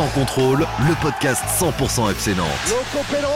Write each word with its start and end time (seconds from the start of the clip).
Sans 0.00 0.08
contrôle, 0.18 0.66
le 0.88 0.94
podcast 1.02 1.42
100% 1.60 2.10
FC 2.12 2.34
Nantes. 2.34 2.48
Loco 2.70 3.04
Pélos, 3.10 3.28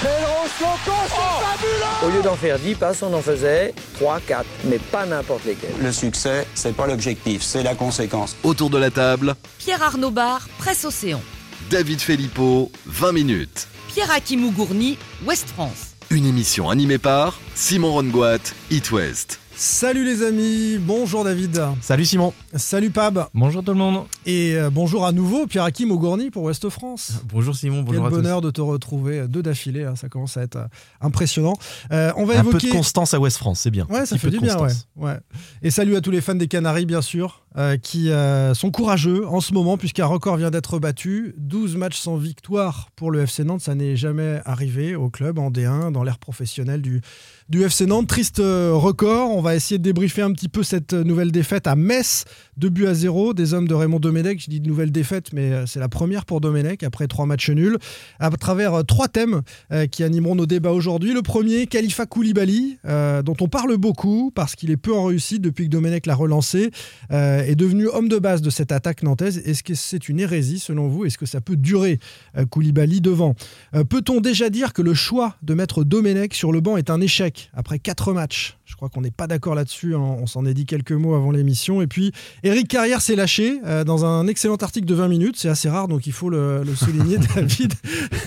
Pélos, 0.00 0.48
Loco, 0.60 0.96
c'est 1.08 1.44
fabuleux 1.44 2.06
Au 2.06 2.16
lieu 2.16 2.22
d'en 2.22 2.36
faire 2.36 2.56
10 2.56 2.74
passes, 2.76 3.02
on 3.02 3.12
en 3.12 3.20
faisait 3.20 3.74
3, 3.94 4.20
4, 4.20 4.46
mais 4.66 4.78
pas 4.78 5.06
n'importe 5.06 5.44
lesquels. 5.44 5.74
Le 5.82 5.90
succès, 5.90 6.46
c'est 6.54 6.76
pas 6.76 6.86
l'objectif, 6.86 7.42
c'est 7.42 7.64
la 7.64 7.74
conséquence. 7.74 8.36
Autour 8.44 8.70
de 8.70 8.78
la 8.78 8.92
table, 8.92 9.34
Pierre-Arnaud 9.58 10.12
Bar, 10.12 10.46
Presse 10.58 10.84
Océan. 10.84 11.20
David 11.68 12.00
Filippo, 12.00 12.70
20 12.86 13.10
minutes. 13.10 13.66
Pierre 13.88 14.12
Akimou 14.12 14.52
Gourny, 14.52 14.98
Ouest 15.26 15.48
France. 15.48 15.96
Une 16.10 16.26
émission 16.26 16.70
animée 16.70 16.98
par 16.98 17.40
Simon 17.56 17.92
Rongoat, 17.92 18.54
It 18.70 18.92
West. 18.92 19.40
Salut 19.60 20.04
les 20.04 20.22
amis, 20.22 20.78
bonjour 20.78 21.24
David. 21.24 21.60
Salut 21.80 22.04
Simon. 22.04 22.32
Salut 22.54 22.90
Pab. 22.90 23.26
Bonjour 23.34 23.64
tout 23.64 23.72
le 23.72 23.76
monde. 23.76 24.04
Et 24.24 24.54
euh, 24.54 24.70
bonjour 24.70 25.04
à 25.04 25.10
nouveau 25.10 25.48
Pierre 25.48 25.64
Hakim 25.64 25.88
Gourny 25.96 26.30
pour 26.30 26.44
Ouest 26.44 26.68
France. 26.68 27.14
Bonjour 27.24 27.56
Simon, 27.56 27.82
bonjour 27.82 28.04
Quel 28.04 28.14
à 28.14 28.16
bonheur 28.16 28.40
de 28.40 28.52
te 28.52 28.60
retrouver 28.60 29.26
deux 29.26 29.42
d'affilée, 29.42 29.82
hein, 29.82 29.96
ça 29.96 30.08
commence 30.08 30.36
à 30.36 30.42
être 30.42 30.54
euh, 30.54 30.66
impressionnant. 31.00 31.54
Euh, 31.90 32.12
on 32.14 32.24
va 32.24 32.34
Un 32.34 32.42
évoquer 32.42 32.68
peu 32.68 32.72
de 32.72 32.72
constance 32.72 33.14
à 33.14 33.18
Ouest 33.18 33.36
France, 33.36 33.58
c'est 33.58 33.72
bien. 33.72 33.88
Ouais, 33.90 34.06
ça 34.06 34.16
fait 34.16 34.30
du 34.30 34.38
bien, 34.38 34.56
ouais. 34.94 35.18
Et 35.62 35.72
salut 35.72 35.96
à 35.96 36.02
tous 36.02 36.12
les 36.12 36.20
fans 36.20 36.36
des 36.36 36.46
Canaries, 36.46 36.86
bien 36.86 37.02
sûr, 37.02 37.42
euh, 37.56 37.76
qui 37.76 38.10
euh, 38.10 38.54
sont 38.54 38.70
courageux 38.70 39.26
en 39.26 39.40
ce 39.40 39.52
moment, 39.54 39.76
puisqu'un 39.76 40.06
record 40.06 40.36
vient 40.36 40.52
d'être 40.52 40.78
battu. 40.78 41.34
12 41.38 41.76
matchs 41.76 41.98
sans 41.98 42.16
victoire 42.16 42.90
pour 42.94 43.10
le 43.10 43.22
FC 43.22 43.42
Nantes, 43.42 43.62
ça 43.62 43.74
n'est 43.74 43.96
jamais 43.96 44.40
arrivé 44.44 44.94
au 44.94 45.10
club 45.10 45.40
en 45.40 45.50
D1, 45.50 45.90
dans 45.90 46.04
l'ère 46.04 46.18
professionnelle 46.18 46.82
du, 46.82 47.00
du 47.48 47.64
FC 47.64 47.86
Nantes. 47.86 48.06
Triste 48.06 48.38
record. 48.38 49.30
On 49.32 49.40
va 49.40 49.47
essayer 49.54 49.78
de 49.78 49.82
débriefer 49.82 50.22
un 50.22 50.32
petit 50.32 50.48
peu 50.48 50.62
cette 50.62 50.92
nouvelle 50.92 51.32
défaite 51.32 51.66
à 51.66 51.76
Metz, 51.76 52.24
2 52.56 52.68
buts 52.68 52.86
à 52.86 52.94
0 52.94 53.34
des 53.34 53.54
hommes 53.54 53.68
de 53.68 53.74
Raymond 53.74 54.00
Domenech. 54.00 54.42
Je 54.42 54.50
dis 54.50 54.60
de 54.60 54.68
nouvelle 54.68 54.90
défaite, 54.92 55.32
mais 55.32 55.52
euh, 55.52 55.66
c'est 55.66 55.80
la 55.80 55.88
première 55.88 56.24
pour 56.24 56.40
Domenech 56.40 56.82
après 56.82 57.06
trois 57.06 57.26
matchs 57.26 57.50
nuls, 57.50 57.78
à 58.20 58.30
travers 58.30 58.74
euh, 58.74 58.82
trois 58.82 59.08
thèmes 59.08 59.42
euh, 59.72 59.86
qui 59.86 60.04
animeront 60.04 60.34
nos 60.34 60.46
débats 60.46 60.72
aujourd'hui. 60.72 61.12
Le 61.12 61.22
premier, 61.22 61.66
Khalifa 61.66 62.06
Koulibaly, 62.06 62.78
euh, 62.84 63.22
dont 63.22 63.36
on 63.40 63.48
parle 63.48 63.76
beaucoup 63.76 64.30
parce 64.34 64.54
qu'il 64.54 64.70
est 64.70 64.76
peu 64.76 64.94
en 64.94 65.04
réussite 65.04 65.42
depuis 65.42 65.64
que 65.66 65.70
Domenech 65.70 66.06
l'a 66.06 66.14
relancé, 66.14 66.70
euh, 67.12 67.42
est 67.42 67.56
devenu 67.56 67.88
homme 67.88 68.08
de 68.08 68.18
base 68.18 68.42
de 68.42 68.50
cette 68.50 68.72
attaque 68.72 69.02
nantaise. 69.02 69.38
Est-ce 69.44 69.62
que 69.62 69.74
c'est 69.74 70.08
une 70.08 70.20
hérésie 70.20 70.58
selon 70.58 70.88
vous? 70.88 71.04
Est-ce 71.04 71.18
que 71.18 71.26
ça 71.26 71.40
peut 71.40 71.56
durer 71.56 71.98
euh, 72.36 72.44
Koulibaly 72.44 73.00
devant? 73.00 73.34
Euh, 73.74 73.84
Peut-on 73.84 74.20
déjà 74.20 74.50
dire 74.50 74.72
que 74.72 74.82
le 74.82 74.94
choix 74.94 75.36
de 75.42 75.54
mettre 75.54 75.84
Domenech 75.84 76.34
sur 76.34 76.52
le 76.52 76.60
banc 76.60 76.76
est 76.76 76.90
un 76.90 77.00
échec 77.00 77.50
après 77.54 77.78
quatre 77.78 78.12
matchs? 78.12 78.57
Je 78.68 78.76
crois 78.76 78.90
qu'on 78.90 79.00
n'est 79.00 79.10
pas 79.10 79.26
d'accord 79.26 79.54
là-dessus. 79.54 79.94
hein. 79.94 79.98
On 79.98 80.26
s'en 80.26 80.44
est 80.44 80.52
dit 80.52 80.66
quelques 80.66 80.92
mots 80.92 81.14
avant 81.14 81.30
l'émission. 81.30 81.80
Et 81.80 81.86
puis, 81.86 82.12
Eric 82.42 82.68
Carrière 82.68 83.00
s'est 83.00 83.16
lâché 83.16 83.60
euh, 83.64 83.82
dans 83.82 84.04
un 84.04 84.26
excellent 84.26 84.56
article 84.56 84.86
de 84.86 84.94
20 84.94 85.08
minutes. 85.08 85.36
C'est 85.38 85.48
assez 85.48 85.70
rare, 85.70 85.88
donc 85.88 86.06
il 86.06 86.12
faut 86.12 86.28
le, 86.28 86.62
le 86.64 86.74
souligner, 86.74 87.16
David. 87.34 87.72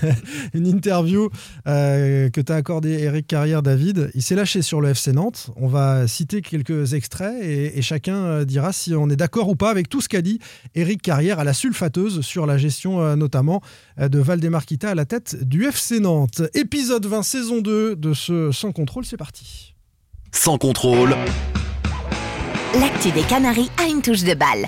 Une 0.56 0.66
interview 0.66 1.30
euh, 1.68 2.30
que 2.32 2.42
tu 2.42 2.52
as 2.52 2.56
accordé 2.56 2.90
Eric 2.90 3.28
Carrière, 3.28 3.62
David. 3.62 4.10
Il 4.16 4.24
s'est 4.24 4.34
lâché 4.36 4.64
sur 4.64 4.82
le 4.82 4.90
FC 4.90 5.14
Nantes. 5.14 5.52
On 5.58 5.68
va 5.68 6.08
citer 6.08 6.42
quelques 6.42 6.96
extraits 6.96 7.42
et, 7.44 7.78
et 7.78 7.82
chacun 7.84 8.16
euh, 8.16 8.44
dira 8.46 8.74
si 8.74 8.96
on 8.96 9.10
est 9.12 9.16
d'accord 9.16 9.48
ou 9.48 9.56
pas 9.56 9.70
avec 9.70 9.90
tout 9.90 10.02
ce 10.02 10.10
qu'a 10.10 10.24
dit 10.24 10.40
Eric 10.74 11.04
Carrière 11.04 11.38
à 11.40 11.44
la 11.44 11.54
sulfateuse 11.54 12.22
sur 12.22 12.48
la 12.48 12.58
gestion 12.58 13.00
euh, 13.02 13.16
notamment 13.16 13.62
de 14.00 14.18
Valdemarquita 14.20 14.90
à 14.90 14.96
la 14.96 15.06
tête 15.06 15.48
du 15.48 15.66
FC 15.66 16.00
Nantes. 16.00 16.42
Épisode 16.56 17.06
20, 17.06 17.22
saison 17.22 17.62
2 17.62 17.96
de 17.96 18.14
ce 18.14 18.52
Sans 18.52 18.72
Contrôle, 18.72 19.06
c'est 19.06 19.18
parti. 19.18 19.71
Sans 20.32 20.58
contrôle, 20.58 21.16
L'actu 22.80 23.12
des 23.12 23.22
Canaries 23.24 23.70
a 23.78 23.88
une 23.90 24.02
touche 24.02 24.24
de 24.24 24.34
balle. 24.34 24.68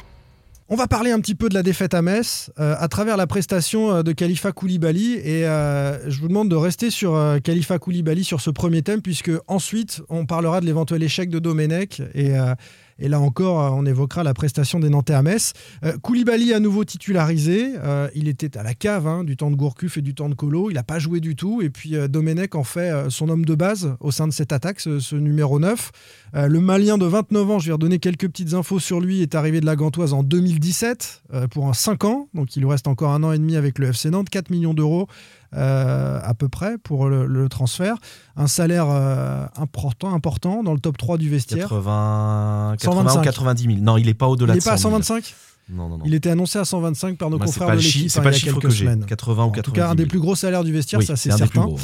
On 0.69 0.75
va 0.75 0.87
parler 0.87 1.11
un 1.11 1.19
petit 1.19 1.35
peu 1.35 1.49
de 1.49 1.53
la 1.53 1.63
défaite 1.63 1.93
à 1.93 2.01
Metz 2.01 2.51
euh, 2.59 2.75
à 2.77 2.87
travers 2.87 3.15
la 3.15 3.27
prestation 3.27 3.91
euh, 3.95 4.03
de 4.03 4.11
Khalifa 4.11 4.51
Koulibaly. 4.51 5.13
Et 5.15 5.45
euh, 5.47 6.09
je 6.09 6.19
vous 6.19 6.27
demande 6.27 6.49
de 6.49 6.55
rester 6.55 6.89
sur 6.89 7.15
euh, 7.15 7.39
Khalifa 7.39 7.79
Koulibaly 7.79 8.23
sur 8.23 8.41
ce 8.41 8.49
premier 8.49 8.81
thème 8.81 9.01
puisque 9.01 9.31
ensuite 9.47 10.01
on 10.09 10.25
parlera 10.25 10.61
de 10.61 10.65
l'éventuel 10.65 11.01
échec 11.03 11.29
de 11.29 11.39
Domenech. 11.39 12.01
Et, 12.13 12.37
euh, 12.37 12.55
et 12.99 13.09
là 13.09 13.19
encore 13.19 13.61
euh, 13.61 13.69
on 13.69 13.85
évoquera 13.85 14.23
la 14.23 14.33
prestation 14.33 14.79
des 14.79 14.89
Nantais 14.89 15.13
à 15.13 15.21
Metz. 15.21 15.53
Euh, 15.83 15.97
Koulibaly 16.01 16.53
à 16.53 16.59
nouveau 16.59 16.83
titularisé, 16.83 17.73
euh, 17.77 18.07
il 18.15 18.27
était 18.27 18.57
à 18.57 18.63
la 18.63 18.73
cave 18.73 19.07
hein, 19.07 19.23
du 19.23 19.37
temps 19.37 19.51
de 19.51 19.55
Gourcuff 19.55 19.97
et 19.97 20.01
du 20.01 20.13
temps 20.13 20.29
de 20.29 20.35
Colo, 20.35 20.69
il 20.69 20.75
n'a 20.75 20.83
pas 20.83 20.99
joué 20.99 21.19
du 21.19 21.35
tout 21.35 21.61
et 21.61 21.69
puis 21.69 21.95
Domenech 22.09 22.55
en 22.55 22.63
fait 22.63 23.09
son 23.09 23.29
homme 23.29 23.45
de 23.45 23.55
base 23.55 23.95
au 23.99 24.11
sein 24.11 24.27
de 24.27 24.33
cette 24.33 24.51
attaque, 24.51 24.79
ce, 24.79 24.99
ce 24.99 25.15
numéro 25.15 25.59
9. 25.59 25.91
Euh, 26.35 26.47
le 26.47 26.59
Malien 26.59 26.97
de 26.97 27.05
29 27.05 27.51
ans, 27.51 27.59
je 27.59 27.67
vais 27.67 27.73
redonner 27.73 27.99
quelques 27.99 28.27
petites 28.27 28.53
infos 28.53 28.79
sur 28.79 28.99
lui, 28.99 29.21
est 29.21 29.35
arrivé 29.35 29.61
de 29.61 29.65
la 29.65 29.75
Gantoise 29.75 30.13
en 30.13 30.23
2017 30.23 31.23
euh, 31.33 31.47
pour 31.47 31.67
un 31.67 31.73
5 31.73 32.05
ans. 32.05 32.27
Donc 32.33 32.55
il 32.55 32.61
lui 32.61 32.69
reste 32.69 32.87
encore 32.87 33.11
un 33.11 33.23
an 33.23 33.31
et 33.31 33.37
demi 33.37 33.55
avec 33.55 33.77
le 33.77 33.89
FC 33.89 34.09
Nantes, 34.09 34.29
4 34.29 34.49
millions 34.49 34.73
d'euros 34.73 35.07
euh, 35.55 36.19
à 36.23 36.33
peu 36.33 36.49
près 36.49 36.77
pour 36.77 37.07
le, 37.09 37.25
le 37.25 37.49
transfert. 37.49 37.95
Un 38.35 38.47
salaire 38.47 38.87
euh, 38.89 39.45
important, 39.57 40.13
important 40.13 40.63
dans 40.63 40.73
le 40.73 40.79
top 40.79 40.97
3 40.97 41.17
du 41.17 41.29
vestiaire. 41.29 41.69
80, 41.69 42.75
80 42.79 43.01
ou 43.01 43.03
125. 43.09 43.21
90 43.23 43.63
000. 43.63 43.77
Non, 43.81 43.97
il 43.97 44.05
n'est 44.07 44.13
pas 44.13 44.27
Il 44.27 44.31
au-delà 44.31 44.53
n'est 44.53 44.59
de 44.59 44.63
pas 44.65 44.73
à 44.73 44.77
100 44.77 44.89
000. 44.89 45.01
125 45.03 45.35
Non, 45.69 45.87
non, 45.89 45.97
non. 45.99 46.03
Il 46.05 46.13
était 46.13 46.29
annoncé 46.29 46.59
à 46.59 46.65
125 46.65 47.17
par 47.17 47.29
nos 47.29 47.37
c'est 47.39 47.45
confrères 47.45 47.67
pas 47.67 47.75
de 47.75 47.81
l'équipe 47.81 48.09
c'est 48.09 48.19
hein, 48.19 48.23
pas 48.23 48.29
il 48.29 48.31
le 48.31 48.33
y 48.33 48.35
a 48.35 48.39
chiffre 48.39 48.53
quelques 48.59 48.63
que 48.63 48.69
j'ai. 48.71 48.85
semaines. 48.85 49.05
80 49.05 49.43
ou 49.43 49.47
En 49.47 49.51
90 49.51 49.63
tout 49.63 49.71
cas, 49.71 49.89
un 49.89 49.95
des 49.95 50.03
000. 50.03 50.09
plus 50.09 50.19
gros 50.19 50.35
salaires 50.35 50.63
du 50.63 50.73
vestiaire, 50.73 50.99
Oui, 50.99 51.05
ça 51.05 51.15
c'est 51.15 51.31
certain. 51.31 51.61
gros. 51.65 51.77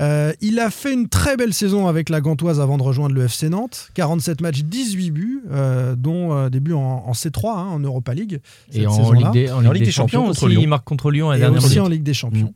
Euh, 0.00 0.32
il 0.40 0.60
a 0.60 0.70
fait 0.70 0.92
une 0.94 1.08
très 1.08 1.36
belle 1.36 1.52
saison 1.52 1.88
avec 1.88 2.08
la 2.08 2.20
Gantoise 2.20 2.60
avant 2.60 2.78
de 2.78 2.82
rejoindre 2.84 3.14
le 3.16 3.24
FC 3.24 3.48
Nantes. 3.50 3.90
47 3.94 4.40
matchs, 4.40 4.62
18 4.62 5.10
buts, 5.10 5.42
euh, 5.50 5.96
dont 5.96 6.32
euh, 6.32 6.48
des 6.48 6.60
buts 6.60 6.72
en, 6.74 6.78
en 7.06 7.12
C3, 7.12 7.48
hein, 7.58 7.66
en 7.72 7.80
Europa 7.80 8.14
League. 8.14 8.40
Et 8.72 8.86
en. 8.86 9.12
Ligue 9.12 9.30
des, 9.32 9.50
en 9.50 9.60
Ligue 9.72 9.84
des 9.84 9.90
Champions, 9.90 10.26
contre 10.26 10.44
aussi, 10.44 10.52
Lyon. 10.52 10.60
il 10.62 10.68
marque 10.68 10.84
contre 10.84 11.10
Lyon 11.10 11.30
la 11.30 11.36
et 11.36 11.40
dernière 11.40 11.58
aussi 11.58 11.70
minute. 11.70 11.82
en 11.84 11.88
Ligue 11.88 12.02
des 12.04 12.14
Champions. 12.14 12.54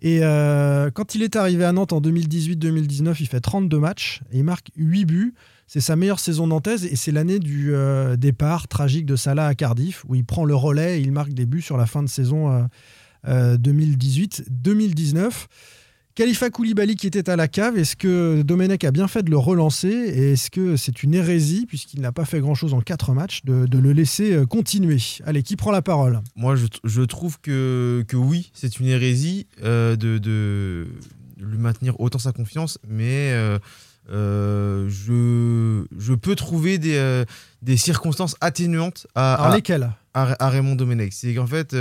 Et 0.00 0.20
euh, 0.22 0.90
quand 0.90 1.14
il 1.14 1.22
est 1.22 1.36
arrivé 1.36 1.64
à 1.64 1.72
Nantes 1.72 1.92
en 1.92 2.00
2018-2019, 2.00 3.16
il 3.20 3.26
fait 3.26 3.40
32 3.40 3.78
matchs 3.78 4.22
et 4.32 4.38
il 4.38 4.44
marque 4.44 4.70
8 4.76 5.04
buts. 5.04 5.34
C'est 5.66 5.80
sa 5.80 5.94
meilleure 5.94 6.18
saison 6.18 6.48
nantaise 6.48 6.84
et 6.84 6.96
c'est 6.96 7.12
l'année 7.12 7.38
du 7.38 7.72
euh, 7.72 8.16
départ 8.16 8.66
tragique 8.66 9.06
de 9.06 9.14
Salah 9.14 9.46
à 9.46 9.54
Cardiff 9.54 10.04
où 10.08 10.16
il 10.16 10.24
prend 10.24 10.44
le 10.44 10.56
relais 10.56 10.98
et 10.98 11.00
il 11.00 11.12
marque 11.12 11.32
des 11.32 11.46
buts 11.46 11.62
sur 11.62 11.76
la 11.76 11.86
fin 11.86 12.02
de 12.02 12.08
saison 12.08 12.50
euh, 12.50 12.62
euh, 13.28 13.56
2018-2019. 13.56 15.30
Khalifa 16.14 16.50
Koulibaly 16.50 16.96
qui 16.96 17.06
était 17.06 17.30
à 17.30 17.36
la 17.36 17.48
cave, 17.48 17.78
est-ce 17.78 17.96
que 17.96 18.42
Domenech 18.42 18.84
a 18.84 18.90
bien 18.90 19.08
fait 19.08 19.22
de 19.22 19.30
le 19.30 19.38
relancer 19.38 19.88
et 19.88 20.32
est-ce 20.32 20.50
que 20.50 20.76
c'est 20.76 21.02
une 21.02 21.14
hérésie, 21.14 21.66
puisqu'il 21.66 22.00
n'a 22.00 22.12
pas 22.12 22.24
fait 22.24 22.40
grand-chose 22.40 22.74
en 22.74 22.80
4 22.80 23.12
matchs, 23.14 23.40
de, 23.44 23.66
de 23.66 23.78
le 23.78 23.92
laisser 23.92 24.32
euh, 24.34 24.44
continuer? 24.46 24.98
Allez, 25.24 25.42
qui 25.42 25.56
prend 25.56 25.70
la 25.70 25.82
parole? 25.82 26.20
Moi, 26.36 26.56
je, 26.56 26.66
je 26.84 27.02
trouve 27.02 27.40
que, 27.40 28.04
que 28.08 28.16
oui, 28.16 28.50
c'est 28.54 28.80
une 28.80 28.86
hérésie 28.86 29.46
euh, 29.62 29.96
de, 29.96 30.18
de 30.18 30.88
lui 31.38 31.58
maintenir 31.58 31.98
autant 32.00 32.18
sa 32.18 32.32
confiance, 32.32 32.78
mais 32.88 33.30
euh, 33.32 33.58
euh, 34.10 34.88
je, 34.90 35.84
je 35.98 36.12
peux 36.14 36.34
trouver 36.34 36.78
des, 36.78 37.24
des 37.62 37.76
circonstances 37.76 38.36
atténuantes 38.40 39.06
à, 39.14 39.34
Alors 39.34 39.46
à, 39.46 39.50
à- 40.14 40.44
à 40.44 40.48
Raymond 40.50 40.74
Domenech. 40.74 41.12
C'est 41.12 41.34
qu'en 41.34 41.46
fait, 41.46 41.74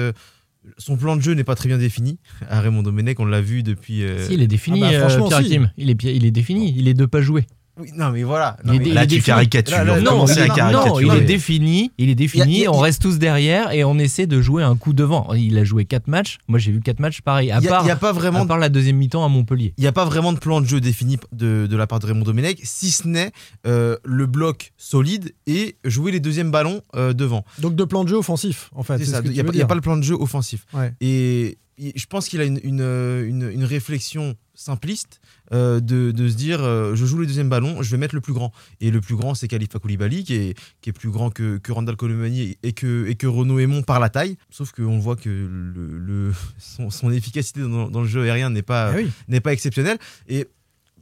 son 0.77 0.97
plan 0.97 1.15
de 1.15 1.21
jeu 1.21 1.33
n'est 1.33 1.43
pas 1.43 1.55
très 1.55 1.67
bien 1.67 1.77
défini. 1.77 2.19
À 2.49 2.61
Raymond 2.61 2.83
Domenech, 2.83 3.19
on 3.19 3.25
l'a 3.25 3.41
vu 3.41 3.63
depuis. 3.63 4.03
euh, 4.03 4.25
Si, 4.27 4.33
il 4.33 4.41
est 4.41 4.47
défini, 4.47 4.81
Ah 4.83 4.89
bah, 4.89 4.95
euh, 4.95 4.99
franchement, 5.09 5.27
Pierre 5.27 5.39
si. 5.39 5.45
Hakim. 5.47 5.71
Il 5.77 5.89
est, 5.89 6.03
il 6.03 6.25
est 6.25 6.31
défini. 6.31 6.73
Il 6.77 6.87
est 6.87 6.93
de 6.93 7.05
pas 7.05 7.21
jouer. 7.21 7.45
Oui, 7.79 7.89
non, 7.95 8.11
mais 8.11 8.23
voilà. 8.23 8.57
Il 8.65 8.71
Non, 8.71 8.77
mais- 8.77 8.85
Là, 8.93 9.03
il 9.03 9.07
tu 9.07 9.15
défini. 9.15 9.21
caricatures. 9.25 9.77
Là, 9.77 9.83
là, 9.83 9.93
On 9.93 10.01
non, 10.01 10.25
mais 10.25 10.31
à 10.37 10.47
non, 10.47 10.53
caricaturer. 10.55 11.05
Non, 11.05 11.15
il 11.15 11.21
est 11.21 11.25
défini. 11.25 11.91
Il 11.97 12.09
est 12.09 12.15
défini. 12.15 12.43
Il 12.43 12.49
y 12.51 12.55
a- 12.55 12.57
il 12.59 12.63
y 12.63 12.65
a- 12.67 12.71
on 12.71 12.79
reste 12.79 13.01
tous 13.01 13.17
derrière 13.19 13.71
et 13.71 13.83
on 13.83 13.97
essaie 13.99 14.27
de 14.27 14.41
jouer 14.41 14.63
un 14.63 14.75
coup 14.75 14.93
devant. 14.93 15.33
Il 15.33 15.57
a 15.57 15.63
joué 15.63 15.85
4 15.85 16.07
matchs. 16.07 16.37
Moi, 16.47 16.59
j'ai 16.59 16.71
vu 16.71 16.81
4 16.81 16.99
matchs 16.99 17.21
pareil. 17.21 17.51
À 17.51 17.57
Il 17.57 17.61
n'y 17.61 17.67
a, 17.67 17.69
part, 17.69 17.83
il 17.83 17.87
y 17.87 17.91
a 17.91 17.95
pas 17.95 18.11
vraiment 18.11 18.41
à 18.41 18.45
part 18.45 18.57
la 18.57 18.69
deuxième 18.69 18.97
mi-temps 18.97 19.23
à 19.23 19.29
Montpellier. 19.29 19.73
Il 19.77 19.81
n'y 19.81 19.87
a 19.87 19.91
pas 19.91 20.05
vraiment 20.05 20.33
de 20.33 20.39
plan 20.39 20.61
de 20.61 20.65
jeu 20.67 20.79
défini 20.81 21.17
de, 21.31 21.67
de 21.69 21.75
la 21.77 21.87
part 21.87 21.99
de 21.99 22.05
Raymond 22.07 22.23
Domenech, 22.25 22.59
si 22.63 22.91
ce 22.91 23.07
n'est 23.07 23.31
euh, 23.65 23.95
le 24.03 24.25
bloc 24.25 24.71
solide 24.77 25.33
et 25.47 25.75
jouer 25.85 26.11
les 26.11 26.19
deuxièmes 26.19 26.51
ballons 26.51 26.81
euh, 26.95 27.13
devant. 27.13 27.45
Donc 27.59 27.75
de 27.75 27.83
plan 27.83 28.03
de 28.03 28.09
jeu 28.09 28.15
offensif, 28.17 28.69
en 28.75 28.83
fait. 28.83 28.97
Il 28.97 29.07
n'y 29.07 29.13
a, 29.15 29.21
pas- 29.21 29.27
il 29.29 29.35
y 29.35 29.39
a 29.39 29.43
dire. 29.51 29.67
pas 29.67 29.75
le 29.75 29.81
plan 29.81 29.95
de 29.97 30.03
jeu 30.03 30.15
offensif. 30.15 30.65
Ouais. 30.73 30.93
Et 31.01 31.47
il- 31.49 31.55
je 31.95 32.05
pense 32.07 32.27
qu'il 32.27 32.41
a 32.41 32.43
une, 32.43 32.59
une, 32.63 32.81
une- 32.81 33.49
une 33.51 33.63
réflexion 33.63 34.35
simpliste 34.53 35.21
euh, 35.53 35.79
de, 35.79 36.11
de 36.11 36.27
se 36.27 36.35
dire 36.35 36.61
euh, 36.61 36.93
je 36.95 37.05
joue 37.05 37.19
les 37.21 37.27
deuxièmes 37.27 37.47
ballons, 37.49 37.81
je 37.81 37.89
vais 37.91 37.97
mettre 37.97 38.13
le 38.15 38.21
plus 38.21 38.33
grand. 38.33 38.51
Et 38.81 38.91
le 38.91 38.99
plus 39.01 39.15
grand, 39.15 39.33
c'est 39.33 39.47
Khalifa 39.47 39.79
Koulibaly, 39.79 40.23
qui 40.25 40.33
est, 40.35 40.57
qui 40.81 40.89
est 40.89 40.93
plus 40.93 41.09
grand 41.09 41.29
que, 41.29 41.57
que 41.57 41.71
Randall 41.71 41.95
Colomani 41.95 42.57
et 42.63 42.73
que, 42.73 43.07
et 43.07 43.15
que 43.15 43.27
Renaud 43.27 43.59
Aymon 43.59 43.81
par 43.83 43.99
la 44.01 44.09
taille. 44.09 44.35
Sauf 44.49 44.71
qu'on 44.73 44.99
voit 44.99 45.15
que 45.15 45.29
le, 45.29 45.97
le- 45.97 46.33
son, 46.59 46.89
son 46.89 47.11
efficacité 47.11 47.61
dans, 47.61 47.89
dans 47.89 48.01
le 48.01 48.07
jeu 48.07 48.23
aérien 48.23 48.49
n'est 48.49 48.61
pas, 48.61 48.89
Ah 48.89 48.95
oui. 48.97 49.09
n'est 49.29 49.39
pas 49.41 49.53
exceptionnel. 49.53 49.97
Et 50.27 50.47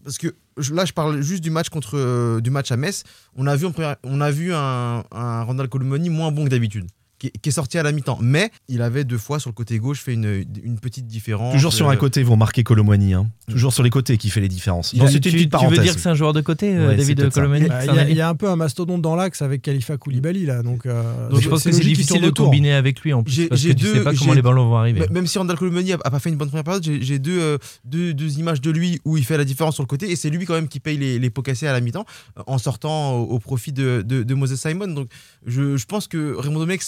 parce 0.04 0.18
que 0.20 0.36
là, 0.72 0.86
je 0.86 0.94
parle 0.94 1.22
juste 1.22 1.44
du 1.44 1.50
match 1.50 1.70
contre 1.70 1.98
euh, 1.98 2.40
du 2.40 2.50
match 2.52 2.72
à 2.72 2.78
Metz. 2.78 3.04
On 3.36 3.48
a 3.48 3.56
vu, 3.56 3.66
on 4.04 4.22
a 4.22 4.32
vu 4.32 4.54
un, 4.54 5.04
un 5.12 5.44
Randall 5.44 5.68
Colomani 5.70 6.10
moins 6.10 6.32
bon 6.32 6.46
que 6.46 6.50
d'habitude. 6.50 6.86
Qui, 7.20 7.28
est- 7.28 7.34
qui 7.42 7.50
est 7.50 7.52
sorti 7.52 7.78
à 7.78 7.84
la 7.84 7.92
mi-temps. 7.92 8.20
Mais 8.22 8.52
il 8.68 8.82
avait 8.82 9.04
deux 9.04 9.18
fois 9.18 9.40
sur 9.40 9.50
le 9.50 9.54
côté 9.54 9.80
gauche 9.80 10.00
fait 10.02 10.14
une, 10.14 10.46
une 10.64 10.80
petite 10.80 11.08
différence. 11.08 11.54
Toujours 11.54 11.74
sur 11.74 11.90
un 11.90 11.96
côté, 11.96 12.24
vous 12.24 12.36
marquez 12.36 12.64
Colomani. 12.64 13.14
Hein. 13.14 13.28
Toujours 13.50 13.74
sur 13.74 13.84
les 13.84 13.90
côtés 13.90 14.18
qui 14.18 14.30
fait 14.30 14.42
les 14.42 14.48
différences. 14.48 14.92
Tu, 14.92 14.98
Bon, 14.98 15.08
c'était 15.08 15.30
tu- 15.30 15.38
une 15.40 15.50
petite 15.50 15.60
tu 15.68 15.76
veux 15.76 15.82
dire 15.82 15.96
que 15.96 16.02
c'est 16.02 16.10
un 16.10 16.16
joueur 16.16 16.34
de 16.34 16.42
côté, 16.42 16.76
euh, 16.76 16.90
Ouais, 16.90 16.96
David. 16.96 17.30
Colomani 17.32 17.68
c'est 17.70 17.88
Il 17.88 17.96
y, 17.96 18.00
a- 18.00 18.10
il 18.10 18.16
y 18.18 18.22
a 18.22 18.30
un 18.30 18.36
peu 18.36 18.50
un 18.50 18.56
mastodonte 18.56 19.02
dans 19.02 19.16
l'axe 19.16 19.42
avec 19.42 19.62
Khalifa 19.62 19.98
Koulibaly 19.98 20.46
là, 20.46 20.62
donc, 20.64 20.86
euh, 20.86 21.30
Donc 21.30 21.42
je 21.42 21.50
pense 21.50 21.64
que 21.64 21.72
c'est 21.72 21.82
difficile 21.82 22.22
de 22.22 22.30
combiner 22.30 22.74
avec 22.74 23.02
lui 23.02 23.14
en 23.14 23.24
plus. 23.24 23.32
J'ai- 23.34 23.48
parce 23.48 23.62
que 23.62 23.68
tu 23.70 23.76
deux- 23.76 23.94
sais 23.96 24.04
pas 24.04 24.14
comment 24.14 24.34
les 24.34 24.42
ballons 24.42 24.68
vont 24.70 24.78
arriver. 24.78 25.06
Même 25.12 25.28
si 25.28 25.38
Randall 25.38 25.58
Colomani 25.58 25.94
a, 25.94 25.98
a 26.04 26.12
pas 26.12 26.20
fait 26.20 26.30
une 26.30 26.36
bonne 26.38 26.50
première 26.50 26.64
période, 26.64 26.84
j'ai 26.84 27.20
deux, 27.20 27.40
euh, 27.40 27.58
deux, 27.86 28.14
deux 28.14 28.40
images 28.40 28.62
de 28.62 28.70
lui 28.72 29.00
où 29.06 29.18
il 29.18 29.26
fait 29.26 29.38
la 29.38 29.46
différence 29.46 29.76
sur 29.76 29.84
le 29.84 29.88
côté 29.88 30.12
et 30.12 30.16
c'est 30.16 30.30
lui 30.30 30.46
quand 30.46 30.54
même 30.54 30.68
qui 30.68 30.80
paye 30.80 30.98
les, 30.98 31.18
les 31.20 31.30
pots 31.30 31.42
cassés 31.42 31.68
à 31.68 31.74
la 31.74 31.82
mi-temps 31.82 32.06
en 32.46 32.58
sortant 32.58 33.14
au, 33.18 33.24
au 33.24 33.40
profit 33.40 33.72
de, 33.72 34.04
de, 34.06 34.24
de 34.24 34.34
Moses 34.36 34.56
Simon. 34.56 34.88
Donc 34.88 35.10
je, 35.46 35.78
je 35.78 35.86
pense 35.86 36.08
que 36.08 36.36
Raymond 36.36 36.60
Domenech 36.60 36.82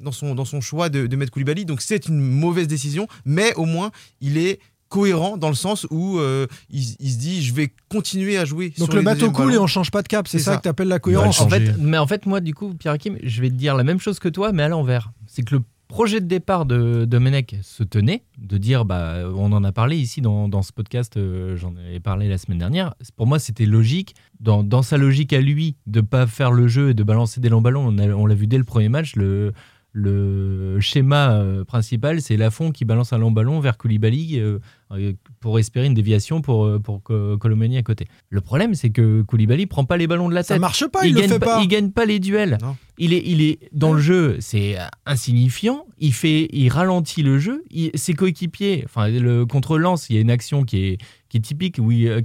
dans 0.00 0.12
son, 0.12 0.34
dans 0.34 0.44
son 0.44 0.60
choix 0.60 0.88
de, 0.88 1.06
de 1.06 1.16
mettre 1.16 1.32
Koulibaly. 1.32 1.64
Donc 1.64 1.80
c'est 1.80 2.08
une 2.08 2.18
mauvaise 2.20 2.68
décision, 2.68 3.06
mais 3.24 3.54
au 3.54 3.64
moins 3.64 3.90
il 4.20 4.38
est 4.38 4.60
cohérent 4.88 5.36
dans 5.36 5.48
le 5.48 5.54
sens 5.54 5.86
où 5.90 6.18
euh, 6.18 6.46
il, 6.70 6.82
il 7.00 7.10
se 7.10 7.18
dit 7.18 7.42
je 7.42 7.52
vais 7.54 7.72
continuer 7.88 8.38
à 8.38 8.44
jouer 8.44 8.72
Donc 8.78 8.88
sur 8.88 8.96
le 8.96 9.02
bateau 9.02 9.30
coule 9.30 9.54
et 9.54 9.58
on 9.58 9.66
change 9.66 9.90
pas 9.90 10.02
de 10.02 10.08
cap, 10.08 10.28
c'est 10.28 10.38
ça, 10.38 10.52
ça. 10.52 10.56
que 10.58 10.62
t'appelles 10.62 10.88
la 10.88 10.96
va 10.96 11.00
cohérence. 11.00 11.40
En 11.40 11.48
fait, 11.48 11.76
mais 11.78 11.98
en 11.98 12.06
fait, 12.06 12.26
moi, 12.26 12.40
du 12.40 12.54
coup, 12.54 12.74
Pierre 12.74 12.94
Hakim, 12.94 13.18
je 13.22 13.40
vais 13.40 13.50
te 13.50 13.54
dire 13.54 13.74
la 13.76 13.84
même 13.84 14.00
chose 14.00 14.18
que 14.18 14.28
toi, 14.28 14.52
mais 14.52 14.62
à 14.62 14.68
l'envers. 14.68 15.12
C'est 15.26 15.42
que 15.42 15.56
le 15.56 15.62
projet 15.88 16.20
de 16.20 16.26
départ 16.26 16.66
de 16.66 17.04
Domenech 17.04 17.56
se 17.62 17.82
tenait, 17.82 18.22
de 18.38 18.58
dire, 18.58 18.84
bah, 18.84 19.18
on 19.34 19.52
en 19.52 19.64
a 19.64 19.72
parlé 19.72 19.96
ici 19.96 20.20
dans, 20.20 20.62
ce 20.62 20.72
podcast, 20.72 21.16
euh, 21.16 21.56
j'en 21.56 21.74
ai 21.92 22.00
parlé 22.00 22.28
la 22.28 22.38
semaine 22.38 22.58
dernière. 22.58 22.94
Pour 23.16 23.26
moi, 23.26 23.38
c'était 23.38 23.66
logique, 23.66 24.14
dans, 24.40 24.82
sa 24.82 24.96
logique 24.96 25.32
à 25.32 25.40
lui, 25.40 25.76
de 25.86 26.00
pas 26.00 26.26
faire 26.26 26.52
le 26.52 26.68
jeu 26.68 26.90
et 26.90 26.94
de 26.94 27.02
balancer 27.02 27.40
des 27.40 27.48
longs 27.48 27.60
ballons. 27.60 27.86
On 27.86 27.98
a- 27.98 28.08
on 28.08 28.26
l'a 28.26 28.34
vu 28.34 28.46
dès 28.46 28.58
le 28.58 28.64
premier 28.64 28.88
match, 28.88 29.16
le, 29.16 29.52
le 29.98 30.78
schéma 30.80 31.32
euh, 31.32 31.64
principal, 31.64 32.20
c'est 32.20 32.36
Lafont 32.36 32.70
qui 32.70 32.84
balance 32.84 33.14
un 33.14 33.18
long 33.18 33.30
ballon 33.30 33.60
vers 33.60 33.78
Koulibaly 33.78 34.38
euh, 34.38 34.58
euh, 34.92 35.14
pour 35.40 35.58
espérer 35.58 35.86
une 35.86 35.94
déviation 35.94 36.42
pour, 36.42 36.70
pour 36.82 37.02
Co- 37.02 37.38
Colomani 37.38 37.78
à 37.78 37.82
côté. 37.82 38.06
Le 38.28 38.42
problème, 38.42 38.74
c'est 38.74 38.90
que 38.90 39.22
Koulibaly 39.22 39.64
prend 39.66 39.84
pas 39.86 39.96
les 39.96 40.06
ballons 40.06 40.28
de 40.28 40.34
la 40.34 40.42
Ça 40.42 40.54
tête 40.54 40.60
marche 40.60 40.86
pas, 40.86 41.06
il, 41.06 41.10
il, 41.10 41.14
le 41.14 41.20
gagne 41.22 41.30
fait 41.30 41.38
pas. 41.38 41.60
il 41.62 41.68
gagne 41.68 41.90
pas 41.92 42.04
les 42.04 42.18
duels. 42.20 42.58
Non. 42.60 42.76
Il 42.98 43.12
est, 43.14 43.22
il 43.24 43.40
est 43.42 43.58
dans 43.72 43.92
le 43.94 44.00
jeu, 44.00 44.36
c'est 44.40 44.76
insignifiant. 45.06 45.86
Il 45.98 46.12
fait, 46.12 46.48
il 46.52 46.68
ralentit 46.68 47.22
le 47.22 47.38
jeu. 47.38 47.64
Il- 47.70 47.90
ses 47.94 48.12
coéquipiers, 48.12 48.82
enfin 48.84 49.08
le 49.08 49.46
contre 49.46 49.78
lance, 49.78 50.08
il 50.10 50.16
y 50.16 50.18
a 50.18 50.22
une 50.22 50.30
action 50.30 50.64
qui 50.64 50.84
est, 50.84 50.98
qui 51.30 51.38
est 51.38 51.40
typique 51.40 51.76
où 51.80 51.90
il- 51.90 52.22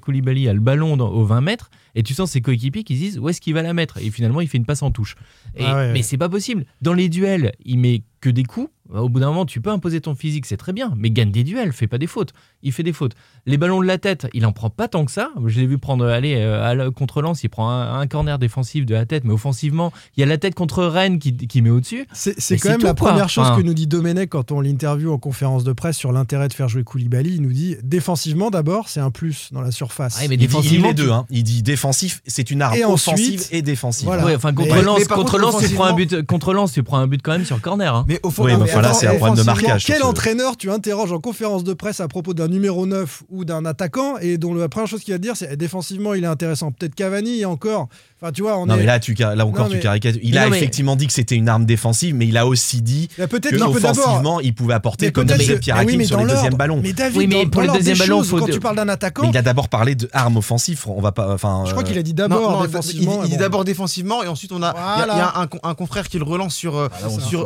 Koulibaly 0.00 0.48
a 0.48 0.52
le 0.52 0.60
ballon 0.60 0.96
dans- 0.96 1.10
aux 1.10 1.24
20 1.24 1.40
mètres 1.40 1.70
et 1.94 2.02
tu 2.02 2.14
sens 2.14 2.30
ses 2.32 2.40
coéquipiers 2.40 2.84
qui 2.84 2.94
se 2.96 3.00
disent 3.00 3.18
où 3.18 3.28
est-ce 3.28 3.40
qu'il 3.40 3.54
va 3.54 3.62
la 3.62 3.72
mettre? 3.74 3.98
Et 3.98 4.10
finalement 4.10 4.40
il 4.40 4.48
fait 4.48 4.58
une 4.58 4.66
passe 4.66 4.82
en 4.82 4.90
touche. 4.90 5.16
Et- 5.56 5.62
Ah 5.64 5.74
ouais, 5.76 5.80
ouais. 5.86 5.92
mais 5.92 6.02
c'est 6.02 6.18
pas 6.18 6.28
possible. 6.28 6.64
Dans 6.82 6.92
les 6.94 7.08
duels, 7.08 7.52
il 7.64 7.78
met 7.78 8.02
que 8.20 8.30
des 8.30 8.44
coups. 8.44 8.68
Au 8.94 9.08
bout 9.08 9.20
d'un 9.20 9.28
moment, 9.28 9.46
tu 9.46 9.60
peux 9.60 9.70
imposer 9.70 10.00
ton 10.00 10.14
physique, 10.14 10.46
c'est 10.46 10.56
très 10.56 10.72
bien, 10.72 10.92
mais 10.96 11.10
gagne 11.10 11.30
des 11.30 11.44
duels, 11.44 11.72
fais 11.72 11.86
pas 11.86 11.98
des 11.98 12.06
fautes. 12.06 12.32
Il 12.62 12.72
fait 12.72 12.82
des 12.82 12.92
fautes. 12.92 13.12
Les 13.46 13.56
ballons 13.56 13.80
de 13.80 13.86
la 13.86 13.98
tête, 13.98 14.26
il 14.34 14.44
en 14.46 14.52
prend 14.52 14.68
pas 14.70 14.88
tant 14.88 15.04
que 15.04 15.12
ça. 15.12 15.30
Je 15.46 15.60
l'ai 15.60 15.66
vu 15.66 15.78
prendre, 15.78 16.06
aller 16.06 16.34
euh, 16.36 16.62
à 16.64 16.74
la 16.74 16.90
contre-lance, 16.90 17.42
il 17.44 17.48
prend 17.48 17.70
un, 17.70 17.98
un 18.00 18.06
corner 18.06 18.38
défensif 18.38 18.84
de 18.86 18.94
la 18.94 19.06
tête, 19.06 19.24
mais 19.24 19.32
offensivement, 19.32 19.92
il 20.16 20.20
y 20.20 20.22
a 20.22 20.26
la 20.26 20.38
tête 20.38 20.54
contre 20.54 20.84
Rennes 20.84 21.18
qui, 21.18 21.34
qui 21.36 21.62
met 21.62 21.70
au-dessus. 21.70 22.06
C'est 22.12 22.34
quand 22.34 22.40
c'est 22.40 22.64
même 22.68 22.80
la 22.82 22.94
quoi. 22.94 23.08
première 23.08 23.28
chose 23.28 23.46
Enfin- 23.46 23.56
que 23.56 23.62
nous 23.62 23.74
dit 23.74 23.86
Domenech 23.86 24.28
quand 24.30 24.52
on 24.52 24.60
l'interview 24.60 25.12
en 25.12 25.18
conférence 25.18 25.64
de 25.64 25.72
presse 25.72 25.96
sur 25.96 26.12
l'intérêt 26.12 26.48
de 26.48 26.52
faire 26.52 26.68
jouer 26.68 26.84
Koulibaly. 26.84 27.34
Il 27.36 27.42
nous 27.42 27.52
dit 27.52 27.76
défensivement 27.82 28.50
d'abord, 28.50 28.88
c'est 28.88 29.00
un 29.00 29.10
plus 29.10 29.48
dans 29.52 29.60
la 29.62 29.70
surface. 29.70 30.18
Ouais, 30.20 30.28
mais 30.28 30.34
Il 30.34 30.46
dit, 30.48 30.56
il 30.72 30.94
deux. 30.94 31.10
Hein. 31.10 31.26
Il 31.30 31.44
dit 31.44 31.62
défensif, 31.62 32.22
c'est 32.26 32.50
une 32.50 32.62
arme 32.62 32.74
Et 32.76 32.84
offensive 32.84 33.12
ensuite- 33.40 33.48
et 33.52 33.62
défensive. 33.62 34.06
Voilà. 34.06 34.24
Ouais, 34.24 34.34
enfin, 34.34 34.50
Mais- 34.50 34.54
contre 34.68 34.74
mais 34.74 34.82
contre 35.04 35.14
contre, 35.14 35.38
lance, 35.38 35.58
tu 35.58 35.74
prends 35.74 35.84
un 35.84 35.92
but, 35.94 36.22
contre 36.26 36.52
lance, 36.54 36.72
tu 36.72 36.82
prends 36.82 36.98
un 36.98 37.06
but 37.06 37.20
quand 37.22 37.32
même 37.32 37.44
sur 37.44 37.60
corner. 37.60 37.94
hein. 37.94 38.04
Mais 38.08 38.18
au 38.22 38.30
fond, 38.30 38.44
Oui, 38.44 38.52
non, 38.52 38.58
mais 38.58 38.64
mais 38.64 38.70
voilà, 38.80 38.94
c'est 38.94 39.06
un 39.06 39.14
problème 39.16 39.36
de 39.36 39.42
marquage. 39.42 39.84
Quel 39.86 40.02
entraîneur 40.02 40.56
tu 40.56 40.70
interroges 40.70 41.12
en 41.12 41.20
conférence 41.20 41.64
de 41.64 41.72
presse 41.72 42.00
à 42.00 42.08
propos 42.08 42.34
d'un 42.34 42.48
numéro 42.48 42.86
9 42.86 43.22
ou 43.30 43.44
d'un 43.44 43.64
attaquant 43.64 44.16
et 44.18 44.38
dont 44.38 44.54
la 44.54 44.68
première 44.68 44.88
chose 44.88 45.02
qu'il 45.02 45.14
va 45.14 45.18
te 45.18 45.22
dire 45.22 45.36
c'est 45.36 45.56
défensivement 45.56 46.14
il 46.14 46.24
est 46.24 46.28
intéressant. 46.28 46.72
Peut-être 46.72 46.94
Cavani 46.94 47.40
et 47.40 47.44
encore. 47.44 47.88
Enfin 48.22 48.32
tu 48.32 48.42
vois, 48.42 48.58
on 48.58 48.66
Non, 48.66 48.74
est. 48.74 48.78
mais 48.78 48.84
là, 48.84 49.00
tu, 49.00 49.14
là 49.14 49.34
encore, 49.46 49.64
Non, 49.64 49.70
mais- 49.70 49.76
tu 49.78 49.82
caricatures. 49.82 50.20
Il 50.22 50.36
a 50.36 50.48
mais- 50.50 50.56
effectivement 50.58 50.94
dit 50.94 51.06
que 51.06 51.12
c'était 51.12 51.36
une 51.36 51.48
arme 51.48 51.64
défensive, 51.64 52.14
mais 52.14 52.26
il 52.26 52.36
a 52.36 52.46
aussi 52.46 52.82
dit 52.82 53.08
Il 53.16 53.24
a 53.24 53.26
que 53.28 53.62
offensivement, 53.62 54.40
il 54.40 54.54
pouvait 54.54 54.74
apporter, 54.74 55.06
Mais 55.06 55.12
comme 55.12 55.24
disait 55.26 55.58
Pierre 55.58 55.76
oui, 55.76 55.82
Hakim 55.84 55.98
mais 55.98 56.04
sur 56.04 56.18
les 56.18 56.26
deuxièmes 56.26 56.54
ballons. 56.54 56.80
Mais 56.82 56.92
David, 56.92 57.16
Oui, 57.16 57.26
mais 57.26 57.44
dans- 57.44 57.50
pour 57.50 57.62
dans 57.64 57.72
les 57.72 57.78
deuxièmes 57.78 57.96
ballons, 57.98 58.22
choses, 58.22 58.40
quand 58.40 58.46
de- 58.46 58.52
tu 58.52 58.60
parles 58.60 58.76
d'un 58.76 58.88
attaquant, 58.90 59.22
Mais 59.22 59.30
il 59.30 59.36
a 59.38 59.42
d'abord 59.42 59.68
parlé 59.70 59.94
d'armes 59.94 60.36
offensives. 60.36 60.82
On 60.86 61.00
va 61.00 61.12
pas. 61.12 61.32
Enfin, 61.32 61.62
je 61.66 61.70
crois 61.70 61.82
euh, 61.82 61.86
qu'il 61.86 61.96
a 61.98 62.02
dit 62.02 62.12
d'abord 62.14 62.60
défensivement. 62.66 63.22
Il, 63.24 63.30
dit 63.30 63.36
d'abord 63.38 63.64
défensivement 63.64 64.22
et 64.22 64.28
ensuite 64.28 64.52
on 64.52 64.62
a, 64.62 64.74
il 64.98 65.16
y 65.16 65.20
a- 65.20 65.40
un, 65.40 65.48
un 65.70 65.74
confrère 65.74 66.06
qui 66.08 66.18
le 66.18 66.24
relance 66.24 66.54
sur, 66.54 66.76
euh, 66.76 66.88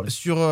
sur, 0.09 0.51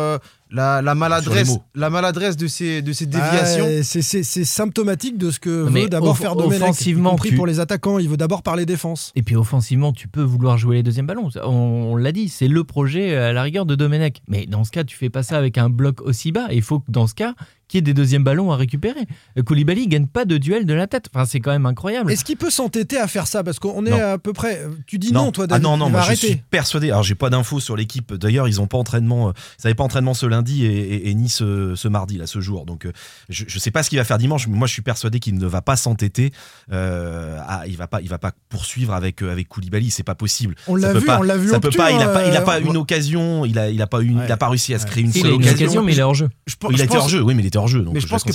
la, 0.53 0.81
la 0.81 0.95
maladresse, 0.95 1.49
mots. 1.49 1.63
la 1.75 1.89
maladresse 1.89 2.37
de 2.37 2.47
ces, 2.47 2.81
de 2.81 2.93
ces 2.93 3.05
Ah, 3.13 3.31
déviations. 3.31 3.65
c'est- 3.83 4.43
symptomatique 4.45 5.17
de 5.17 5.31
ce 5.31 5.39
que 5.39 5.67
Mais 5.69 5.83
veut 5.83 5.89
d'abord 5.89 6.17
faire 6.17 6.35
Domenech, 6.35 6.59
y 6.59 6.63
offensivement, 6.63 7.09
compris 7.11 7.29
tu- 7.29 7.35
pour 7.35 7.47
les 7.47 7.59
attaquants. 7.59 7.97
Il 7.99 8.07
veut 8.07 8.17
d'abord 8.17 8.43
parler 8.43 8.65
défense. 8.65 9.11
Et 9.15 9.23
puis 9.23 9.35
offensivement, 9.35 9.91
tu 9.91 10.07
peux 10.07 10.21
vouloir 10.21 10.57
jouer 10.57 10.77
les 10.77 10.83
deuxièmes 10.83 11.07
ballons. 11.07 11.29
On, 11.43 11.49
on 11.49 11.95
l'a 11.95 12.11
dit, 12.11 12.29
c'est 12.29 12.47
le 12.47 12.63
projet 12.63 13.15
à 13.15 13.33
la 13.33 13.41
rigueur 13.41 13.65
de 13.65 13.75
Domenech. 13.75 14.21
Mais 14.27 14.45
dans 14.45 14.63
ce 14.63 14.71
cas, 14.71 14.83
tu 14.83 14.95
fais 14.95 15.09
pas 15.09 15.23
ça 15.23 15.37
avec 15.37 15.57
un 15.57 15.69
bloc 15.69 16.01
aussi 16.01 16.31
bas. 16.31 16.47
Il 16.51 16.61
faut 16.61 16.79
que 16.79 16.89
dans 16.91 17.07
ce 17.07 17.15
cas, 17.15 17.33
qu'il 17.73 17.79
y 17.79 17.89
ait 17.89 17.93
des 17.93 17.93
deuxièmes 17.95 18.23
ballons 18.23 18.51
à 18.51 18.55
récupérer. 18.55 19.01
Euh, 19.37 19.41
Koulibaly 19.43 19.87
gagne 19.87 20.05
pas 20.05 20.25
de 20.25 20.37
duel 20.37 20.65
de 20.65 20.73
la 20.73 20.85
tête. 20.87 21.07
Enfin, 21.13 21.25
c'est 21.25 21.39
quand 21.39 21.51
même 21.51 21.65
incroyable. 21.65 22.11
Est-ce 22.11 22.23
qu'il 22.23 22.37
peut 22.37 22.49
s'entêter 22.51 22.97
à 22.99 23.07
faire 23.07 23.25
ça 23.27 23.43
Parce 23.43 23.57
qu'on 23.59 23.85
est 23.85 23.89
Non. 23.89 24.13
à 24.13 24.17
peu 24.19 24.31
près. 24.33 24.61
Tu 24.85 24.99
dis 24.99 25.11
non, 25.11 25.31
toi, 25.31 25.45
ah 25.45 25.47
David. 25.47 25.63
non, 25.63 25.77
non, 25.77 25.87
il 25.87 25.91
moi 25.91 26.01
je 26.01 26.13
suis 26.13 26.35
persuadé. 26.35 26.87
Alors 26.91 27.03
j'ai 27.03 27.15
pas 27.15 27.29
d'infos 27.31 27.59
sur 27.59 27.75
l'équipe. 27.75 28.13
D'ailleurs, 28.13 28.47
ils 28.47 28.61
ont 28.61 28.67
pas 28.67 28.77
entraînement. 28.77 29.29
euh, 29.29 29.31
Ils 29.59 29.65
n'avaient 29.67 29.75
pas 29.75 29.83
entraînement 29.83 30.13
ce 30.13 30.25
lundi 30.25 30.65
et, 30.65 30.69
et- 30.69 31.09
et 31.09 31.13
ni 31.15 31.29
ce, 31.29 31.73
ce 31.75 31.87
mardi 31.87 32.17
là, 32.17 32.27
ce 32.27 32.39
jour. 32.41 32.65
Donc 32.65 32.85
euh, 32.85 32.91
je, 33.29 33.45
je 33.47 33.59
sais 33.59 33.71
pas 33.71 33.81
ce 33.83 33.89
qu'il 33.89 33.97
va 33.97 34.03
faire 34.05 34.17
dimanche. 34.19 34.47
Mais 34.47 34.55
moi, 34.57 34.67
je 34.67 34.73
suis 34.73 34.81
persuadé 34.83 35.19
qu'il 35.19 35.35
ne 35.37 35.45
va 35.47 35.61
pas 35.61 35.75
s'entêter. 35.75 36.31
Euh, 36.71 37.37
à- 37.47 37.67
il 37.67 37.75
va 37.77 37.87
pas, 37.87 38.01
il 38.01 38.09
va 38.09 38.17
pas 38.19 38.31
poursuivre 38.49 38.93
avec 38.93 39.21
euh, 39.23 39.31
avec 39.31 39.47
Koulibaly. 39.47 39.89
C'est 39.91 40.03
pas 40.03 40.15
possible. 40.15 40.55
On 40.67 40.75
l'a 40.75 40.93
vu, 40.93 41.05
pas- 41.05 41.19
on 41.19 41.23
l'a 41.23 41.37
vu 41.37 41.49
Ça 41.49 41.59
peut 41.59 41.69
pas. 41.69 41.91
Il 41.91 42.01
a 42.01 42.07
pas, 42.07 42.25
il 42.27 42.35
a 42.35 42.39
hein, 42.39 42.43
pas 42.43 42.57
euh, 42.59 42.63
une 42.65 42.77
occasion. 42.77 43.45
Il 43.45 43.57
a, 43.59 43.69
il 43.69 43.81
a 43.81 43.87
pas 43.87 44.01
une, 44.01 44.19
Ouais. 44.19 44.25
il 44.27 44.31
a 44.31 44.37
pas 44.37 44.49
réussi 44.49 44.73
à 44.73 44.79
se 44.79 44.83
Ouais. 44.85 44.89
créer 44.91 45.03
une 45.03 45.09
Il 45.09 45.21
seule 45.21 45.31
occasion. 45.33 45.53
occasion, 45.65 45.83
mais 45.83 45.93
il 45.93 45.99
est 45.99 46.03
hors 46.03 46.13
jeu. 46.13 46.29
Je, 46.47 46.55
Il 46.71 46.81
a 46.81 46.85
été 46.85 46.97
hors 46.97 47.09
jeu. 47.09 47.21
Oui, 47.21 47.33
mais 47.33 47.41
il 47.43 47.45
était 47.47 47.57
jeu. 47.67 47.81
Donc 47.81 47.93
Mais 47.93 47.99
je, 47.99 48.05
je 48.05 48.09
pense 48.11 48.23
que 48.23 48.29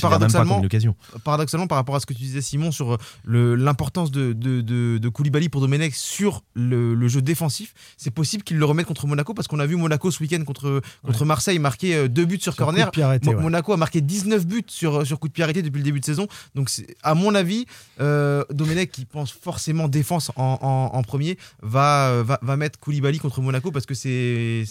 paradoxalement- 1.24 1.66
par 1.66 1.76
rapport 1.76 1.96
à 1.96 2.00
ce 2.00 2.06
que 2.06 2.12
tu 2.14 2.20
disais 2.22 2.40
Simon 2.40 2.70
sur 2.72 2.96
euh, 3.28 3.56
l'importance 3.56 4.10
de, 4.10 4.32
de, 4.32 4.60
de, 4.60 4.98
de 4.98 5.08
Koulibaly 5.08 5.48
pour 5.48 5.60
Domenech 5.60 5.94
sur 5.94 6.42
le, 6.54 6.94
le 6.94 7.08
jeu 7.08 7.22
défensif, 7.22 7.74
c'est 7.96 8.10
possible 8.10 8.42
qu'il 8.42 8.56
le 8.58 8.64
remette 8.64 8.86
contre 8.86 9.06
Monaco 9.06 9.34
parce 9.34 9.48
qu'on 9.48 9.58
a 9.60 9.66
vu 9.66 9.76
Monaco 9.76 10.10
ce 10.10 10.22
week-end 10.22 10.42
contre, 10.44 10.80
contre 11.04 11.24
Marseille 11.24 11.58
marquer 11.58 11.94
euh, 11.94 12.08
deux 12.08 12.24
buts 12.24 12.38
sur, 12.40 12.52
corner. 12.56 12.86
arrêté, 13.02 13.28
ouais. 13.34 13.42
Monaco 13.42 13.72
a 13.72 13.76
marqué 13.76 14.00
19 14.00 14.46
buts 14.46 14.64
sur, 14.68 15.06
sur 15.06 15.18
coup 15.18 15.28
de 15.28 15.32
pied 15.32 15.44
arrêté 15.44 15.62
depuis 15.62 15.78
le 15.78 15.84
début 15.84 16.00
de 16.00 16.04
saison. 16.04 16.26
Donc, 16.54 16.70
à 17.02 17.14
mon 17.14 17.34
avis, 17.34 17.66
euh, 18.00 18.44
Domenech, 18.50 18.90
qui 18.90 19.04
pense 19.04 19.30
forcément 19.32 19.88
défense 19.88 20.30
en, 20.36 20.58
en- 20.62 20.96
en 20.96 21.02
premier, 21.02 21.38
va, 21.62 22.08
euh, 22.10 22.22
va, 22.22 22.38
va 22.42 22.56
mettre 22.56 22.78
Koulibaly 22.78 23.18
contre 23.18 23.40
Monaco 23.40 23.70
parce 23.70 23.86
que 23.86 23.94
c'est 23.94 24.64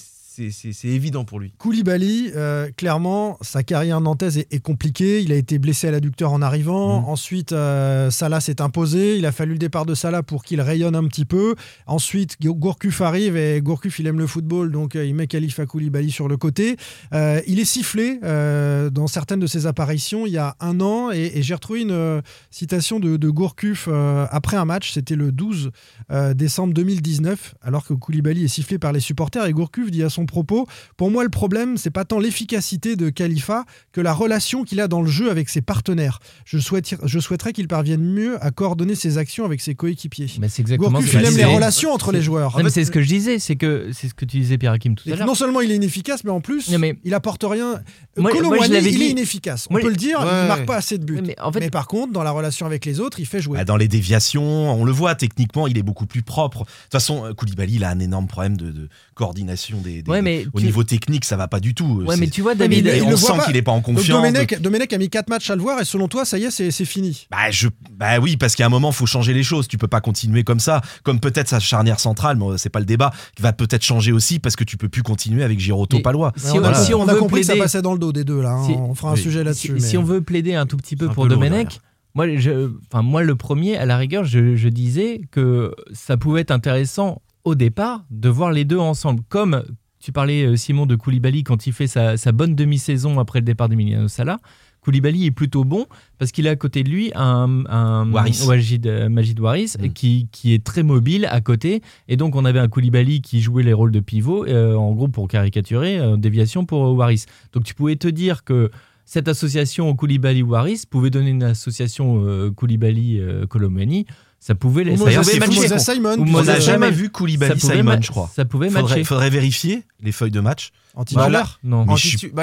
c'est- 0.51 0.87
évident 0.87 1.25
pour 1.25 1.39
lui. 1.39 1.53
Koulibaly, 1.57 2.31
euh, 2.35 2.69
clairement, 2.77 3.37
sa 3.41 3.63
carrière 3.63 4.01
nantaise 4.01 4.37
est, 4.37 4.47
est 4.53 4.59
compliquée. 4.59 5.21
Il 5.21 5.31
a 5.31 5.35
été 5.35 5.59
blessé 5.59 5.87
à 5.87 5.91
l'adducteur 5.91 6.31
en 6.31 6.41
arrivant. 6.41 7.01
Mhm. 7.01 7.07
Ensuite, 7.09 7.51
euh, 7.53 8.09
Salah 8.11 8.39
s'est 8.39 8.61
imposé. 8.61 9.17
Il 9.17 9.25
a 9.25 9.31
fallu 9.31 9.53
le 9.53 9.57
départ 9.57 9.85
de 9.85 9.95
Salah 9.95 10.23
pour 10.23 10.43
qu'il 10.43 10.61
rayonne 10.61 10.95
un 10.95 11.05
petit 11.07 11.25
peu. 11.25 11.55
Ensuite, 11.87 12.37
Gour- 12.41 12.55
Gourcuff 12.55 13.01
arrive 13.01 13.35
et 13.37 13.61
Gourcuff, 13.61 13.99
il 13.99 14.07
aime 14.07 14.19
le 14.19 14.27
football, 14.27 14.71
donc 14.71 14.95
euh, 14.95 15.05
il 15.05 15.15
met 15.15 15.27
Khalifa 15.27 15.65
Koulibaly 15.65 16.11
sur 16.11 16.27
le 16.27 16.37
côté. 16.37 16.77
Il 17.13 17.59
est 17.59 17.65
sifflé 17.65 18.19
dans 18.21 19.07
certaines 19.07 19.39
de 19.39 19.47
ses 19.47 19.65
apparitions 19.65 20.25
il 20.25 20.33
y 20.33 20.37
a 20.37 20.55
un 20.59 20.79
an 20.81 21.11
et, 21.11 21.31
et 21.35 21.41
j'ai 21.41 21.53
retrouvé 21.53 21.81
une 21.81 22.21
citation 22.51 22.99
de, 22.99 23.17
de 23.17 23.29
Gourcuff 23.29 23.87
après 24.31 24.57
un 24.57 24.65
match. 24.65 24.91
C'était 24.93 25.15
le 25.15 25.31
12 25.31 25.71
euh, 26.11 26.33
décembre 26.33 26.73
2019, 26.73 27.55
alors 27.61 27.85
que 27.85 27.93
Koulibaly 27.93 28.43
est 28.45 28.47
sifflé 28.47 28.77
par 28.77 28.91
les 28.93 28.99
supporters 28.99 29.45
et 29.45 29.53
Gourcuff 29.53 29.89
dit 29.91 30.03
à 30.03 30.09
son 30.09 30.25
propos 30.27 30.67
Pour 30.95 31.09
moi, 31.09 31.23
le 31.23 31.29
problème, 31.29 31.77
c'est 31.77 31.89
pas 31.89 32.05
tant 32.05 32.19
l'efficacité 32.19 32.95
de 32.95 33.09
Khalifa 33.09 33.65
que 33.91 34.01
la 34.01 34.13
relation 34.13 34.63
qu'il 34.63 34.79
a 34.79 34.87
dans 34.87 35.01
le 35.01 35.09
jeu 35.09 35.31
avec 35.31 35.49
ses 35.49 35.61
partenaires. 35.61 36.19
Je, 36.45 36.59
souhaite, 36.59 36.95
je 37.03 37.19
souhaiterais 37.19 37.53
qu'il 37.53 37.67
parvienne 37.67 38.01
mieux 38.03 38.37
à 38.45 38.51
coordonner 38.51 38.93
ses 38.95 39.17
actions 39.17 39.45
avec 39.45 39.61
ses 39.61 39.73
coéquipiers. 39.73 40.27
Mais 40.39 40.49
c'est 40.49 40.61
exactement 40.61 40.91
Gourcuff, 40.91 41.07
ce 41.09 41.13
que 41.13 41.17
il 41.17 41.21
je 41.21 41.25
aime 41.31 41.37
les 41.37 41.43
disais. 41.43 41.55
relations 41.55 41.91
entre 41.93 42.11
les 42.11 42.21
joueurs. 42.21 42.55
C'est 42.69 42.85
ce 42.85 42.91
que 42.91 43.01
je 43.01 43.07
disais, 43.07 43.39
c'est 43.39 43.55
que 43.55 43.89
c'est 43.93 44.09
ce 44.09 44.13
que 44.13 44.25
tu 44.25 44.37
disais 44.37 44.57
Pierre 44.57 44.73
Hakim 44.73 44.93
tout 44.95 45.09
à 45.09 45.15
l'heure. 45.15 45.25
non 45.27 45.33
seulement 45.35 45.61
il 45.61 45.71
est 45.71 45.75
inefficace, 45.77 46.23
mais 46.23 46.29
en 46.31 46.41
plus, 46.41 46.69
Non, 46.69 46.77
mais- 46.79 46.95
il 47.03 47.13
apporte 47.13 47.43
rien. 47.43 47.81
Moi- 48.17 48.31
je 48.33 48.73
il 48.73 48.81
dit. 48.95 49.03
est 49.03 49.09
inefficace. 49.11 49.67
On 49.69 49.73
Moi, 49.73 49.81
peut 49.81 49.89
le 49.89 49.95
dire, 49.95 50.19
ouais. 50.19 50.25
il 50.43 50.47
marque 50.47 50.65
pas 50.65 50.75
assez 50.75 50.97
de 50.97 51.05
buts. 51.05 51.19
Mais 51.25 51.39
en 51.39 51.51
fait, 51.51 51.59
mais 51.61 51.69
par 51.69 51.87
contre, 51.87 52.11
dans 52.13 52.23
la 52.23 52.31
relation 52.31 52.65
avec 52.65 52.85
les 52.85 52.99
autres, 52.99 53.19
il 53.19 53.25
fait 53.25 53.41
jouer. 53.41 53.57
Bah, 53.57 53.65
dans 53.65 53.77
les 53.77 53.87
déviations, 53.87 54.43
on 54.43 54.83
le 54.83 54.91
voit 54.91 55.15
techniquement, 55.15 55.67
il 55.67 55.77
est 55.77 55.83
beaucoup 55.83 56.05
plus 56.05 56.21
propre. 56.23 56.59
De 56.59 56.65
toute 56.65 56.91
façon, 56.91 57.33
Koulibaly, 57.35 57.75
il 57.75 57.83
a 57.83 57.89
un 57.89 57.99
énorme 57.99 58.27
problème 58.27 58.57
de, 58.57 58.71
de 58.71 58.89
coordination 59.15 59.79
des, 59.81 60.01
des 60.01 60.11
Ouais, 60.11 60.16
mais 60.21 60.45
au 60.53 60.59
tu- 60.59 60.65
niveau 60.65 60.83
technique, 60.83 61.25
ça 61.25 61.37
va 61.37 61.47
pas 61.47 61.59
du 61.59 61.73
tout. 61.73 62.03
Ouais, 62.05 62.15
C'est- 62.15 62.21
mais 62.21 62.27
tu 62.27 62.41
vois, 62.41 62.53
mais 62.53 62.67
David, 62.67 62.85
il- 62.85 62.87
Et 62.89 62.97
il 62.97 63.03
on 63.03 63.17
sent 63.17 63.33
qu'il 63.45 63.55
est 63.55 63.61
pas 63.61 63.71
en 63.71 63.81
confiance. 63.81 64.07
Domenech, 64.07 64.61
Domenech 64.61 64.93
a 64.93 64.97
mis 64.97 65.09
4 65.09 65.29
matchs 65.29 65.49
à 65.49 65.55
le 65.55 65.61
voir 65.61 65.79
et 65.81 65.85
selon 65.85 66.07
toi, 66.07 66.25
ça 66.25 66.37
y 66.37 66.43
est, 66.45 66.51
c'est 66.51 66.85
fini. 66.85 67.27
Bah, 67.31 67.51
je, 67.51 67.67
bah 67.91 68.19
oui, 68.19 68.37
parce 68.37 68.55
qu'à 68.55 68.65
un 68.65 68.69
moment, 68.69 68.91
faut 68.91 69.05
changer 69.05 69.33
les 69.33 69.43
choses. 69.43 69.67
Tu 69.67 69.77
peux 69.77 69.87
pas 69.87 70.01
continuer 70.01 70.43
comme 70.43 70.59
ça. 70.59 70.81
Comme 71.03 71.19
peut-être 71.19 71.47
sa 71.49 71.59
charnière 71.59 71.99
centrale, 71.99 72.37
mais 72.37 72.57
c'est 72.57 72.69
pas 72.69 72.79
le 72.79 72.85
débat, 72.85 73.11
qui 73.35 73.41
va 73.41 73.53
peut-être 73.53 73.83
changer 73.83 74.11
aussi 74.11 74.39
parce 74.39 74.55
que 74.55 74.63
tu 74.63 74.77
peux 74.77 74.89
plus 74.89 75.03
continuer 75.03 75.43
avec 75.43 75.59
Giroto 75.59 75.99
Palois. 75.99 76.33
Si 76.37 76.51
on, 76.57 76.73
si 76.73 76.93
on 76.93 77.01
on 77.01 77.07
a 77.07 77.13
veut 77.13 77.19
compris 77.19 77.41
que 77.41 77.45
ça 77.47 77.53
plaider- 77.53 77.63
passait 77.63 77.81
dans 77.81 77.93
le 77.93 77.99
dos 77.99 78.11
des 78.11 78.23
deux 78.23 78.41
là. 78.41 78.51
hein. 78.51 78.65
Si- 78.65 78.71
on 78.73 78.93
fera 78.95 79.11
un 79.11 79.13
oui. 79.15 79.21
sujet 79.21 79.43
là-dessus. 79.43 79.79
si 79.79 79.93
mais- 79.93 79.97
on 79.97 80.03
veut 80.03 80.21
plaider 80.21 80.55
un 80.55 80.65
tout 80.65 80.77
petit 80.77 80.95
peu 80.95 81.07
pour 81.09 81.23
peu 81.23 81.29
Domenech, 81.29 81.79
moi, 82.15 82.25
je, 82.35 82.71
enfin, 82.91 83.03
moi, 83.03 83.21
le 83.23 83.35
premier, 83.35 83.77
à 83.77 83.85
la 83.85 83.95
rigueur, 83.97 84.23
je, 84.23 84.55
je 84.55 84.69
disais 84.69 85.21
que 85.31 85.73
ça 85.93 86.17
pouvait 86.17 86.41
être 86.41 86.51
intéressant 86.51 87.21
au 87.43 87.53
départ 87.55 88.03
de 88.11 88.27
voir 88.29 88.51
les 88.51 88.65
deux 88.65 88.79
ensemble. 88.79 89.21
Comme 89.29 89.63
tu 90.07 90.13
parlais, 90.13 90.45
euh, 90.45 90.55
Simon, 90.55 90.85
de 90.85 90.95
Koulibaly 90.95 91.43
quand 91.43 91.67
il 91.67 91.73
fait 91.73 91.85
sa, 91.85 92.15
sa 92.15 92.31
bonne 92.31 92.55
demi-saison 92.55 93.19
après 93.19 93.39
le 93.39 93.45
départ 93.45 93.67
d'Emiliano 93.67 94.07
Sala. 94.07 94.39
Koulibaly 94.79 95.25
est 95.25 95.31
plutôt 95.31 95.65
bon 95.65 95.85
parce 96.17 96.31
qu'il 96.31 96.47
a 96.47 96.51
à 96.51 96.55
côté 96.55 96.81
de 96.81 96.89
lui 96.89 97.11
un, 97.13 97.65
un 97.67 98.09
Waris. 98.13 98.45
Wajid, 98.47 98.87
euh, 98.87 99.09
Majid 99.09 99.37
Waris 99.37 99.75
Mm. 99.77 99.89
qui, 99.89 100.29
qui 100.31 100.53
est 100.53 100.63
très 100.63 100.81
mobile 100.83 101.27
à 101.29 101.41
côté. 101.41 101.81
Et 102.07 102.15
donc, 102.15 102.37
on 102.37 102.45
avait 102.45 102.59
un 102.59 102.69
Koulibaly 102.69 103.19
qui 103.19 103.41
jouait 103.41 103.63
les 103.63 103.73
rôles 103.73 103.91
de 103.91 103.99
pivot, 103.99 104.45
euh, 104.45 104.75
en 104.75 104.93
gros, 104.93 105.09
pour 105.09 105.27
caricaturer, 105.27 105.99
euh, 105.99 106.15
déviation 106.15 106.65
pour 106.65 106.95
Waris. 106.95 107.25
Donc, 107.51 107.65
tu 107.65 107.73
pouvais 107.73 107.97
te 107.97 108.07
dire 108.07 108.45
que 108.45 108.71
cette 109.03 109.27
association 109.27 109.93
Koulibaly-Waris 109.93 110.85
pouvait 110.89 111.09
donner 111.09 111.31
une 111.31 111.43
association 111.43 112.23
euh, 112.25 112.49
Koulibaly-Colomani. 112.51 114.05
Ça 114.39 114.55
pouvait, 114.55 114.83
Ou 114.91 114.97
ça 114.97 115.03
pouvait 115.03 115.35
ou 115.35 115.39
matcher. 115.39 115.69
Moses 115.69 115.77
Simon, 115.77 116.15
On 116.19 116.43
n'a 116.43 116.59
jamais 116.59 116.91
vu 116.91 117.05
Ça 117.05 117.09
Koulibaly 117.09 117.59
pouvait 117.59 117.75
Simon, 117.77 117.97
je 118.01 118.11
crois. 118.11 118.29
Ça 118.35 118.45
pouvait 118.45 118.69
Faudrait, 118.69 118.81
matcher. 118.83 119.03
faudrait 119.03 119.29
vérifier 119.29 119.83
les 120.01 120.11
feuilles 120.11 120.31
de 120.31 120.39
match. 120.39 120.71
En 120.97 121.03
Bah, 121.15 121.29
Non. 121.63 121.85
Bah, 121.85 121.93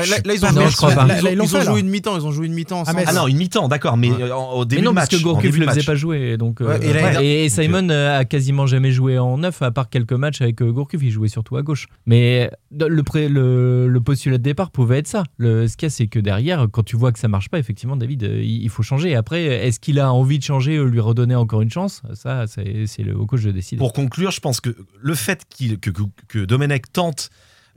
là, 0.07 0.17
ils 0.35 0.45
ont 0.45 0.53
Non, 0.53 0.69
joué- 1.65 1.81
une 1.81 1.89
mi-temps. 1.89 2.17
Ils 2.17 2.25
ont 2.25 2.31
joué 2.33 2.47
une 2.47 2.53
mi-temps. 2.55 2.85
Ah, 2.87 2.93
Ah 3.07 3.13
non, 3.13 3.27
une 3.27 3.37
mi-temps, 3.37 3.69
d'accord, 3.69 3.97
mais 3.97 4.11
Ouais. 4.11 4.23
euh, 4.23 4.35
en- 4.35 4.53
au 4.53 4.61
Mais 4.61 4.67
début 4.67 4.83
non, 4.83 4.91
de 4.93 4.95
parce 4.95 5.11
match. 5.13 5.21
que 5.21 5.25
Gourcuff 5.25 5.59
ne 5.59 5.65
faisait 5.67 5.77
match. 5.77 5.87
pas 5.87 5.95
jouer. 5.95 6.37
Donc, 6.37 6.61
euh, 6.61 6.65
et 6.65 6.69
l'année 6.69 6.87
ouais. 6.87 6.93
dernière- 6.93 7.21
et, 7.21 7.45
et 7.45 7.49
Simon 7.49 7.89
euh, 7.91 8.19
a 8.21 8.25
quasiment 8.25 8.67
jamais 8.67 8.93
joué 8.93 9.19
en 9.19 9.39
neuf, 9.39 9.61
à 9.63 9.71
part 9.73 9.89
quelques 9.89 10.13
matchs 10.13 10.41
avec 10.41 10.63
euh, 10.63 10.71
Gourcuff. 10.73 11.03
Il 11.03 11.11
jouait 11.11 11.29
surtout 11.29 11.57
à 11.57 11.63
gauche. 11.63 11.89
Mais 12.07 12.51
euh, 12.81 12.89
le, 12.89 13.03
pré- 13.03 13.29
le, 13.29 13.89
le 13.89 14.01
postulat 14.01 14.39
de 14.39 14.43
départ 14.43 14.71
pouvait 14.71 14.99
être 14.99 15.09
ça. 15.09 15.25
Le, 15.37 15.67
ce 15.67 15.77
qu'il 15.77 15.87
y 15.87 15.89
a, 15.89 15.91
c'est 15.91 16.07
que 16.07 16.19
derrière, 16.21 16.67
quand 16.71 16.85
tu 16.85 16.97
vois 16.97 17.13
que 17.13 17.19
ça 17.19 17.29
marche 17.29 17.49
pas, 17.49 17.59
effectivement, 17.59 17.97
David, 17.97 18.23
euh, 18.25 18.41
il, 18.43 18.63
il 18.63 18.69
faut 18.71 18.83
changer. 18.85 19.15
Après, 19.17 19.43
est-ce 19.45 19.81
qu'il 19.81 19.99
a 19.99 20.13
envie 20.13 20.39
de 20.39 20.45
changer, 20.45 20.77
euh, 20.77 20.85
lui 20.85 21.01
redonner 21.01 21.35
encore 21.35 21.61
une 21.63 21.71
chance? 21.71 22.03
Ça, 22.15 22.47
c'est 22.47 22.85
c'est 22.87 23.03
le 23.03 23.17
au 23.17 23.27
coach 23.27 23.43
de 23.43 23.51
décider. 23.51 23.79
Pour 23.79 23.93
conclure, 23.93 24.31
je 24.31 24.41
pense 24.41 24.61
que 24.61 24.77
le 25.01 25.15
fait 25.15 25.43
qu'il- 25.49 25.79
que, 25.81 25.91
que, 25.91 26.03
que 26.29 26.39
Domenech 26.45 26.85
tente 26.93 27.31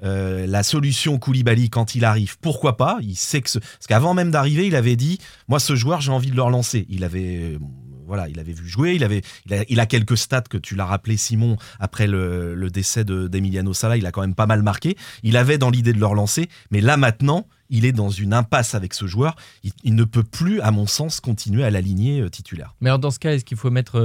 euh, 0.04 0.46
la 0.48 0.64
solution 0.64 1.18
Koulibaly 1.18 1.70
quand 1.70 1.96
il 1.96 2.06
arrive, 2.06 2.38
pourquoi 2.40 2.78
pas? 2.78 2.98
Il 3.02 3.16
sait 3.16 3.42
parce 3.42 3.60
qu'avant 3.88 4.14
même 4.14 4.32
d'arriver, 4.32 4.68
il 4.68 4.76
avait 4.76 4.96
dit 4.96 5.20
moi 5.48 5.60
ce 5.60 5.76
joueur 5.76 6.02
j'ai 6.02 6.12
envie 6.12 6.32
de 6.32 6.36
le 6.36 6.42
relancer. 6.42 6.86
Il 6.90 7.04
avait 7.04 7.54
euh, 7.54 7.60
voilà, 8.08 8.30
il 8.30 8.40
avait 8.40 8.54
vu 8.54 8.68
jouer, 8.68 8.96
il 8.96 9.04
avait 9.04 9.22
a, 9.52 9.86
quelques 9.86 10.18
stats 10.18 10.42
que 10.42 10.58
tu 10.58 10.76
l'as 10.76 10.86
rappelé 10.86 11.18
Simon 11.18 11.58
après 11.80 12.08
le, 12.08 12.70
décès 12.72 13.04
de- 13.04 13.28
d'Emiliano 13.28 13.74
Sala, 13.74 13.98
il 13.98 14.06
a 14.06 14.12
quand 14.12 14.22
même 14.22 14.34
pas 14.34 14.46
mal 14.46 14.64
marqué. 14.64 14.96
Il 15.24 15.36
avait 15.36 15.58
dans 15.58 15.70
l'idée 15.70 15.92
de 15.94 16.00
le 16.00 16.06
relancer, 16.06 16.48
mais 16.72 16.80
là 16.80 16.96
maintenant, 16.96 17.48
il 17.70 17.84
est 17.84 17.92
dans 17.92 18.10
une 18.10 18.34
impasse 18.34 18.76
avec 18.76 18.94
ce 18.94 19.08
joueur. 19.08 19.36
Il, 19.84 19.94
ne 19.94 20.06
peut 20.06 20.24
plus, 20.24 20.62
à 20.62 20.72
mon 20.72 20.88
sens, 20.88 21.20
continuer 21.20 21.66
à 21.66 21.70
l'aligner 21.70 22.22
euh, 22.22 22.30
titulaire. 22.30 22.76
Mais 22.80 22.90
alors, 22.90 23.00
dans 23.00 23.12
ce 23.12 23.20
cas, 23.20 23.34
est-ce 23.34 23.44
qu'il 23.44 23.58
faut 23.58 23.72
mettre 23.72 24.00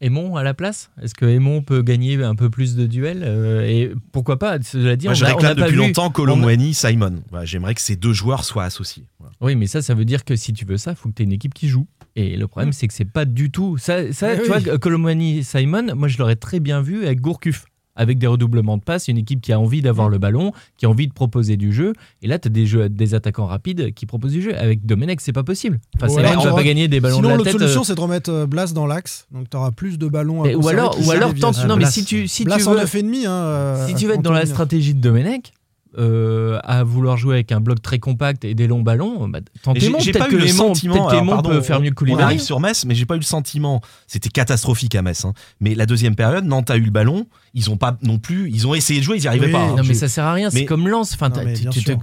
Aimon 0.00 0.36
à 0.36 0.42
la 0.44 0.54
place? 0.54 0.90
Est-ce 1.02 1.14
que 1.14 1.24
Aimon 1.26 1.60
peut 1.62 1.82
gagner 1.82 2.22
un 2.22 2.34
peu 2.36 2.50
plus 2.50 2.76
de 2.76 2.86
duels 2.86 3.22
Euh, 3.24 3.66
Et 3.66 3.90
pourquoi 4.12 4.38
pas 4.38 4.58
Cela 4.62 4.94
dit, 4.96 5.06
Moi, 5.06 5.12
on 5.12 5.14
je 5.16 5.24
a- 5.24 5.28
on 5.28 5.36
réclame 5.36 5.50
n'a 5.56 5.62
pas 5.62 5.66
depuis 5.68 5.80
vu- 5.80 5.86
longtemps 5.86 6.10
Colomwani, 6.10 6.72
Simon. 6.74 7.22
Voilà, 7.30 7.44
J'aimerais 7.44 7.74
que 7.74 7.80
ces 7.80 7.96
deux 7.96 8.12
joueurs 8.12 8.44
soient 8.44 8.64
associés. 8.64 9.04
Voilà. 9.18 9.34
Oui, 9.40 9.56
mais 9.56 9.66
ça, 9.66 9.82
ça 9.82 9.94
veut 9.94 10.04
dire 10.04 10.24
que 10.24 10.36
si 10.36 10.52
tu 10.52 10.64
veux 10.64 10.76
ça, 10.76 10.92
il 10.92 10.96
faut 10.96 11.08
que 11.08 11.14
tu 11.14 11.22
aies 11.22 11.26
une 11.26 11.32
équipe 11.32 11.54
qui 11.54 11.68
joue. 11.68 11.86
Et 12.16 12.36
le 12.36 12.46
problème, 12.48 12.72
c'est 12.72 12.86
que 12.88 12.94
c'est 12.94 13.04
pas 13.04 13.24
du 13.24 13.50
tout. 13.50 13.76
Ça, 13.78 14.12
ça 14.12 14.36
tu 14.36 14.42
oui. 14.50 14.60
vois, 14.64 14.78
Colomani 14.78 15.42
Simon, 15.44 15.94
moi, 15.96 16.08
je 16.08 16.18
l'aurais 16.18 16.36
très 16.36 16.60
bien 16.60 16.80
vu 16.80 17.04
avec 17.04 17.20
Gourcuff. 17.20 17.64
Avec 18.00 18.18
des 18.18 18.26
redoublements 18.28 18.78
de 18.78 18.82
passes, 18.82 19.08
une 19.08 19.18
équipe 19.18 19.40
qui 19.42 19.52
a 19.52 19.60
envie 19.60 19.82
d'avoir 19.82 20.08
le 20.08 20.16
ballon, 20.18 20.52
qui 20.78 20.86
a 20.86 20.88
envie 20.88 21.08
de 21.08 21.12
proposer 21.12 21.56
du 21.58 21.72
jeu. 21.72 21.92
Et 22.22 22.28
là, 22.28 22.38
tu 22.38 22.46
as 22.48 22.50
des, 22.50 22.64
jeux, 22.64 22.88
des 22.88 23.14
attaquants 23.14 23.46
rapides 23.46 23.92
qui 23.92 24.06
proposent 24.06 24.32
du 24.32 24.40
jeu. 24.40 24.56
Avec 24.56 24.86
Domenech, 24.86 25.20
c'est 25.20 25.32
pas 25.32 25.42
possible. 25.42 25.80
Enfin, 25.96 26.06
Ouais, 26.14 26.22
ne 26.22 26.28
va 26.42 26.52
on- 26.52 26.56
pas 26.56 26.62
gagner 26.62 26.88
des 26.88 27.00
ballons 27.00 27.16
Sinon, 27.16 27.28
de 27.28 27.32
la 27.32 27.36
l'autre 27.38 27.50
tête. 27.50 27.60
solution, 27.60 27.80
euh, 27.80 27.84
c'est 27.84 27.94
de 27.96 28.00
remettre 28.00 28.30
euh, 28.30 28.46
Blas 28.46 28.72
dans 28.72 28.86
l'axe. 28.86 29.26
Donc, 29.32 29.50
tu 29.50 29.56
auras 29.56 29.72
plus 29.72 29.98
de 29.98 30.06
ballons 30.08 30.44
à 30.44 30.52
ou 30.54 30.68
alors, 30.68 30.96
ou 31.04 31.10
alors 31.10 31.34
tente. 31.34 31.62
Non, 31.66 31.76
mais 31.76 31.86
si 31.86 32.04
tu, 32.04 32.28
si 32.28 32.44
Blas 32.44 32.56
tu 32.58 32.66
en 32.68 32.72
veux. 32.72 32.78
9,5. 32.78 33.26
Hein, 33.26 33.30
euh, 33.32 33.86
Si 33.88 33.94
tu 33.94 34.06
veux 34.06 34.14
être 34.14 34.22
dans 34.22 34.32
la 34.32 34.46
stratégie 34.46 34.94
de 34.94 35.00
Domenech, 35.00 35.52
euh, 35.98 36.60
à 36.64 36.84
vouloir 36.84 37.16
jouer 37.16 37.34
avec 37.36 37.50
un 37.50 37.60
bloc 37.60 37.80
très 37.80 37.98
compact 37.98 38.44
et 38.44 38.54
des 38.54 38.66
longs 38.66 38.82
ballons, 38.82 39.26
bah, 39.28 39.40
tente 39.62 39.74
Mais 39.76 39.80
j'ai- 40.00 40.12
pas 40.12 40.26
que 40.28 40.34
eu 40.34 40.38
le 40.38 40.46
sentiment. 40.46 41.08
alors, 41.08 41.26
pardon, 41.26 41.48
peut 41.50 41.60
faire 41.62 41.80
mieux 41.80 41.90
que 41.90 42.04
On 42.08 42.18
arrive 42.18 42.40
sur 42.40 42.60
Metz, 42.60 42.84
mais 42.84 42.94
j'ai 42.94 43.06
pas 43.06 43.14
eu 43.14 43.18
le 43.18 43.24
sentiment. 43.24 43.80
C'était 44.06 44.28
catastrophique 44.28 44.94
à 44.94 45.02
Metz. 45.02 45.24
hein. 45.24 45.32
Mais 45.60 45.74
la 45.74 45.86
deuxième 45.86 46.14
période, 46.14 46.44
Nantes 46.44 46.70
a 46.70 46.76
eu 46.76 46.82
le 46.82 46.90
ballon. 46.90 47.26
Ils 47.54 47.70
ont 47.70 47.76
pas 47.76 47.96
non 48.02 48.18
plus. 48.18 48.50
Ils 48.50 48.66
ont 48.66 48.74
essayé 48.74 49.00
de 49.00 49.04
jouer, 49.04 49.16
ils 49.18 49.24
y 49.24 49.28
arrivaient 49.28 49.46
Oui, 49.46 49.52
pas. 49.52 49.58
hein. 49.62 49.68
Non, 49.76 49.82
mais 49.82 49.94
Je- 49.94 49.98
ça 49.98 50.08
sert 50.08 50.24
à 50.24 50.32
rien, 50.32 50.50
c'est 50.50 50.64
comme 50.64 50.88
Lance. 50.88 51.14
Enfin, 51.14 51.28
Non, 51.30 51.42
mais 51.44 51.54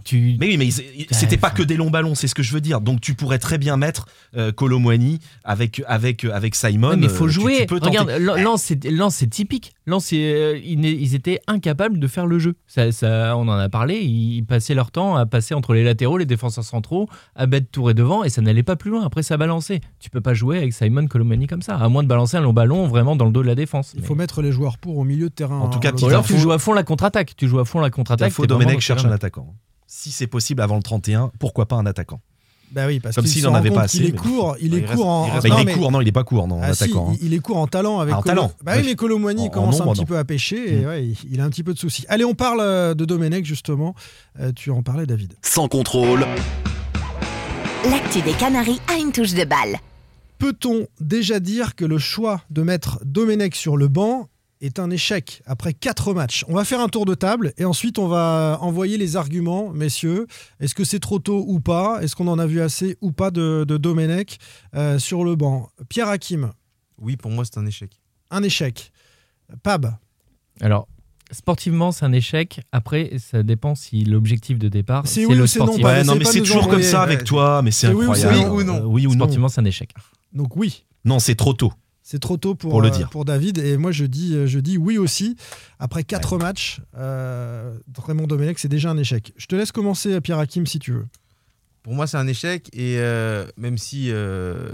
tu- 0.03 0.37
Mais 0.39 0.47
oui, 0.47 0.57
mais 0.57 0.69
c'était 1.11 1.37
pas 1.37 1.49
que 1.51 1.63
des 1.63 1.77
longs 1.77 1.89
ballons, 1.89 2.15
c'est 2.15 2.27
ce 2.27 2.35
que 2.35 2.43
je 2.43 2.51
veux 2.53 2.61
dire. 2.61 2.81
Donc 2.81 3.01
tu 3.01 3.13
pourrais 3.13 3.39
très 3.39 3.57
bien 3.57 3.77
mettre 3.77 4.07
euh, 4.35 4.51
Colomwani 4.51 5.19
avec 5.43 5.81
avec 5.87 6.25
avec 6.25 6.55
Simon. 6.55 6.89
Ouais, 6.89 6.95
mais 6.97 7.03
il 7.05 7.09
faut 7.09 7.25
euh, 7.25 7.27
tu- 7.27 7.33
jouer. 7.33 7.57
tu 7.61 7.65
peux 7.67 7.79
tenter. 7.79 7.99
Regarde, 7.99 8.21
Lan- 8.21 8.35
Lens, 8.37 9.15
c'est 9.15 9.29
typique. 9.29 9.73
Lens, 9.87 10.05
c'est, 10.05 10.17
euh, 10.33 10.57
ils, 10.63 11.13
étaient 11.15 11.39
incapables 11.47 11.99
de 11.99 12.07
faire 12.07 12.25
le 12.25 12.39
jeu. 12.39 12.55
Ça, 12.67 12.91
ça, 12.91 13.35
on 13.37 13.47
en 13.47 13.51
a 13.57 13.69
parlé. 13.69 13.99
Ils 14.01 14.43
passaient 14.43 14.73
leur 14.73 14.89
temps 14.91 15.15
à 15.15 15.25
passer 15.27 15.53
entre 15.53 15.73
les 15.73 15.83
latéraux, 15.83 16.17
les 16.17 16.25
défenseurs 16.25 16.63
centraux, 16.63 17.07
à 17.35 17.45
mettre 17.45 17.69
tour 17.69 17.91
et 17.91 17.93
devant, 17.93 18.23
et 18.23 18.29
ça 18.29 18.41
n'allait 18.41 18.63
pas 18.63 18.75
plus 18.75 18.89
loin. 18.91 19.05
Après, 19.05 19.21
ça 19.23 19.37
balançait. 19.37 19.81
Tu 19.99 20.09
peux 20.09 20.21
pas 20.21 20.33
jouer 20.33 20.57
avec 20.57 20.73
Simon 20.73 21.05
Colomani 21.07 21.45
comme 21.47 21.61
ça, 21.61 21.75
à 21.75 21.87
moins 21.87 22.01
de 22.03 22.07
balancer 22.07 22.35
un 22.37 22.41
long 22.41 22.53
ballon 22.53 22.87
vraiment 22.87 23.15
dans 23.15 23.25
le 23.25 23.31
dos 23.31 23.43
de 23.43 23.47
la 23.47 23.55
défense. 23.55 23.91
Il 23.95 24.01
Mais- 24.01 24.07
faut 24.07 24.15
mettre 24.15 24.41
les 24.41 24.51
joueurs 24.51 24.77
pour 24.79 24.97
au 24.97 25.03
milieu 25.03 25.29
de 25.29 25.33
terrain. 25.35 25.59
En 25.59 25.69
tout 25.69 25.79
cas, 25.79 25.89
hein, 25.89 25.91
petit 25.91 26.03
Ou 26.03 26.07
l'autre- 26.07 26.13
alors 26.15 26.25
tu 26.25 26.33
info. 26.33 26.41
joues 26.41 26.51
à 26.51 26.59
fond 26.59 26.73
la 26.73 26.83
contre-attaque. 26.83 27.33
Tu 27.37 27.47
joues 27.47 27.59
à 27.59 27.65
fond 27.65 27.79
la 27.79 27.89
contre-attaque. 27.89 28.27
Info 28.29 28.45
Domenech 28.47 28.79
cherche 28.79 29.05
un 29.05 29.11
attaquant. 29.11 29.53
Si 29.87 30.11
c'est 30.11 30.27
possible 30.27 30.61
avant 30.61 30.75
le 30.77 30.83
31, 30.83 31.31
pourquoi 31.39 31.67
pas 31.67 31.75
un 31.75 31.85
attaquant? 31.85 32.19
Bah 32.71 32.87
oui, 32.87 32.99
parce 32.99 33.15
Comme 33.15 33.23
qu'il 33.25 33.31
s'il 33.33 33.41
se 33.43 33.47
en 33.47 33.51
rend 33.51 33.57
avait 33.57 33.69
pas 33.69 33.81
assez, 33.83 33.99
est 33.99 34.11
mais- 34.11 34.17
court, 34.17 34.57
il 34.59 34.73
est 34.73 34.79
il 34.79 34.85
court 34.85 35.07
en. 35.07 35.27
il 35.27 35.29
en- 35.29 35.33
reste- 35.35 35.47
non, 35.47 35.57
Il 35.59 35.69
est 35.69 35.73
court, 35.73 35.91
non, 35.91 36.01
il 36.01 36.07
est 36.07 36.11
pas 36.11 36.23
court, 36.23 36.47
non, 36.47 36.55
en 36.55 36.61
Ah, 36.63 36.73
si, 36.73 36.83
attaquant. 36.85 37.11
hein. 37.11 37.17
il, 37.21 37.27
il 37.27 37.33
est 37.35 37.39
court 37.39 37.57
en 37.57 37.67
talent 37.67 37.99
avec 37.99 38.13
Ah, 38.15 38.17
en 38.17 38.21
Colo- 38.21 38.35
talent, 38.35 38.51
Bah 38.63 38.73
oui, 38.77 38.81
mais 38.83 38.95
en 39.47 39.49
commence 39.51 39.79
un 39.81 39.85
petit 39.91 39.99
non. 40.01 40.05
peu 40.07 40.17
à 40.17 40.25
pêcher 40.25 40.73
et 40.73 40.81
Mm. 40.81 40.87
ouais, 40.87 41.05
il, 41.05 41.17
il 41.31 41.41
a 41.41 41.43
un 41.45 41.49
petit 41.51 41.63
peu 41.63 41.73
de 41.75 41.79
soucis. 41.79 42.05
Allez, 42.09 42.25
on 42.25 42.33
parle 42.33 42.59
euh, 42.61 42.95
de 42.95 43.05
Domenech 43.05 43.45
justement. 43.45 43.93
Euh, 44.39 44.51
tu 44.53 44.71
en 44.71 44.81
parlais, 44.81 45.05
David. 45.05 45.35
Sans 45.43 45.67
contrôle. 45.67 46.25
L'actu 47.89 48.21
des 48.21 48.33
Canaries 48.33 48.81
a 48.91 48.97
une 48.97 49.11
touche 49.11 49.33
de 49.35 49.45
balle. 49.45 49.77
Peut-on 50.39 50.87
déjà 50.99 51.39
dire 51.39 51.75
que 51.75 51.85
le 51.85 51.97
choix 51.99 52.41
de 52.49 52.63
mettre 52.63 52.99
Domenech 53.05 53.55
sur 53.55 53.77
le 53.77 53.87
banc 53.87 54.27
est 54.61 54.79
un 54.79 54.89
échec 54.89 55.41
après 55.45 55.73
quatre 55.73 56.13
matchs 56.13 56.43
On 56.47 56.53
va 56.55 56.63
faire 56.65 56.79
un 56.79 56.87
tour 56.87 57.05
de 57.05 57.13
table 57.15 57.53
et 57.57 57.65
ensuite 57.65 57.99
on 57.99 58.07
va 58.07 58.57
envoyer 58.61 58.97
les 58.97 59.15
arguments, 59.15 59.69
messieurs. 59.71 60.27
Est-ce 60.59 60.73
que 60.75 60.83
c'est 60.83 60.99
trop 60.99 61.19
tôt 61.19 61.43
ou 61.47 61.59
pas? 61.59 61.99
Est-ce 62.01 62.15
qu'on 62.15 62.27
en 62.27 62.39
a 62.39 62.45
vu 62.47 62.61
assez 62.61 62.97
ou 63.01 63.11
pas 63.11 63.31
de, 63.31 63.65
de 63.67 63.77
Domenech 63.77 64.37
euh, 64.75 64.97
sur 64.99 65.23
le 65.23 65.35
banc? 65.35 65.69
Pierre 65.89 66.07
Hakim, 66.09 66.51
Oui, 66.99 67.17
pour 67.17 67.31
moi, 67.31 67.43
c'est 67.45 67.57
un 67.57 67.65
échec. 67.65 67.91
un 68.31 68.43
échec. 68.43 68.91
Pab, 69.61 69.93
Alors, 70.61 70.87
sportivement, 71.31 71.91
c'est 71.91 72.05
un 72.05 72.13
échec. 72.13 72.61
Après, 72.71 73.11
ça 73.19 73.43
dépend 73.43 73.75
si 73.75 74.05
l'objectif 74.05 74.57
de 74.57 74.69
départ, 74.69 75.05
C'est 75.05 75.25
oui 75.25 75.33
le 75.35 75.41
non, 75.41 75.47
sportif. 75.47 75.81
pas- 75.81 75.93
Ouais, 75.99 76.03
non, 76.03 76.15
mais 76.15 76.25
c'est 76.25 76.39
toujours 76.41 76.67
comme 76.67 76.81
ça 76.81 77.01
avec 77.01 77.23
toi, 77.25 77.61
mais 77.61 77.71
c'est 77.71 77.87
incroyable. 77.87 78.35
non 78.35 78.49
Oui 78.55 78.61
ou 78.61 78.63
non 78.63 78.75
Euh, 78.77 78.85
Oui 78.85 79.05
ou 79.07 79.09
non 79.11 79.15
Sportivement, 79.25 79.49
c'est 79.49 79.61
un 79.61 79.65
échec. 79.65 79.93
donc 80.33 80.55
oui. 80.55 80.85
Non, 81.03 81.19
c'est 81.19 81.35
trop 81.35 81.53
tôt. 81.53 81.71
C'est 82.07 82.19
trop 82.19 82.37
tôt 82.37 82.53
pour, 82.53 82.69
Pour 82.69 82.81
le 82.83 82.89
euh, 82.89 82.91
dire. 82.91 83.09
pour 83.09 83.25
David. 83.25 83.57
Et 83.57 83.77
moi, 83.77 83.91
je 83.91 84.05
dis, 84.05 84.47
je 84.47 84.59
dis 84.59 84.77
oui 84.77 84.99
aussi. 84.99 85.35
Après 85.79 86.03
quatre 86.03 86.37
matchs, 86.37 86.79
euh, 86.95 87.75
Raymond 87.97 88.27
Domenech, 88.27 88.59
c'est 88.59 88.67
déjà 88.67 88.91
un 88.91 88.97
échec. 88.97 89.33
Je 89.37 89.47
te 89.47 89.55
laisse 89.55 89.71
commencer, 89.71 90.21
Pierre 90.21 90.37
Hakim, 90.37 90.67
si 90.67 90.77
tu 90.77 90.91
veux. 90.91 91.07
Pour 91.81 91.95
moi, 91.95 92.05
c'est 92.05 92.17
un 92.17 92.27
échec. 92.27 92.69
Et 92.73 92.97
euh, 92.99 93.47
même 93.57 93.79
si 93.79 94.11
euh, 94.11 94.69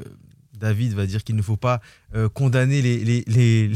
David 0.60 0.94
va 0.94 1.06
dire 1.06 1.24
qu'il 1.24 1.38
ne 1.38 1.42
faut 1.42 1.56
pas 1.56 1.80
euh, 2.16 2.28
condamner 2.28 2.82
les, 2.82 2.98
les, 2.98 3.24
les, 3.28 3.72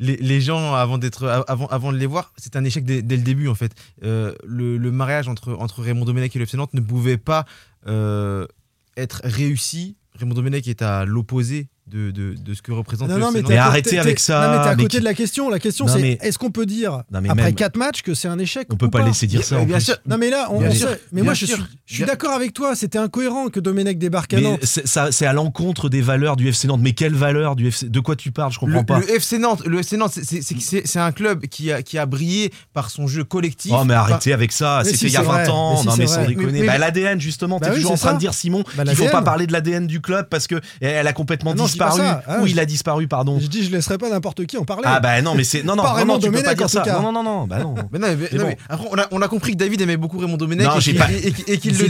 les, 0.00 0.16
les 0.16 0.40
gens 0.40 0.74
avant, 0.74 0.98
d'être, 0.98 1.28
avant, 1.46 1.68
avant 1.68 1.92
de 1.92 1.96
les 1.96 2.06
voir, 2.06 2.32
c'est 2.36 2.56
un 2.56 2.64
échec 2.64 2.84
dès, 2.84 3.02
dès 3.02 3.16
le 3.16 3.22
début, 3.22 3.46
en 3.46 3.54
fait. 3.54 3.70
Euh, 4.02 4.34
le, 4.44 4.78
le 4.78 4.90
mariage 4.90 5.28
entre, 5.28 5.52
entre 5.60 5.80
Raymond 5.80 6.06
Domenech 6.06 6.34
et 6.34 6.40
le 6.40 6.42
FC 6.42 6.56
Nantes 6.56 6.74
ne 6.74 6.80
pouvait 6.80 7.18
pas 7.18 7.46
euh, 7.86 8.48
être 8.96 9.20
réussi. 9.22 9.94
Raymond 10.16 10.34
Domenech 10.34 10.66
est 10.66 10.82
à 10.82 11.04
l'opposé 11.04 11.68
de, 11.86 12.10
de, 12.10 12.34
de 12.34 12.54
ce 12.54 12.62
que 12.62 12.72
représente 12.72 13.08
Non, 13.10 13.16
le 13.16 13.20
non, 13.20 13.30
mais, 13.32 13.56
arrêtez 13.58 13.98
avec 13.98 14.18
ça, 14.18 14.40
Non, 14.46 14.52
mais 14.56 14.62
t'es 14.64 14.68
à 14.70 14.76
mais 14.76 14.82
côté 14.84 14.96
qui- 14.96 15.00
de 15.00 15.04
la 15.04 15.12
question. 15.14 15.50
La 15.50 15.58
question, 15.58 15.86
c'est 15.86 16.00
mais- 16.00 16.18
est-ce 16.22 16.38
qu'on 16.38 16.50
peut 16.50 16.64
dire, 16.64 17.02
Non, 17.12 17.20
mais 17.20 17.28
après 17.28 17.44
même- 17.44 17.54
4 17.54 17.76
matchs, 17.76 18.00
que 18.02 18.14
c'est 18.14 18.26
un 18.26 18.38
échec 18.38 18.68
On 18.72 18.76
peut 18.76 18.88
pas 18.90 19.02
laisser 19.04 19.26
dire 19.26 19.44
ça. 19.44 19.58
en 19.58 19.64
Bien 19.66 19.76
plus. 19.76 19.84
sûr. 19.84 19.96
Non, 20.06 20.16
mais 20.18 20.30
là, 20.30 20.48
on, 20.50 20.60
sait- 20.72 20.86
Mais 21.12 21.20
Bien 21.20 21.24
moi, 21.24 21.34
je 21.34 21.44
suis, 21.44 21.54
je 21.84 21.94
suis 21.94 22.04
Bien- 22.04 22.12
d'accord 22.12 22.32
avec 22.32 22.54
toi. 22.54 22.74
C'était 22.74 22.98
incohérent 22.98 23.48
que 23.48 23.60
Domenech 23.60 23.98
débarque 23.98 24.32
à 24.32 24.36
Mais 24.36 24.42
Nantes. 24.42 24.60
c'est 24.62 24.86
ça- 24.86 25.12
c'est 25.12 25.26
à 25.26 25.34
l'encontre 25.34 25.88
des 25.90 26.00
valeurs 26.00 26.36
du 26.36 26.48
FC 26.48 26.66
Nantes. 26.68 26.80
Mais 26.82 26.92
quelles 26.92 27.14
valeurs 27.14 27.54
du 27.54 27.68
FC 27.68 27.88
De 27.90 28.00
quoi 28.00 28.16
tu 28.16 28.32
parles? 28.32 28.52
Je 28.52 28.58
comprends 28.58 28.80
Le, 28.80 28.86
pas. 28.86 28.98
le 29.00 29.10
FC 29.10 29.38
Nantes, 29.38 29.62
le 29.66 29.80
FC 29.80 29.96
Nantes, 29.98 30.12
c'est- 30.14 30.98
un 30.98 31.12
club 31.12 31.46
qui 31.46 31.70
a, 31.70 31.82
qui 31.82 31.98
a 31.98 32.06
brillé 32.06 32.50
par 32.72 32.88
son 32.90 33.06
jeu 33.06 33.24
collectif. 33.24 33.72
Oh 33.74 33.84
mais 33.84 33.94
arrêtez 33.94 34.32
avec 34.32 34.52
ça, 34.52 34.80
c'était 34.84 35.06
il 35.06 35.12
y 35.12 35.16
a 35.16 35.20
c'est 35.20 35.26
20 35.26 35.32
vrai. 35.42 35.48
ans, 35.50 35.84
non 35.84 35.96
mais 35.96 36.06
sans 36.06 36.24
déconner. 36.24 36.64
Bah, 36.64 36.78
l'ADN 36.78 37.20
justement, 37.20 37.58
Bah 37.58 37.68
t'es 37.68 37.74
toujours 37.76 37.92
en 37.92 37.96
train 37.96 38.14
de 38.14 38.18
dire 38.18 38.32
Simon 38.32 38.64
Bah, 38.76 38.84
qu'il 38.84 38.96
faut 38.96 39.08
pas 39.08 39.20
parler 39.22 39.46
de 39.46 39.52
l'ADN 39.52 39.86
du 39.86 40.00
club 40.00 40.28
parce 40.30 40.46
que 40.46 40.60
elle 40.80 41.06
a 41.06 41.12
complètement 41.12 41.50
Ah 41.52 41.54
non, 41.78 41.86
disparu. 41.86 41.98
ça. 42.00 42.22
Ah, 42.26 42.40
Où 42.40 42.46
je- 42.46 42.52
il 42.52 42.60
a 42.60 42.64
disparu, 42.66 43.08
pardon. 43.08 43.38
Je 43.40 43.46
dis, 43.46 43.64
je 43.64 43.70
laisserai 43.70 43.98
pas 43.98 44.08
n'importe 44.10 44.44
qui 44.46 44.56
en 44.56 44.64
parler. 44.64 44.84
Ah 44.86 45.00
bah 45.00 45.20
non 45.22 45.34
mais 45.34 45.44
c'est 45.44 45.62
non 45.62 45.76
non 45.76 45.82
Pas 45.82 45.92
vraiment 45.92 46.14
Raymond 46.14 46.18
tu 46.18 46.26
peux 46.30 46.36
pas 46.42 46.54
Domenech, 46.54 46.58
dire 46.58 46.70
ça. 46.70 46.84
Non 47.00 47.12
non 47.12 47.22
non 47.22 47.22
non 47.22 47.46
bah 47.46 47.58
non. 47.60 47.74
Mais 47.92 47.98
non, 47.98 48.08
mais- 48.08 48.28
Mais 48.32 48.38
non, 48.38 48.44
bon. 48.44 48.48
mais 48.50 48.58
après, 48.68 48.88
on 48.90 48.98
a, 48.98 49.06
on 49.12 49.22
a 49.22 49.28
compris 49.28 49.52
que 49.52 49.56
David 49.58 49.80
aimait 49.80 49.96
beaucoup 49.96 50.18
Raymond 50.18 50.36
Domenech 50.36 50.66
Non, 50.66 50.76
et 50.76 50.80
j'ai 50.80 50.90
qu'il 50.92 51.00
pas- 51.00 51.10
et 51.12 51.32
qu'il- 51.32 51.50
et 51.54 51.58
qu'il 51.58 51.78
le, 51.78 51.88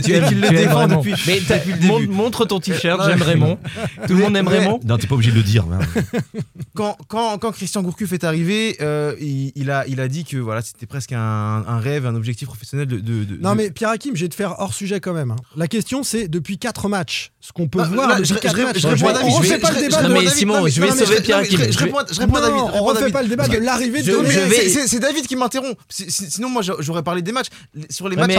défend 0.51 0.87
depuis, 0.89 1.15
Mais 1.27 1.41
t'as- 1.47 1.59
depuis 1.59 1.73
le 1.81 1.87
mon- 1.87 1.99
début. 2.01 2.13
montre 2.13 2.45
ton 2.45 2.61
t-shirt, 2.61 2.99
Non, 3.01 3.07
j'aime 3.07 3.23
Raymond. 3.23 3.59
Tout 4.07 4.15
le 4.15 4.21
monde 4.23 4.37
aime 4.37 4.49
Raymond. 4.49 4.81
Non 4.85 4.99
t'es 4.99 5.07
pas 5.07 5.15
obligé 5.15 5.31
de 5.31 5.37
le 5.37 5.43
dire. 5.43 5.65
hein. 5.73 5.79
quand, 6.75 6.97
quand, 7.09 7.39
quand 7.39 7.53
Christian 7.53 7.83
Gourcuff 7.83 8.13
est 8.13 8.25
arrivé, 8.25 8.77
euh, 8.81 9.15
il, 9.21 9.71
a, 9.71 9.87
il 9.87 10.01
a 10.01 10.09
dit 10.09 10.25
que 10.25 10.37
voilà, 10.37 10.63
c'était 10.63 10.87
presque 10.87 11.13
un, 11.13 11.79
rêve, 11.79 12.07
un 12.07 12.15
objectif 12.15 12.49
professionnel 12.49 12.87
de. 12.87 12.97
de- 12.99 13.25
de- 13.25 13.37
Non, 13.41 13.53
de- 13.53 13.57
mais 13.57 13.71
Pierre 13.71 13.91
Hakim, 13.91 14.17
je 14.17 14.23
vais 14.23 14.29
te 14.29 14.35
faire 14.35 14.55
hors 14.59 14.75
sujet 14.75 15.01
quand 15.01 15.13
même. 15.13 15.31
hein. 15.31 15.37
La 15.57 15.69
question, 15.69 16.03
c'est 16.03 16.29
depuis 16.29 16.59
4 16.59 16.89
matchs, 16.89 17.33
ce 17.41 17.53
qu'on 17.53 17.69
peut 17.69 17.83
voir 17.83 18.09
depuis 18.17 18.29
je- 18.29 18.35
4 18.35 18.57
je- 18.57 18.63
matchs. 18.63 18.79
je 18.79 18.89
réponds 18.89 19.09
à 19.09 19.13
David, 19.13 19.33
je 19.75 19.79
je- 19.81 19.85
le 19.85 19.91
je- 19.91 19.97
débat 19.97 20.03
non, 20.03 20.09
de 20.09 20.25
mais. 20.25 20.31
Simon, 20.31 20.55
Non, 20.55 20.65
mais- 20.65 20.71
je 20.71 20.81
vais 20.81 20.89
non, 20.89 20.95
sauver 20.95 21.17
je- 21.17 21.23
Pierre 21.23 21.39
je- 21.39 21.45
Hakim. 21.45 21.59
Je 21.59 21.65
Je 21.73 21.79
vais- 21.79 21.85
réponds 21.85 21.99
je 22.11 22.21
réponds 22.21 22.35
à 22.37 22.41
Non, 22.41 22.47
David. 22.49 22.59
je 22.59 22.63
on 22.63 22.77
à 22.77 22.81
refait 22.81 23.01
David. 23.01 23.13
pas 23.13 23.23
le 23.23 23.29
débat 23.29 23.49
de 23.49 23.57
l'arrivée 23.59 24.03
de 24.03 24.07
Je- 24.07 24.13
vais- 24.17 24.87
c'est- 24.87 24.99
David 24.99 25.27
qui 25.27 25.37
m'interrompt. 25.37 25.77
Si- 25.89 26.11
si- 26.11 26.31
Sinon, 26.31 26.49
moi, 26.49 26.63
j'aurais 26.79 27.03
parlé 27.03 27.23
des 27.23 27.33
matchs. 27.33 27.49
Sur 27.91 28.09
les 28.09 28.17
Ouais, 28.17 28.23
matchs, 28.27 28.37
mais 28.37 28.39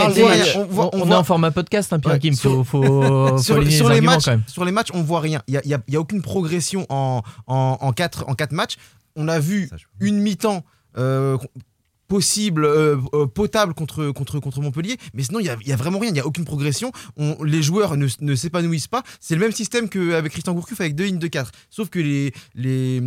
on 0.56 0.64
voit 0.66 0.90
rien. 0.90 0.98
On 1.04 1.10
est 1.10 1.14
en 1.14 1.24
format 1.24 1.50
podcast, 1.50 1.92
hein, 1.92 1.98
Pierre 2.00 2.12
Ouais, 2.12 2.16
Hakim. 2.16 2.34
sur- 2.34 2.50
Faut, 2.50 2.64
faut, 2.64 3.02
faut 3.02 3.38
sur, 3.42 3.56
aligner 3.56 3.76
sur 3.76 3.88
les 3.88 4.00
matchs, 4.00 4.28
sur 4.46 4.64
les 4.64 4.72
matchs, 4.72 4.88
on 4.94 5.02
voit 5.02 5.20
rien. 5.20 5.42
Il 5.48 5.60
n'y 5.64 5.96
a, 5.96 6.00
aucune 6.00 6.22
progression 6.22 6.86
en, 6.88 7.22
en, 7.46 7.78
en, 7.80 7.92
quatre, 7.92 8.24
en 8.28 8.34
quatre 8.34 8.52
matchs. 8.52 8.76
On 9.16 9.28
a 9.28 9.38
vu 9.38 9.70
je- 9.76 10.06
une 10.06 10.18
mi-temps 10.18 10.62
euh, 10.98 11.36
possible, 12.08 12.64
euh, 12.64 12.96
euh, 13.14 13.26
potable 13.26 13.74
contre, 13.74 14.10
contre, 14.12 14.38
contre 14.40 14.60
Montpellier, 14.60 14.96
mais 15.14 15.22
sinon, 15.22 15.40
il 15.40 15.44
n'y 15.44 15.48
a, 15.48 15.56
y 15.64 15.72
a 15.72 15.76
vraiment 15.76 15.98
rien. 15.98 16.10
Il 16.10 16.14
n'y 16.14 16.20
a 16.20 16.26
aucune 16.26 16.44
progression. 16.44 16.92
On- 17.16 17.42
les 17.44 17.62
joueurs 17.62 17.96
ne, 17.96 18.06
ne 18.20 18.34
s'épanouissent 18.34 18.86
pas. 18.88 19.02
C'est 19.20 19.34
le 19.34 19.40
même 19.40 19.52
système 19.52 19.88
qu'avec 19.88 20.32
Christian 20.32 20.52
Gourcuff 20.54 20.80
avec 20.80 20.94
deux 20.94 21.04
lignes 21.04 21.18
de 21.18 21.26
4. 21.26 21.50
Sauf 21.70 21.88
que 21.88 21.98
les, 21.98 22.32
les, 22.54 23.02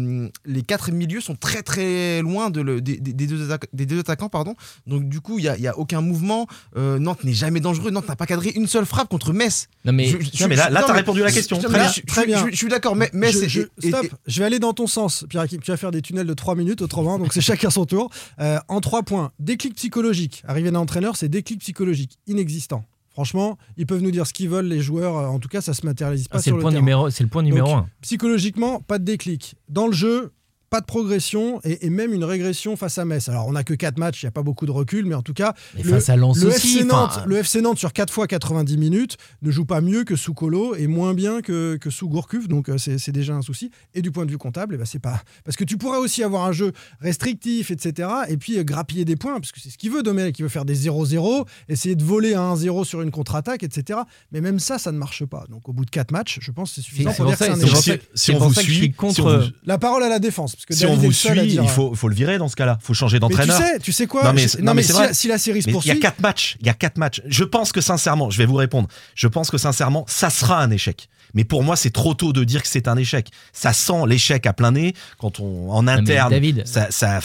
les 0.45 0.61
quatre 0.63 0.91
milieux 0.91 1.21
sont 1.21 1.35
très 1.35 1.61
très 1.63 2.21
loin 2.21 2.49
de 2.49 2.61
le- 2.61 2.81
des, 2.81 2.97
deux, 2.97 3.45
attaque- 3.49 3.67
des 3.73 3.85
deux 3.85 3.99
attaquants. 3.99 4.29
Pardon. 4.29 4.55
Donc 4.87 5.07
du 5.09 5.21
coup, 5.21 5.39
il 5.39 5.43
n'y 5.43 5.47
a, 5.49 5.57
y 5.57 5.67
a 5.67 5.77
aucun 5.77 6.01
mouvement. 6.01 6.47
Euh, 6.77 6.99
Nantes 6.99 7.23
n'est 7.23 7.33
jamais 7.33 7.59
dangereux. 7.59 7.91
Nantes 7.91 8.07
n'a 8.07 8.15
pas 8.15 8.25
cadré 8.25 8.49
une 8.49 8.67
seule 8.67 8.85
frappe 8.85 9.09
contre 9.09 9.33
Metz. 9.33 9.67
Non, 9.85 9.93
mais 9.93 10.05
Je- 10.07 10.17
je- 10.19 10.43
Non 10.43 10.49
mais 10.49 10.55
là 10.55 10.69
t'as 10.69 10.87
mais- 10.87 10.99
répondu 10.99 11.21
à 11.21 11.25
la 11.25 11.31
question. 11.31 11.57
je- 11.59 11.67
Très 11.67 11.71
mais 11.77 11.79
bien. 11.83 11.91
je- 11.91 12.01
Très 12.01 12.21
je- 12.21 12.27
bien. 12.27 12.45
Je, 12.47 12.51
je 12.51 12.55
suis 12.55 12.67
d'accord, 12.67 12.95
mais, 12.95 13.09
mais 13.13 13.31
Je- 13.31 13.61
et- 13.83 13.89
stop, 13.89 14.03
et- 14.05 14.11
je 14.27 14.39
vais 14.39 14.45
aller 14.45 14.59
dans 14.59 14.73
ton 14.73 14.87
sens, 14.87 15.25
Pierre 15.29 15.43
Hakim. 15.43 15.59
Tu 15.61 15.71
vas 15.71 15.77
faire 15.77 15.91
des 15.91 16.01
tunnels 16.01 16.27
de 16.27 16.33
3 16.33 16.55
minutes 16.55 16.81
autrement, 16.81 17.17
donc 17.19 17.33
c'est 17.33 17.41
chacun 17.41 17.69
son 17.69 17.85
tour. 17.85 18.09
Euh, 18.39 18.57
3 18.89 19.03
points, 19.03 19.31
déclic 19.39 19.75
psychologique. 19.75 20.41
Arriver 20.47 20.71
d'un 20.71 20.79
entraîneur, 20.79 21.15
c'est 21.15 21.29
déclic 21.29 21.59
psychologique, 21.59 22.17
inexistant. 22.25 22.85
Franchement, 23.11 23.57
ils 23.77 23.85
peuvent 23.85 24.01
nous 24.01 24.11
dire 24.11 24.25
ce 24.25 24.33
qu'ils 24.33 24.49
veulent, 24.49 24.65
les 24.67 24.79
joueurs. 24.81 25.17
euh, 25.17 25.27
En 25.27 25.39
tout 25.39 25.47
cas, 25.49 25.61
ça 25.61 25.73
se 25.75 25.85
matérialise 25.85 26.27
pas 26.27 26.37
Ah, 26.37 26.41
c'est 26.41 26.45
sur 26.49 26.55
le 26.55 26.57
le 26.59 26.61
point 26.63 26.71
terrain. 26.71 26.81
numéro, 26.81 27.09
c'est 27.09 27.23
le 27.23 27.29
point 27.29 27.43
numéro 27.43 27.67
Donc, 27.67 27.77
un. 27.77 27.89
Psychologiquement, 28.01 28.79
pas 28.81 28.97
de 28.97 29.03
déclic. 29.03 29.55
Dans 29.67 29.85
le 29.87 29.93
jeu, 29.93 30.31
pas 30.69 30.81
de 30.81 30.85
progression 30.85 31.59
et, 31.63 31.85
et 31.85 31.89
même 31.89 32.13
une 32.13 32.23
régression 32.23 32.75
face 32.75 32.97
à 32.97 33.05
Metz. 33.05 33.27
Alors, 33.29 33.47
on 33.47 33.53
n'a 33.53 33.63
que 33.63 33.73
4 33.73 33.97
matchs, 33.97 34.21
il 34.23 34.25
n'y 34.25 34.29
a 34.29 34.31
pas 34.31 34.43
beaucoup 34.43 34.65
de 34.65 34.71
recul, 34.71 35.05
mais 35.05 35.15
en 35.15 35.21
tout 35.21 35.33
cas, 35.33 35.53
Et 35.77 35.83
le- 35.83 35.89
face 35.91 36.09
à 36.09 36.15
Lens 36.15 36.37
le 36.41 36.47
aussi. 36.49 36.77
FC, 36.79 36.85
enfin, 36.91 37.07
Nantes, 37.17 37.19
le 37.25 37.37
FC 37.37 37.61
Nantes 37.61 37.79
sur 37.79 37.91
4 37.93 38.13
fois 38.13 38.27
90 38.27 38.77
minutes 38.77 39.17
ne 39.41 39.51
joue 39.51 39.65
pas 39.65 39.81
mieux 39.81 40.03
que 40.03 40.15
sous 40.15 40.33
Colo 40.33 40.75
et 40.75 40.87
moins 40.87 41.13
bien 41.13 41.41
que, 41.41 41.77
que 41.77 41.89
sous 41.89 42.07
Gourcuff, 42.07 42.47
donc 42.47 42.69
euh, 42.69 42.77
c'est 42.77 43.11
déjà 43.11 43.33
un 43.33 43.41
souci. 43.41 43.71
Et 43.95 44.01
du 44.01 44.11
point 44.11 44.25
de 44.25 44.31
vue 44.31 44.37
comptable, 44.37 44.75
eh 44.75 44.77
ben, 44.77 44.85
c'est 44.85 44.99
pas. 44.99 45.21
Parce 45.43 45.57
que 45.57 45.63
tu 45.63 45.77
pourrais 45.77 45.97
aussi 45.97 46.23
avoir 46.23 46.45
un 46.45 46.51
jeu 46.51 46.71
restrictif, 47.01 47.71
etc. 47.71 48.09
Et 48.29 48.37
puis 48.37 48.57
euh, 48.59 48.63
grappiller 48.63 49.05
des 49.05 49.15
points, 49.15 49.39
parce 49.39 49.51
que 49.51 49.59
c'est 49.59 49.69
ce 49.69 49.77
qu'il 49.77 49.91
veut, 49.91 50.03
Domenech. 50.03 50.37
Il 50.39 50.43
veut 50.43 50.49
faire 50.49 50.65
des 50.65 50.75
0-0, 50.87 51.45
essayer 51.67 51.95
de 51.95 52.03
voler 52.03 52.33
à 52.33 52.41
1-0 52.41 52.83
sur 52.85 53.01
une 53.01 53.11
contre-attaque, 53.11 53.63
etc. 53.63 53.99
Mais 54.31 54.41
même 54.41 54.59
ça, 54.59 54.77
ça 54.77 54.91
ne 54.91 54.97
marche 54.97 55.25
pas. 55.25 55.45
Donc 55.49 55.67
au 55.67 55.73
bout 55.73 55.85
de 55.85 55.89
4 55.89 56.11
matchs, 56.11 56.37
je 56.41 56.51
pense 56.51 56.69
que 56.69 56.75
c'est 56.75 56.81
suffisant 56.81 57.11
C'est 57.11 57.17
pour 57.17 57.25
dire 57.25 57.37
que 57.37 57.39
ça- 57.39 57.45
c'est 57.45 57.51
un 57.51 57.55
c'est 57.55 57.69
pour 57.71 57.79
échec. 57.79 58.01
Si 58.13 58.25
c'est 58.25 58.35
on 58.35 58.39
vous 58.39 58.53
que 58.53 58.61
suis 58.61 58.75
suit, 58.75 58.91
contre- 58.93 59.15
si 59.15 59.21
on 59.21 59.39
vous- 59.39 59.45
La 59.65 59.77
parole 59.77 60.03
à 60.03 60.09
la 60.09 60.19
défense. 60.19 60.55
Parce 60.59 60.65
que 60.65 60.75
si 60.75 60.85
on 60.85 60.89
David 60.89 61.05
vous 61.05 61.11
suit, 61.13 61.31
dire- 61.47 61.63
il 61.63 61.69
faut, 61.69 61.95
faut 61.95 62.09
le 62.09 62.15
virer 62.15 62.37
dans 62.37 62.49
ce 62.49 62.57
cas-là. 62.57 62.77
faut 62.81 62.93
changer 62.93 63.17
Mais 63.21 63.27
tu 63.29 63.33
d'entraîneur. 63.37 63.57
sais, 63.57 63.79
tu 63.79 63.93
sais 63.93 64.07
quoi 64.07 64.25
Non, 64.25 64.33
mais- 64.33 64.45
non, 64.61 64.73
si, 64.81 64.91
vrai. 64.91 65.07
la, 65.07 65.13
si 65.13 65.27
la 65.29 65.37
série 65.37 65.61
se 65.61 65.67
Mais 65.67 65.71
il 65.71 65.75
y 65.75 65.77
a 65.77 65.93
poursuit, 65.93 65.99
quatre 66.01 66.19
matchs. 66.19 66.57
Il 66.59 66.67
y 66.67 66.69
a 66.69 66.73
quatre 66.73 66.97
matchs. 66.97 67.21
Je 67.25 67.45
pense 67.45 67.71
que 67.71 67.79
sincèrement, 67.79 68.29
je 68.29 68.37
vais 68.37 68.45
vous 68.45 68.55
répondre. 68.55 68.89
Je 69.15 69.27
pense 69.29 69.49
que 69.51 69.57
sincèrement, 69.57 70.03
ça 70.09 70.29
sera 70.29 70.61
un 70.61 70.69
échec. 70.69 71.07
Mais 71.33 71.45
pour 71.45 71.63
moi, 71.63 71.77
c'est 71.77 71.91
trop 71.91 72.13
tôt 72.13 72.33
de 72.33 72.43
dire 72.43 72.61
que 72.61 72.67
c'est 72.67 72.89
un 72.89 72.97
échec. 72.97 73.29
Ça 73.53 73.71
sent 73.71 74.05
l'échec 74.05 74.45
à 74.47 74.51
plein 74.53 74.71
nez 74.71 74.93
quand 75.17 75.39
on 75.39 75.69
en 75.71 75.83
mais 75.83 75.93
interne. 75.93 76.31
David. 76.31 76.67
ça, 76.67 76.87
ça, 76.91 77.21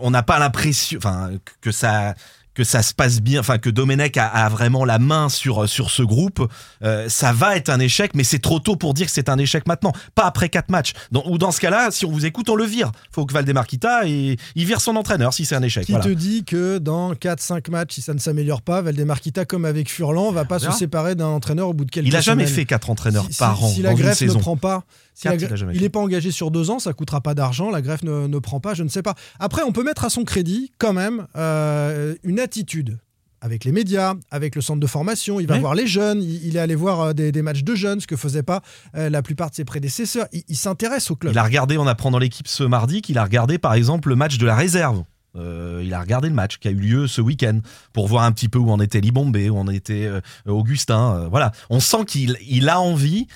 on 0.00 0.10
n'a 0.10 0.22
pas 0.24 0.40
l'impression, 0.40 0.98
enfin, 0.98 1.30
que 1.60 1.70
ça 1.70 2.14
que 2.54 2.64
ça 2.64 2.82
se 2.82 2.92
passe 2.92 3.20
bien, 3.20 3.40
enfin 3.40 3.58
que 3.58 3.70
Domenech 3.70 4.16
a, 4.18 4.26
a 4.26 4.48
vraiment 4.48 4.84
la 4.84 4.98
main 4.98 5.28
sur 5.28 5.68
sur 5.68 5.90
ce 5.90 6.02
groupe, 6.02 6.46
euh, 6.82 7.08
ça 7.08 7.32
va 7.32 7.56
être 7.56 7.70
un 7.70 7.80
échec, 7.80 8.12
mais 8.14 8.24
c'est 8.24 8.38
trop 8.40 8.60
tôt 8.60 8.76
pour 8.76 8.92
dire 8.94 9.06
que 9.06 9.12
c'est 9.12 9.28
un 9.28 9.38
échec 9.38 9.66
maintenant, 9.66 9.92
pas 10.14 10.24
après 10.24 10.48
quatre 10.48 10.70
matchs. 10.70 10.92
Dans- 11.10 11.24
ou 11.26 11.38
dans 11.38 11.50
ce 11.50 11.60
cas-là, 11.60 11.90
si 11.90 12.04
on 12.04 12.10
vous 12.10 12.26
écoute, 12.26 12.50
on 12.50 12.54
le 12.54 12.64
vire. 12.64 12.92
Faut 13.10 13.24
que 13.26 13.32
Valdemar 13.32 13.66
quitta 13.66 14.06
et 14.06 14.36
il 14.54 14.64
vire 14.66 14.80
son 14.80 14.96
entraîneur 14.96 15.32
si 15.32 15.44
c'est 15.46 15.54
un 15.54 15.62
échec. 15.62 15.86
Qui 15.86 15.92
Voilà. 15.92 16.04
te 16.06 16.10
dit 16.10 16.44
que 16.44 16.78
dans 16.78 17.14
4-5 17.14 17.70
matchs, 17.70 17.94
si 17.94 18.02
ça 18.02 18.12
ne 18.14 18.18
s'améliore 18.18 18.62
pas, 18.62 18.82
Valdemar 18.82 19.20
Kita, 19.20 19.44
comme 19.44 19.64
avec 19.64 19.90
Furlan, 19.90 20.30
va 20.32 20.44
pas 20.44 20.56
On 20.56 20.70
se 20.70 20.78
séparer 20.78 21.14
d'un 21.14 21.26
entraîneur 21.26 21.68
au 21.68 21.74
bout 21.74 21.84
de 21.86 21.90
quelques 21.90 22.06
Il 22.08 22.16
a 22.16 22.20
jamais 22.20 22.44
semaines. 22.44 22.54
fait 22.56 22.64
quatre 22.66 22.90
entraîneurs 22.90 23.26
Si- 23.30 23.38
par 23.38 23.56
si- 23.56 23.64
an 23.64 23.68
Si 23.68 23.82
la 23.82 23.94
greffe 23.94 24.20
ne 24.20 24.32
prend 24.34 24.56
pas, 24.56 24.84
si 25.14 25.26
la 25.28 25.36
Quatre, 25.36 25.54
il 25.70 25.76
il 25.76 25.80
n'est 25.82 25.88
pas 25.88 26.00
engagé 26.00 26.30
sur 26.30 26.50
deux 26.50 26.70
ans, 26.70 26.78
ça 26.78 26.92
coûtera 26.92 27.20
pas 27.20 27.34
d'argent. 27.34 27.70
La 27.70 27.80
greffe 27.82 28.02
ne, 28.02 28.26
ne 28.26 28.38
prend 28.38 28.60
pas, 28.60 28.74
je 28.74 28.82
ne 28.82 28.88
sais 28.88 29.02
pas. 29.02 29.14
Après, 29.38 29.62
on 29.62 29.72
peut 29.72 29.82
mettre 29.84 30.04
à 30.04 30.10
son 30.10 30.24
crédit 30.24 30.72
quand 30.78 30.92
même 30.92 31.26
euh, 31.36 32.14
une 32.24 32.38
attitude 32.42 32.98
avec 33.40 33.64
les 33.64 33.72
médias, 33.72 34.14
avec 34.30 34.54
le 34.54 34.62
centre 34.62 34.78
de 34.78 34.86
formation. 34.86 35.40
Il 35.40 35.46
va 35.48 35.54
Ouais. 35.54 35.60
voir 35.60 35.74
les 35.74 35.86
jeunes. 35.88 36.22
Il, 36.22 36.46
il 36.46 36.56
est 36.56 36.60
allé 36.60 36.74
voir 36.76 37.00
euh, 37.00 37.12
des, 37.12 37.32
des 37.32 37.42
matchs 37.42 37.64
de 37.64 37.74
jeunes, 37.74 38.00
ce 38.00 38.06
que 38.06 38.14
faisaient 38.16 38.44
pas 38.44 38.62
euh, 38.94 39.10
la 39.10 39.20
plupart 39.22 39.50
de 39.50 39.54
ses 39.56 39.64
prédécesseurs. 39.64 40.26
Il, 40.32 40.42
il 40.48 40.56
s'intéresse 40.56 41.10
au 41.10 41.16
club. 41.16 41.32
Il 41.32 41.38
a 41.38 41.42
regardé, 41.42 41.76
on 41.78 41.86
apprend 41.88 42.10
dans 42.12 42.20
l'équipe 42.20 42.46
ce 42.46 42.62
mardi 42.62 43.02
qu'il 43.02 43.18
a 43.18 43.24
regardé 43.24 43.58
par 43.58 43.74
exemple 43.74 44.10
le 44.10 44.14
match 44.16 44.38
de 44.38 44.46
la 44.46 44.54
réserve. 44.54 45.02
Euh, 45.34 45.80
il 45.84 45.92
a 45.94 46.00
regardé 46.00 46.28
le 46.28 46.34
match 46.34 46.58
qui 46.58 46.68
a 46.68 46.70
eu 46.70 46.76
lieu 46.76 47.06
ce 47.08 47.20
week-end 47.22 47.60
pour 47.94 48.06
voir 48.06 48.24
un 48.24 48.32
petit 48.32 48.48
peu 48.50 48.58
où 48.58 48.70
en 48.70 48.78
était 48.80 49.00
Libombé, 49.00 49.48
où 49.50 49.56
en 49.56 49.66
était 49.66 50.04
euh, 50.06 50.20
Augustin. 50.46 51.26
voilà, 51.30 51.52
on 51.70 51.80
sent 51.80 52.04
qu'il 52.06 52.36
il 52.46 52.68
a 52.68 52.80
envie. 52.80 53.26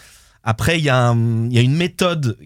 Après, 0.45 0.79
il 0.79 0.83
y, 0.83 0.87
y 0.87 0.91
a 0.91 1.11
une 1.13 1.75
méthode. 1.77 2.37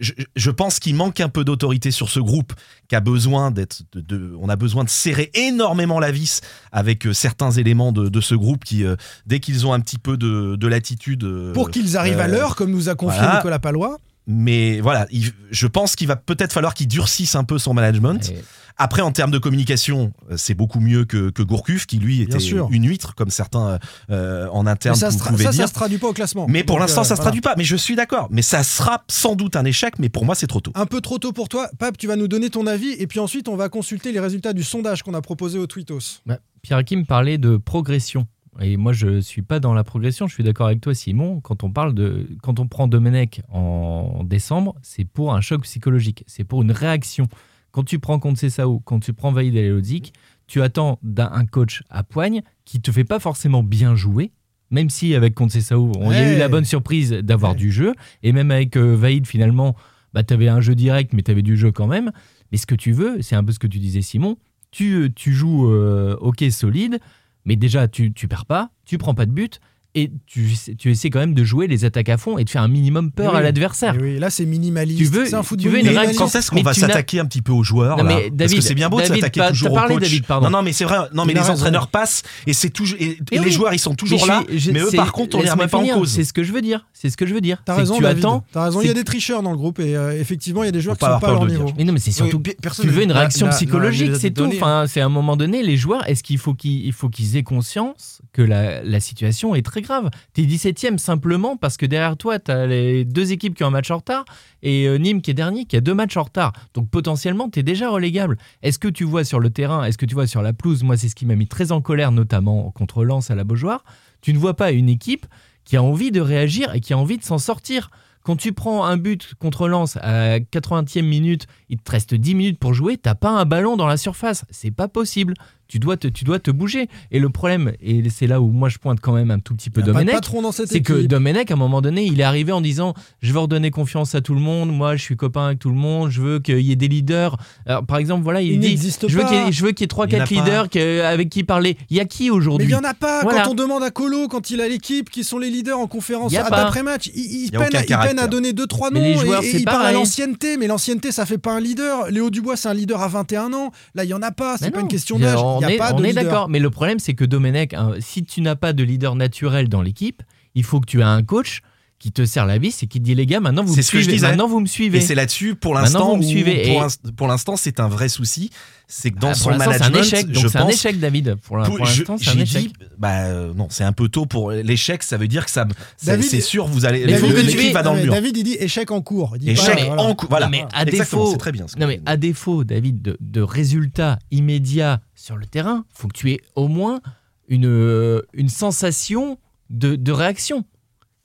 Je, 0.00 0.12
je 0.34 0.50
pense 0.50 0.80
qu'il 0.80 0.94
manque 0.94 1.20
un 1.20 1.28
peu 1.28 1.44
d'autorité 1.44 1.90
sur 1.90 2.08
ce 2.08 2.18
groupe, 2.20 2.52
qui 2.88 2.96
a 2.96 3.00
besoin 3.00 3.50
d'être. 3.50 3.82
De, 3.92 4.00
de- 4.00 4.34
on 4.40 4.48
a 4.48 4.56
besoin 4.56 4.84
de 4.84 4.88
serrer 4.88 5.30
énormément 5.34 6.00
la 6.00 6.10
vis 6.10 6.40
avec 6.72 7.06
euh, 7.06 7.12
certains 7.12 7.50
éléments 7.52 7.92
de, 7.92 8.08
de 8.08 8.20
ce 8.20 8.34
groupe 8.34 8.64
qui, 8.64 8.84
euh, 8.84 8.96
dès 9.26 9.40
qu'ils 9.40 9.66
ont 9.66 9.72
un 9.72 9.80
petit 9.80 9.98
peu 9.98 10.16
de, 10.16 10.56
de 10.56 10.66
latitude, 10.66 11.24
euh, 11.24 11.52
Pour 11.52 11.70
qu'ils 11.70 11.96
arrivent 11.96 12.20
à 12.20 12.28
l'heure, 12.28 12.56
comme 12.56 12.70
nous 12.70 12.88
a 12.88 12.94
confié 12.94 13.20
voilà. 13.20 13.36
Nicolas 13.36 13.58
Palois. 13.58 13.98
Mais 14.26 14.80
voilà, 14.80 15.06
il- 15.10 15.32
je 15.50 15.66
pense 15.66 15.96
qu'il 15.96 16.08
va 16.08 16.16
peut-être 16.16 16.52
falloir 16.52 16.74
qu'il 16.74 16.88
durcisse 16.88 17.34
un 17.34 17.44
peu 17.44 17.58
son 17.58 17.74
management. 17.74 18.30
Et- 18.30 18.44
Après, 18.76 19.02
en 19.02 19.12
termes 19.12 19.30
de 19.30 19.38
communication, 19.38 20.12
euh, 20.32 20.36
c'est 20.36 20.54
beaucoup 20.54 20.80
mieux 20.80 21.04
que, 21.04 21.30
que 21.30 21.44
Gourcuff, 21.44 21.86
qui 21.86 21.98
lui 21.98 22.22
était 22.22 22.40
sûr. 22.40 22.66
une 22.72 22.88
huître, 22.88 23.14
comme 23.14 23.30
certains 23.30 23.78
euh, 24.10 24.48
en 24.48 24.64
Mais 24.64 24.70
interne 24.72 24.96
ça, 24.96 25.10
tra- 25.10 25.28
pouvaient 25.28 25.44
ça, 25.44 25.52
ça 25.52 25.58
dire. 25.58 25.68
se 25.68 25.74
traduit 25.74 25.98
pas 25.98 26.08
au 26.08 26.12
classement. 26.12 26.46
Mais 26.48 26.64
pour 26.64 26.74
Donc, 26.76 26.80
l'instant, 26.82 27.02
euh, 27.02 27.04
ça 27.04 27.10
se 27.10 27.14
voilà. 27.20 27.22
traduit 27.26 27.40
pas. 27.40 27.54
Mais 27.56 27.62
je 27.62 27.76
suis 27.76 27.94
d'accord. 27.94 28.26
Mais 28.32 28.42
ça 28.42 28.64
sera 28.64 29.04
sans 29.06 29.36
doute 29.36 29.54
un 29.54 29.64
échec. 29.64 30.00
Mais 30.00 30.08
pour 30.08 30.24
moi, 30.24 30.34
c'est 30.34 30.48
trop 30.48 30.60
tôt. 30.60 30.72
Un 30.74 30.86
peu 30.86 31.00
trop 31.00 31.18
tôt 31.20 31.32
pour 31.32 31.48
toi. 31.48 31.68
Pape, 31.78 31.96
tu 31.98 32.08
vas 32.08 32.16
nous 32.16 32.26
donner 32.26 32.50
ton 32.50 32.66
avis 32.66 32.90
et 32.98 33.06
puis 33.06 33.20
ensuite 33.20 33.46
on 33.48 33.54
va 33.54 33.68
consulter 33.68 34.10
les 34.10 34.18
résultats 34.18 34.52
du 34.52 34.64
sondage 34.64 35.04
qu'on 35.04 35.14
a 35.14 35.22
proposé 35.22 35.56
au 35.60 35.68
Tweetos. 35.68 36.22
Bah, 36.26 36.38
Pierre 36.62 36.78
Hakim 36.78 37.06
parlait 37.06 37.38
de 37.38 37.56
progression. 37.58 38.26
Et 38.60 38.76
moi, 38.76 38.92
je 38.92 39.20
suis 39.20 39.42
pas 39.42 39.60
dans 39.60 39.74
la 39.74 39.84
progression. 39.84 40.26
Je 40.26 40.34
suis 40.34 40.44
d'accord 40.44 40.66
avec 40.66 40.80
toi, 40.80 40.94
Simon. 40.94 41.40
Quand 41.40 41.64
on 41.64 41.70
parle 41.70 41.94
de, 41.94 42.28
quand 42.42 42.60
on 42.60 42.68
prend 42.68 42.88
Domenech 42.88 43.42
en 43.50 44.22
décembre, 44.24 44.74
c'est 44.82 45.04
pour 45.04 45.34
un 45.34 45.40
choc 45.40 45.62
psychologique. 45.62 46.24
C'est 46.26 46.44
pour 46.44 46.62
une 46.62 46.72
réaction. 46.72 47.26
Quand 47.72 47.82
tu 47.82 47.98
prends 47.98 48.20
Sao, 48.36 48.80
quand 48.84 49.00
tu 49.00 49.12
prends 49.12 49.32
Vaïd 49.32 49.56
Elodzik, 49.56 50.12
tu 50.46 50.62
attends 50.62 50.98
d'un 51.02 51.30
un 51.32 51.44
coach 51.44 51.82
à 51.90 52.04
poigne 52.04 52.42
qui 52.64 52.80
te 52.80 52.92
fait 52.92 53.04
pas 53.04 53.18
forcément 53.18 53.62
bien 53.62 53.96
jouer. 53.96 54.30
Même 54.70 54.90
si 54.90 55.14
avec 55.14 55.34
Sao, 55.48 55.92
on 55.98 56.12
y 56.12 56.16
a 56.16 56.34
eu 56.34 56.38
la 56.38 56.48
bonne 56.48 56.64
surprise 56.64 57.10
d'avoir 57.10 57.54
du 57.54 57.72
jeu. 57.72 57.92
Et 58.22 58.32
même 58.32 58.50
avec 58.50 58.76
euh, 58.76 58.94
Vaïd, 58.94 59.26
finalement, 59.26 59.74
bah, 60.12 60.22
tu 60.22 60.32
avais 60.32 60.48
un 60.48 60.60
jeu 60.60 60.74
direct, 60.74 61.12
mais 61.12 61.22
tu 61.22 61.30
avais 61.30 61.42
du 61.42 61.56
jeu 61.56 61.72
quand 61.72 61.86
même. 61.86 62.12
Mais 62.52 62.58
ce 62.58 62.66
que 62.66 62.76
tu 62.76 62.92
veux, 62.92 63.20
c'est 63.20 63.34
un 63.34 63.42
peu 63.42 63.52
ce 63.52 63.58
que 63.58 63.66
tu 63.66 63.78
disais, 63.78 64.02
Simon. 64.02 64.36
Tu, 64.70 65.12
tu 65.14 65.32
joues 65.32 65.70
euh, 65.70 66.16
ok 66.20 66.44
solide, 66.50 66.98
mais 67.44 67.56
déjà, 67.56 67.88
tu, 67.88 68.12
tu 68.12 68.28
perds 68.28 68.46
pas, 68.46 68.70
tu 68.84 68.98
prends 68.98 69.14
pas 69.14 69.26
de 69.26 69.32
but, 69.32 69.60
et 69.96 70.10
tu, 70.26 70.48
tu 70.78 70.90
essaies 70.90 71.10
quand 71.10 71.20
même 71.20 71.34
de 71.34 71.44
jouer 71.44 71.66
les 71.68 71.84
attaques 71.84 72.08
à 72.08 72.16
fond 72.16 72.36
et 72.38 72.44
de 72.44 72.50
faire 72.50 72.62
un 72.62 72.68
minimum 72.68 73.12
peur 73.12 73.32
Oui. 73.32 73.38
à 73.38 73.42
l'adversaire. 73.42 73.96
Oui, 74.00 74.18
là, 74.18 74.28
c'est 74.30 74.44
minimaliste. 74.44 74.98
Tu 74.98 75.04
veux- 75.04 75.34
un 75.34 75.42
tu 75.42 75.68
veux 75.68 75.78
une 75.78 75.84
minimaliste. 75.86 76.18
Quand 76.18 76.34
est-ce 76.34 76.50
qu'on 76.50 76.62
va 76.62 76.74
s'attaquer 76.74 77.20
un 77.20 77.26
petit 77.26 77.42
peu 77.42 77.52
aux 77.52 77.62
joueurs 77.62 77.96
Non, 77.98 78.04
là? 78.04 78.16
Mais 78.16 78.30
Parce 78.36 78.52
que 78.54 78.60
c'est 78.60 78.74
bien 78.74 78.88
beau 78.88 78.96
de 79.00 79.02
David, 79.06 79.16
s'attaquer 79.22 79.40
pas- 79.40 79.48
toujours 79.50 79.68
t'as 79.68 79.72
au 79.72 79.76
parlé, 79.76 79.94
coach. 79.94 80.02
David, 80.02 80.26
pardon. 80.26 80.46
Non, 80.50 80.58
non, 80.58 80.62
mais 80.64 80.72
c'est 80.72 80.84
vrai. 80.84 80.98
Non, 81.14 81.24
mais 81.24 81.32
les 81.34 81.40
raison. 81.40 81.52
entraîneurs 81.52 81.88
passent 81.88 82.22
et 82.46 82.52
c'est 82.52 82.70
toujours 82.70 82.96
et, 83.00 83.18
les 83.30 83.38
oui. 83.38 83.50
joueurs 83.52 83.72
ils 83.72 83.78
sont 83.78 83.94
toujours 83.94 84.20
Mais 84.22 84.26
là. 84.26 84.42
je 84.48 84.52
suis- 84.52 84.60
je- 84.60 84.70
mais 84.72 84.80
eux 84.80 84.90
par 84.96 85.12
contre 85.12 85.38
on 85.38 85.42
les 85.42 85.50
remet 85.50 85.68
pas 85.68 85.78
en 85.78 85.86
cause. 85.86 86.10
C'est 86.10 86.24
ce 86.24 86.32
que 86.32 86.42
je 86.42 86.52
veux 86.52 86.62
dire. 86.62 86.86
C'est 86.92 87.08
ce 87.10 87.16
que 87.16 87.26
je 87.26 87.34
veux 87.34 87.40
dire. 87.40 87.62
T'as 87.64 87.74
raison, 87.74 87.96
tu 87.96 88.02
David. 88.02 88.18
attends. 88.24 88.44
T'as 88.52 88.64
raison. 88.64 88.80
Il 88.82 88.88
y 88.88 88.90
a 88.90 88.94
des 88.94 89.04
tricheurs 89.04 89.42
dans 89.42 89.50
le 89.52 89.56
groupe 89.56 89.78
et 89.78 89.96
euh, 89.96 90.18
effectivement, 90.20 90.62
il 90.62 90.66
y 90.66 90.68
a 90.68 90.72
des 90.72 90.80
joueurs 90.80 90.96
qui 90.98 91.04
sont 91.04 91.18
pas 91.20 91.28
à 91.28 91.30
leur 91.32 91.46
de 91.46 91.50
niveau. 91.50 91.70
Mais 91.78 91.84
non, 91.84 91.92
mais 91.92 92.00
c'est 92.00 92.10
surtout. 92.10 92.42
Tu 92.80 92.88
veux 92.88 93.02
une 93.02 93.12
réaction 93.12 93.48
psychologique, 93.50 94.16
c'est 94.18 94.32
tout. 94.32 94.44
Enfin, 94.54 94.86
c'est 94.88 95.00
à 95.00 95.06
un 95.06 95.08
moment 95.10 95.36
donné, 95.36 95.62
les 95.62 95.76
joueurs, 95.76 96.08
est-ce 96.08 96.22
qu'il 96.24 96.38
faut 96.38 96.54
qu'ils 96.54 96.84
il 96.86 96.92
faut 96.92 97.08
qu'ils 97.08 97.36
aient 97.36 97.42
conscience 97.42 98.20
que 98.32 98.42
la, 98.42 98.82
la 98.82 99.00
situation 99.00 99.54
est 99.54 99.62
très 99.62 99.82
grave 99.84 100.10
T'es 100.32 100.42
17ème 100.42 100.98
simplement 100.98 101.56
parce 101.56 101.76
que 101.76 101.86
derrière 101.86 102.16
toi, 102.16 102.38
t'as 102.38 102.66
les 102.66 103.04
deux 103.04 103.32
équipes 103.32 103.54
qui 103.54 103.62
ont 103.62 103.68
un 103.68 103.70
match 103.70 103.90
en 103.90 103.98
retard 103.98 104.24
et 104.62 104.88
euh, 104.88 104.98
Nîmes 104.98 105.22
qui 105.22 105.30
est 105.30 105.34
dernier 105.34 105.64
qui 105.64 105.76
a 105.76 105.80
deux 105.80 105.94
matchs 105.94 106.16
en 106.16 106.24
retard. 106.24 106.52
Donc 106.74 106.90
potentiellement, 106.90 107.48
t'es 107.48 107.62
déjà 107.62 107.88
relégable. 107.90 108.36
Est-ce 108.62 108.78
que 108.78 108.88
tu 108.88 109.04
vois 109.04 109.24
sur 109.24 109.38
le 109.38 109.50
terrain, 109.50 109.84
est-ce 109.84 109.98
que 109.98 110.06
tu 110.06 110.14
vois 110.14 110.26
sur 110.26 110.42
la 110.42 110.52
pelouse? 110.52 110.82
Moi, 110.82 110.96
c'est 110.96 111.08
ce 111.08 111.14
qui 111.14 111.26
m'a 111.26 111.36
mis 111.36 111.46
très 111.46 111.70
en 111.70 111.80
colère, 111.80 112.10
notamment 112.10 112.70
contre 112.72 113.04
Lens 113.04 113.30
à 113.30 113.34
la 113.34 113.44
Beaujoire. 113.44 113.84
Tu 114.20 114.32
ne 114.32 114.38
vois 114.38 114.54
pas 114.54 114.72
une 114.72 114.88
équipe 114.88 115.26
qui 115.64 115.76
a 115.76 115.82
envie 115.82 116.10
de 116.10 116.20
réagir 116.20 116.74
et 116.74 116.80
qui 116.80 116.92
a 116.92 116.98
envie 116.98 117.18
de 117.18 117.24
s'en 117.24 117.38
sortir. 117.38 117.90
Quand 118.24 118.36
tu 118.36 118.54
prends 118.54 118.86
un 118.86 118.96
but 118.96 119.34
contre 119.38 119.68
Lens 119.68 119.98
à 120.00 120.38
80e 120.38 121.02
minute, 121.02 121.46
il 121.68 121.76
te 121.76 121.90
reste 121.90 122.14
10 122.14 122.34
minutes 122.34 122.58
pour 122.58 122.72
jouer, 122.72 122.96
t'as 122.96 123.14
pas 123.14 123.28
un 123.28 123.44
ballon 123.44 123.76
dans 123.76 123.86
la 123.86 123.98
surface. 123.98 124.46
C'est 124.48 124.70
pas 124.70 124.88
possible. 124.88 125.34
Tu 125.74 125.80
dois, 125.80 125.96
te, 125.96 126.06
tu 126.06 126.22
dois 126.22 126.38
te 126.38 126.52
bouger. 126.52 126.86
Et 127.10 127.18
le 127.18 127.30
problème, 127.30 127.72
et 127.82 128.08
c'est 128.08 128.28
là 128.28 128.40
où 128.40 128.52
moi 128.52 128.68
je 128.68 128.78
pointe 128.78 129.00
quand 129.00 129.12
même 129.12 129.32
un 129.32 129.40
tout 129.40 129.56
petit 129.56 129.70
peu 129.70 129.82
Domenech, 129.82 130.14
patron 130.14 130.40
dans 130.40 130.52
cette 130.52 130.68
c'est 130.68 130.82
que. 130.82 130.92
Domenech, 130.92 131.50
à 131.50 131.54
un 131.54 131.56
moment 131.56 131.82
donné, 131.82 132.04
il 132.04 132.20
est 132.20 132.22
arrivé 132.22 132.52
en 132.52 132.60
disant 132.60 132.94
Je 133.20 133.32
veux 133.32 133.40
redonner 133.40 133.72
confiance 133.72 134.14
à 134.14 134.20
tout 134.20 134.34
le 134.34 134.40
monde, 134.40 134.72
moi 134.72 134.94
je 134.94 135.02
suis 135.02 135.16
copain 135.16 135.46
avec 135.46 135.58
tout 135.58 135.70
le 135.70 135.74
monde, 135.74 136.10
je 136.10 136.22
veux 136.22 136.38
qu'il 136.38 136.60
y 136.60 136.70
ait 136.70 136.76
des 136.76 136.86
leaders. 136.86 137.36
Alors, 137.66 137.84
par 137.84 137.98
exemple, 137.98 138.22
voilà, 138.22 138.40
il, 138.40 138.52
Il 138.52 138.60
dit 138.60 138.76
Je 139.08 139.18
veux 139.18 139.24
qu'il 139.24 139.36
y 139.36 139.74
qu'il 139.74 139.80
y 139.80 139.82
ait 139.82 139.86
3-4 139.88 140.06
Il 140.06 140.14
n'y 140.14 140.20
en 140.20 140.22
a 140.22 140.26
leaders 140.44 140.70
que- 140.70 141.02
avec 141.02 141.28
qui 141.28 141.42
parler. 141.42 141.76
Il 141.90 141.96
y 141.96 142.00
a 142.00 142.04
qui 142.04 142.24
Mais 142.24 142.30
aujourd'hui 142.30 142.66
il 142.68 142.70
n'y 142.70 142.74
en 142.76 142.84
a 142.84 142.94
pas. 142.94 143.22
Voilà. 143.22 143.42
Quand 143.42 143.50
on 143.50 143.54
demande 143.54 143.82
à 143.82 143.90
Colo, 143.90 144.28
quand 144.28 144.50
il 144.50 144.60
a 144.60 144.68
l'équipe, 144.68 145.10
qui 145.10 145.24
sont 145.24 145.40
les 145.40 145.50
leaders 145.50 145.80
en 145.80 145.88
conférence 145.88 146.32
d'après-match, 146.32 147.10
il, 147.16 147.46
il 147.46 147.50
peine, 147.50 147.70
il 147.72 147.96
peine 147.96 148.20
à 148.20 148.28
donner 148.28 148.52
2-3 148.52 148.92
noms 148.92 149.00
Mais 149.00 149.14
les 149.14 149.18
joueurs, 149.18 149.42
et, 149.42 149.48
et 149.48 149.56
il 149.56 149.64
parle 149.64 149.86
à 149.86 149.92
l'ancienneté. 149.92 150.56
Mais 150.56 150.68
l'ancienneté, 150.68 151.10
ça 151.10 151.26
fait 151.26 151.38
pas 151.38 151.52
un 151.52 151.60
leader. 151.60 152.12
Léo 152.12 152.30
Dubois, 152.30 152.56
c'est 152.56 152.68
un 152.68 152.74
leader 152.74 153.02
à 153.02 153.08
21 153.08 153.52
ans. 153.54 153.72
Là, 153.96 154.04
il 154.04 154.06
n'y 154.06 154.14
en 154.14 154.22
a 154.22 154.30
pas. 154.30 154.54
C'est 154.58 154.66
Mais 154.66 154.70
pas 154.70 154.80
une 154.80 154.88
question 154.88 155.18
d'âge. 155.18 155.40
On 155.64 156.04
est, 156.04 156.10
on 156.10 156.12
d'accord, 156.12 156.48
mais 156.48 156.58
le 156.58 156.70
problème 156.70 156.98
c'est 156.98 157.14
que 157.14 157.24
Domenech, 157.24 157.74
hein, 157.74 157.92
si 158.00 158.24
tu 158.24 158.40
n'as 158.40 158.56
pas 158.56 158.72
de 158.72 158.82
leader 158.82 159.16
naturel 159.16 159.68
dans 159.68 159.82
l'équipe, 159.82 160.22
il 160.54 160.64
faut 160.64 160.80
que 160.80 160.86
tu 160.86 161.00
aies 161.00 161.04
un 161.04 161.22
coach 161.22 161.60
qui 161.98 162.12
te 162.12 162.24
serre 162.26 162.44
la 162.44 162.58
vis 162.58 162.82
et 162.82 162.86
qui 162.86 162.98
te 162.98 163.04
dit 163.04 163.14
les 163.14 163.24
gars, 163.24 163.40
maintenant 163.40 163.64
vous 163.64 163.72
C'est 163.72 163.78
me 163.78 163.82
ce 163.82 163.92
que 163.92 163.98
je 163.98 164.02
suivez. 164.02 164.16
disais. 164.18 164.28
Maintenant 164.28 164.46
vous 164.48 164.60
me 164.60 164.66
suivez. 164.66 164.98
Et 164.98 165.00
c'est 165.00 165.14
là-dessus, 165.14 165.54
pour 165.54 165.74
l'instant, 165.74 166.10
vous 166.10 166.16
me 166.16 166.24
où- 166.24 166.28
suivez. 166.28 166.62
pour 166.62 166.76
Et- 166.76 166.80
l'inst- 166.80 167.12
pour 167.12 167.28
l'instant, 167.28 167.56
c'est 167.56 167.80
un 167.80 167.88
vrai 167.88 168.08
souci. 168.10 168.50
C'est 168.86 169.10
que 169.10 169.18
dans 169.18 169.28
Ah, 169.28 169.32
pour 169.32 169.40
son 169.40 169.56
management, 169.56 169.96
un 169.96 170.00
échec. 170.02 170.26
Donc 170.26 170.42
je 170.42 170.48
c'est 170.48 170.58
un 170.58 170.68
échec, 170.68 171.00
David. 171.00 171.36
Pour, 171.36 171.56
l'instant, 171.56 172.18
c'est 172.18 172.28
un 172.28 172.32
j'ai 172.34 172.42
échec. 172.42 172.62
dit, 172.66 172.72
bah 172.98 173.24
euh, 173.24 173.54
non, 173.54 173.68
c'est 173.70 173.84
un 173.84 173.92
peu 173.94 174.08
tôt 174.10 174.26
pour 174.26 174.50
l'échec. 174.50 175.02
Ça 175.02 175.16
veut 175.16 175.28
dire 175.28 175.46
que 175.46 175.50
ça, 175.50 175.66
c'est 175.96 176.06
David- 176.08 176.28
c'est 176.28 176.42
sûr, 176.42 176.66
vous 176.66 176.84
allez. 176.84 177.00
Faut 177.16 177.26
le- 177.28 177.32
que 177.32 177.50
tu 177.50 177.70
va 177.72 177.82
dans 177.82 177.94
le 177.94 178.02
mur. 178.02 178.12
David, 178.12 178.36
il 178.36 178.44
dit 178.44 178.56
échec 178.60 178.90
en 178.90 179.00
cours. 179.00 179.32
Il 179.36 179.40
dit 179.40 179.50
Échec 179.50 179.86
pas, 179.86 179.96
en 179.96 180.14
coup. 180.14 180.26
Voilà. 180.28 180.48
Mais 180.50 180.66
à 180.74 180.84
défaut- 180.84 181.30
c'est 181.30 181.38
très 181.38 181.52
bien. 181.52 181.66
ce 181.66 181.74
que 181.74 181.80
Non 181.80 181.86
vous 181.86 181.92
mais 181.92 181.96
dites. 181.98 182.08
à 182.08 182.16
défaut, 182.18 182.64
David, 182.64 183.00
de, 183.00 183.16
de 183.20 183.40
résultats 183.40 184.18
immédiats 184.30 185.00
sur 185.14 185.36
le 185.38 185.46
terrain, 185.46 185.86
faut 185.94 186.08
que 186.08 186.18
tu 186.18 186.30
aies 186.32 186.40
au 186.54 186.68
moins 186.68 187.00
une, 187.48 187.66
euh, 187.66 188.20
une 188.34 188.50
sensation 188.50 189.38
de, 189.70 189.96
de 189.96 190.12
réaction. 190.12 190.64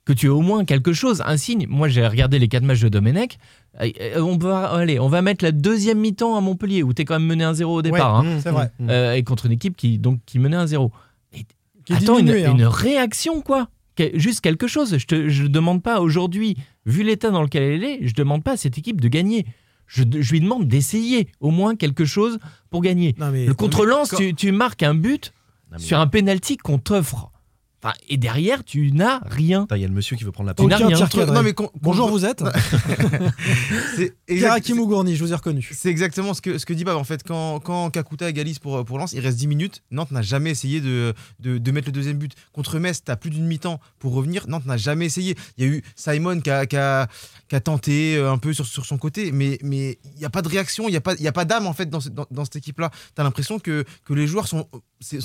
Que 0.09 0.13
tu 0.15 0.25
aies 0.25 0.29
au 0.29 0.41
moins 0.41 0.65
quelque 0.65 0.91
chose, 0.91 1.21
un 1.23 1.37
signe. 1.37 1.67
Moi, 1.69 1.87
j'ai 1.87 2.07
regardé 2.07 2.39
les 2.39 2.47
quatre 2.47 2.63
matchs 2.63 2.79
de 2.81 2.89
Domenech. 2.89 3.37
Euh, 3.79 4.19
On 4.19 4.37
va, 4.39 4.65
allez, 4.71 4.99
on 4.99 5.07
va 5.07 5.21
mettre 5.21 5.45
la 5.45 5.51
deuxième 5.51 5.99
mi-temps 5.99 6.35
à 6.35 6.41
Montpellier, 6.41 6.81
où 6.81 6.95
tu 6.95 7.03
es 7.03 7.05
quand 7.05 7.19
même 7.19 7.27
mené 7.27 7.43
1-0 7.43 7.63
au 7.65 7.81
départ. 7.83 8.15
hein, 8.15 8.23
Mmh, 8.23 8.39
c'est 8.41 8.49
vrai. 8.49 8.71
mmh, 8.79 8.85
mmh. 8.85 8.89
euh, 8.89 9.13
et 9.13 9.23
contre 9.23 9.45
une 9.45 9.51
équipe 9.51 9.77
qui, 9.77 9.99
donc, 9.99 10.19
qui 10.25 10.39
menait 10.39 10.57
1-0. 10.57 10.89
Qui 11.85 11.93
est 11.93 11.95
Attends, 11.97 12.17
une, 12.17 12.31
hein. 12.31 12.51
une 12.55 12.63
réaction, 12.65 13.41
quoi. 13.41 13.69
Juste 14.15 14.41
quelque 14.41 14.65
chose. 14.65 14.97
Je 14.97 15.15
ne 15.15 15.29
je 15.29 15.45
demande 15.45 15.83
pas 15.83 16.01
aujourd'hui, 16.01 16.57
vu 16.87 17.03
l'état 17.03 17.29
dans 17.29 17.43
lequel 17.43 17.61
elle 17.61 17.83
est, 17.83 17.99
je 18.07 18.15
demande 18.15 18.43
pas 18.43 18.53
à 18.53 18.57
cette 18.57 18.79
équipe 18.79 18.99
de 19.01 19.09
gagner. 19.09 19.45
Je, 19.85 20.03
je 20.19 20.31
lui 20.31 20.41
demande 20.41 20.67
d'essayer 20.67 21.27
au 21.39 21.51
moins 21.51 21.75
quelque 21.75 22.05
chose 22.05 22.39
pour 22.71 22.81
gagner. 22.81 23.13
Non, 23.19 23.29
mais- 23.29 23.45
Le 23.45 23.53
contre 23.53 23.85
Lens, 23.85 24.09
quand- 24.09 24.17
tu, 24.17 24.33
tu 24.33 24.51
marques 24.51 24.81
un 24.81 24.95
but 24.95 25.33
Non, 25.71 25.77
mais- 25.79 25.83
sur 25.83 25.99
un 25.99 26.07
penalty 26.07 26.57
qu'on 26.57 26.79
t'offre. 26.79 27.29
Enfin, 27.81 27.93
et 28.09 28.17
derrière, 28.17 28.63
tu 28.65 28.91
n'as 28.91 29.19
rien. 29.25 29.65
Il 29.73 29.77
y 29.77 29.85
a 29.85 29.87
le 29.87 29.93
monsieur 29.93 30.17
qui 30.17 30.25
veut 30.25 30.31
prendre 30.33 30.47
la 30.47 30.53
Tu 30.53 30.57
parole. 30.67 30.69
n'as 30.71 30.77
Aucun 30.77 30.87
rien. 30.87 30.97
tir 31.07 31.09
cadré. 31.19 31.33
Non, 31.35 31.43
mais 31.43 31.53
con- 31.53 31.69
Bonjour, 31.81 32.07
con- 32.07 32.11
vous 32.11 32.25
êtes 32.25 32.43
Karakim 34.27 34.79
Ougourni, 34.79 35.15
je 35.15 35.23
vous 35.23 35.31
ai 35.31 35.35
reconnu. 35.35 35.67
C'est 35.73 35.89
exactement 35.89 36.33
ce 36.33 36.41
que, 36.41 36.57
ce 36.57 36.65
que 36.65 36.73
dit 36.73 36.83
Bab. 36.83 36.97
En 36.97 37.03
fait, 37.03 37.23
quand, 37.23 37.59
quand 37.59 37.89
Kakuta 37.89 38.29
égalise 38.29 38.59
pour, 38.59 38.83
pour 38.85 38.97
Lens, 38.97 39.13
il 39.13 39.19
reste 39.21 39.37
10 39.37 39.47
minutes. 39.47 39.83
Nantes 39.91 40.11
n'a 40.11 40.21
jamais 40.21 40.51
essayé 40.51 40.81
de, 40.81 41.13
de, 41.39 41.57
de 41.57 41.71
mettre 41.71 41.87
le 41.87 41.91
deuxième 41.93 42.17
but. 42.17 42.33
Contre 42.53 42.79
Metz, 42.79 43.01
tu 43.03 43.11
as 43.11 43.15
plus 43.15 43.29
d'une 43.29 43.45
mi-temps 43.45 43.79
pour 43.99 44.13
revenir. 44.13 44.47
Nantes 44.47 44.65
n'a 44.65 44.77
jamais 44.77 45.05
essayé. 45.05 45.35
Il 45.57 45.63
y 45.65 45.67
a 45.67 45.71
eu 45.71 45.83
Simon 45.95 46.41
qui 46.41 46.49
a, 46.49 46.65
qui 46.65 46.77
a- 46.77 47.07
qui 47.47 47.55
a 47.55 47.59
tenté 47.61 48.15
euh, 48.15 48.31
un 48.31 48.37
peu 48.37 48.53
sur, 48.53 48.63
sur 48.67 48.85
son 48.85 48.99
côté, 48.99 49.31
mais 49.31 49.57
mais 49.63 49.97
il 50.13 50.19
n'y 50.19 50.25
a 50.25 50.29
pas 50.29 50.43
de 50.43 50.47
réaction, 50.47 50.87
il 50.87 50.91
n'y 50.91 50.97
a 50.97 51.01
pas, 51.01 51.15
il 51.15 51.21
y 51.23 51.27
a 51.27 51.31
pas 51.31 51.45
d'âme 51.45 51.65
en 51.65 51.73
fait 51.73 51.89
dans, 51.89 51.99
ce- 51.99 52.09
dans, 52.09 52.27
dans 52.29 52.43
cette 52.45 52.57
équipe-là. 52.57 52.91
Tu 53.15 53.19
as 53.19 53.23
l'impression 53.23 53.57
que, 53.57 53.85
que 54.05 54.13
les 54.13 54.27
joueurs 54.27 54.47
sont. 54.47 54.67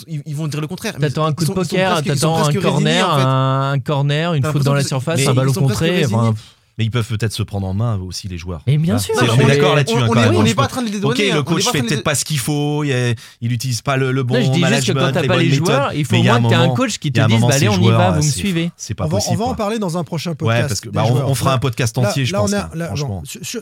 ils, 0.06 0.22
ils 0.24 0.34
vont 0.34 0.46
dire 0.48 0.62
le 0.62 0.66
contraire. 0.66 0.94
mais 0.98 1.08
T'attends 1.08 1.26
un 1.26 1.34
coup 1.34 1.44
de 1.44 1.52
poker, 1.52 2.02
t'attends 2.02 2.43
un 2.48 2.52
corner, 2.60 3.08
en 3.08 3.16
fait. 3.16 3.22
un 3.24 3.78
corner, 3.80 4.34
une 4.34 4.44
faute 4.44 4.62
dans 4.64 4.74
la 4.74 4.84
surface, 4.84 5.26
un 5.26 5.34
ballon 5.34 5.52
contré. 5.52 6.04
Mais 6.76 6.82
ils 6.84 6.90
peuvent 6.90 7.06
peut-être 7.06 7.32
se 7.32 7.44
prendre 7.44 7.68
en 7.68 7.72
main 7.72 8.00
aussi 8.00 8.26
les 8.26 8.36
joueurs. 8.36 8.60
Et 8.66 8.78
bien 8.78 8.96
Ah, 8.96 8.98
sûr. 8.98 9.14
on 9.16 9.38
est 9.40 9.46
d'accord 9.46 9.76
là-dessus. 9.76 9.94
on- 9.96 10.12
hein, 10.16 10.42
n'est 10.42 10.48
Je 10.50 10.54
pas 10.56 10.64
en 10.64 10.66
train 10.66 10.80
de 10.82 10.86
les 10.86 10.94
dédouaner, 10.94 11.30
hein, 11.30 11.34
le 11.36 11.40
est 11.40 11.44
coach 11.44 11.68
fait 11.70 11.82
peut-être 11.82 12.02
pas 12.02 12.16
ce 12.16 12.24
qu'il 12.24 12.40
faut, 12.40 12.82
il, 12.82 12.90
est- 12.90 13.16
il 13.40 13.52
utilise 13.52 13.80
pas 13.80 13.96
le, 13.96 14.10
le 14.10 14.24
bon 14.24 14.34
Non, 14.34 14.40
je 14.40 14.46
dis 14.50 14.54
juste 14.58 14.88
que 14.88 14.92
management, 14.92 15.00
quand 15.06 15.12
t'as 15.12 15.22
les 15.22 15.28
pas 15.28 15.36
les 15.36 15.50
joueurs, 15.52 15.92
il 15.94 16.04
faut 16.04 16.16
au 16.16 16.22
moins 16.24 16.34
un 16.34 16.42
que 16.42 16.48
t'aies 16.48 16.54
un 16.56 16.68
coach 16.74 16.98
qui 16.98 17.12
te 17.12 17.20
dise 17.20 17.28
moment, 17.34 17.46
bah, 17.46 17.54
allez, 17.54 17.68
on 17.68 17.80
y 17.80 17.90
va, 17.92 18.10
vous 18.10 18.16
me 18.16 18.22
c'est- 18.22 18.30
suivez. 18.40 18.72
C'est 18.76 18.94
pas 18.94 19.04
On 19.04 19.06
va, 19.06 19.18
on 19.18 19.20
possible. 19.20 19.38
va 19.38 19.44
en 19.44 19.54
parler 19.54 19.78
dans 19.78 19.98
un 19.98 20.02
prochain 20.02 20.34
podcast. 20.34 20.62
Ouais, 20.62 20.66
parce 20.66 20.80
que 20.80 20.88
des 20.88 20.96
bah, 20.96 21.04
on, 21.08 21.34
fera 21.36 21.54
un 21.54 21.58
podcast 21.58 21.96
entier, 21.96 22.24
je 22.24 22.32
pense. 22.34 22.52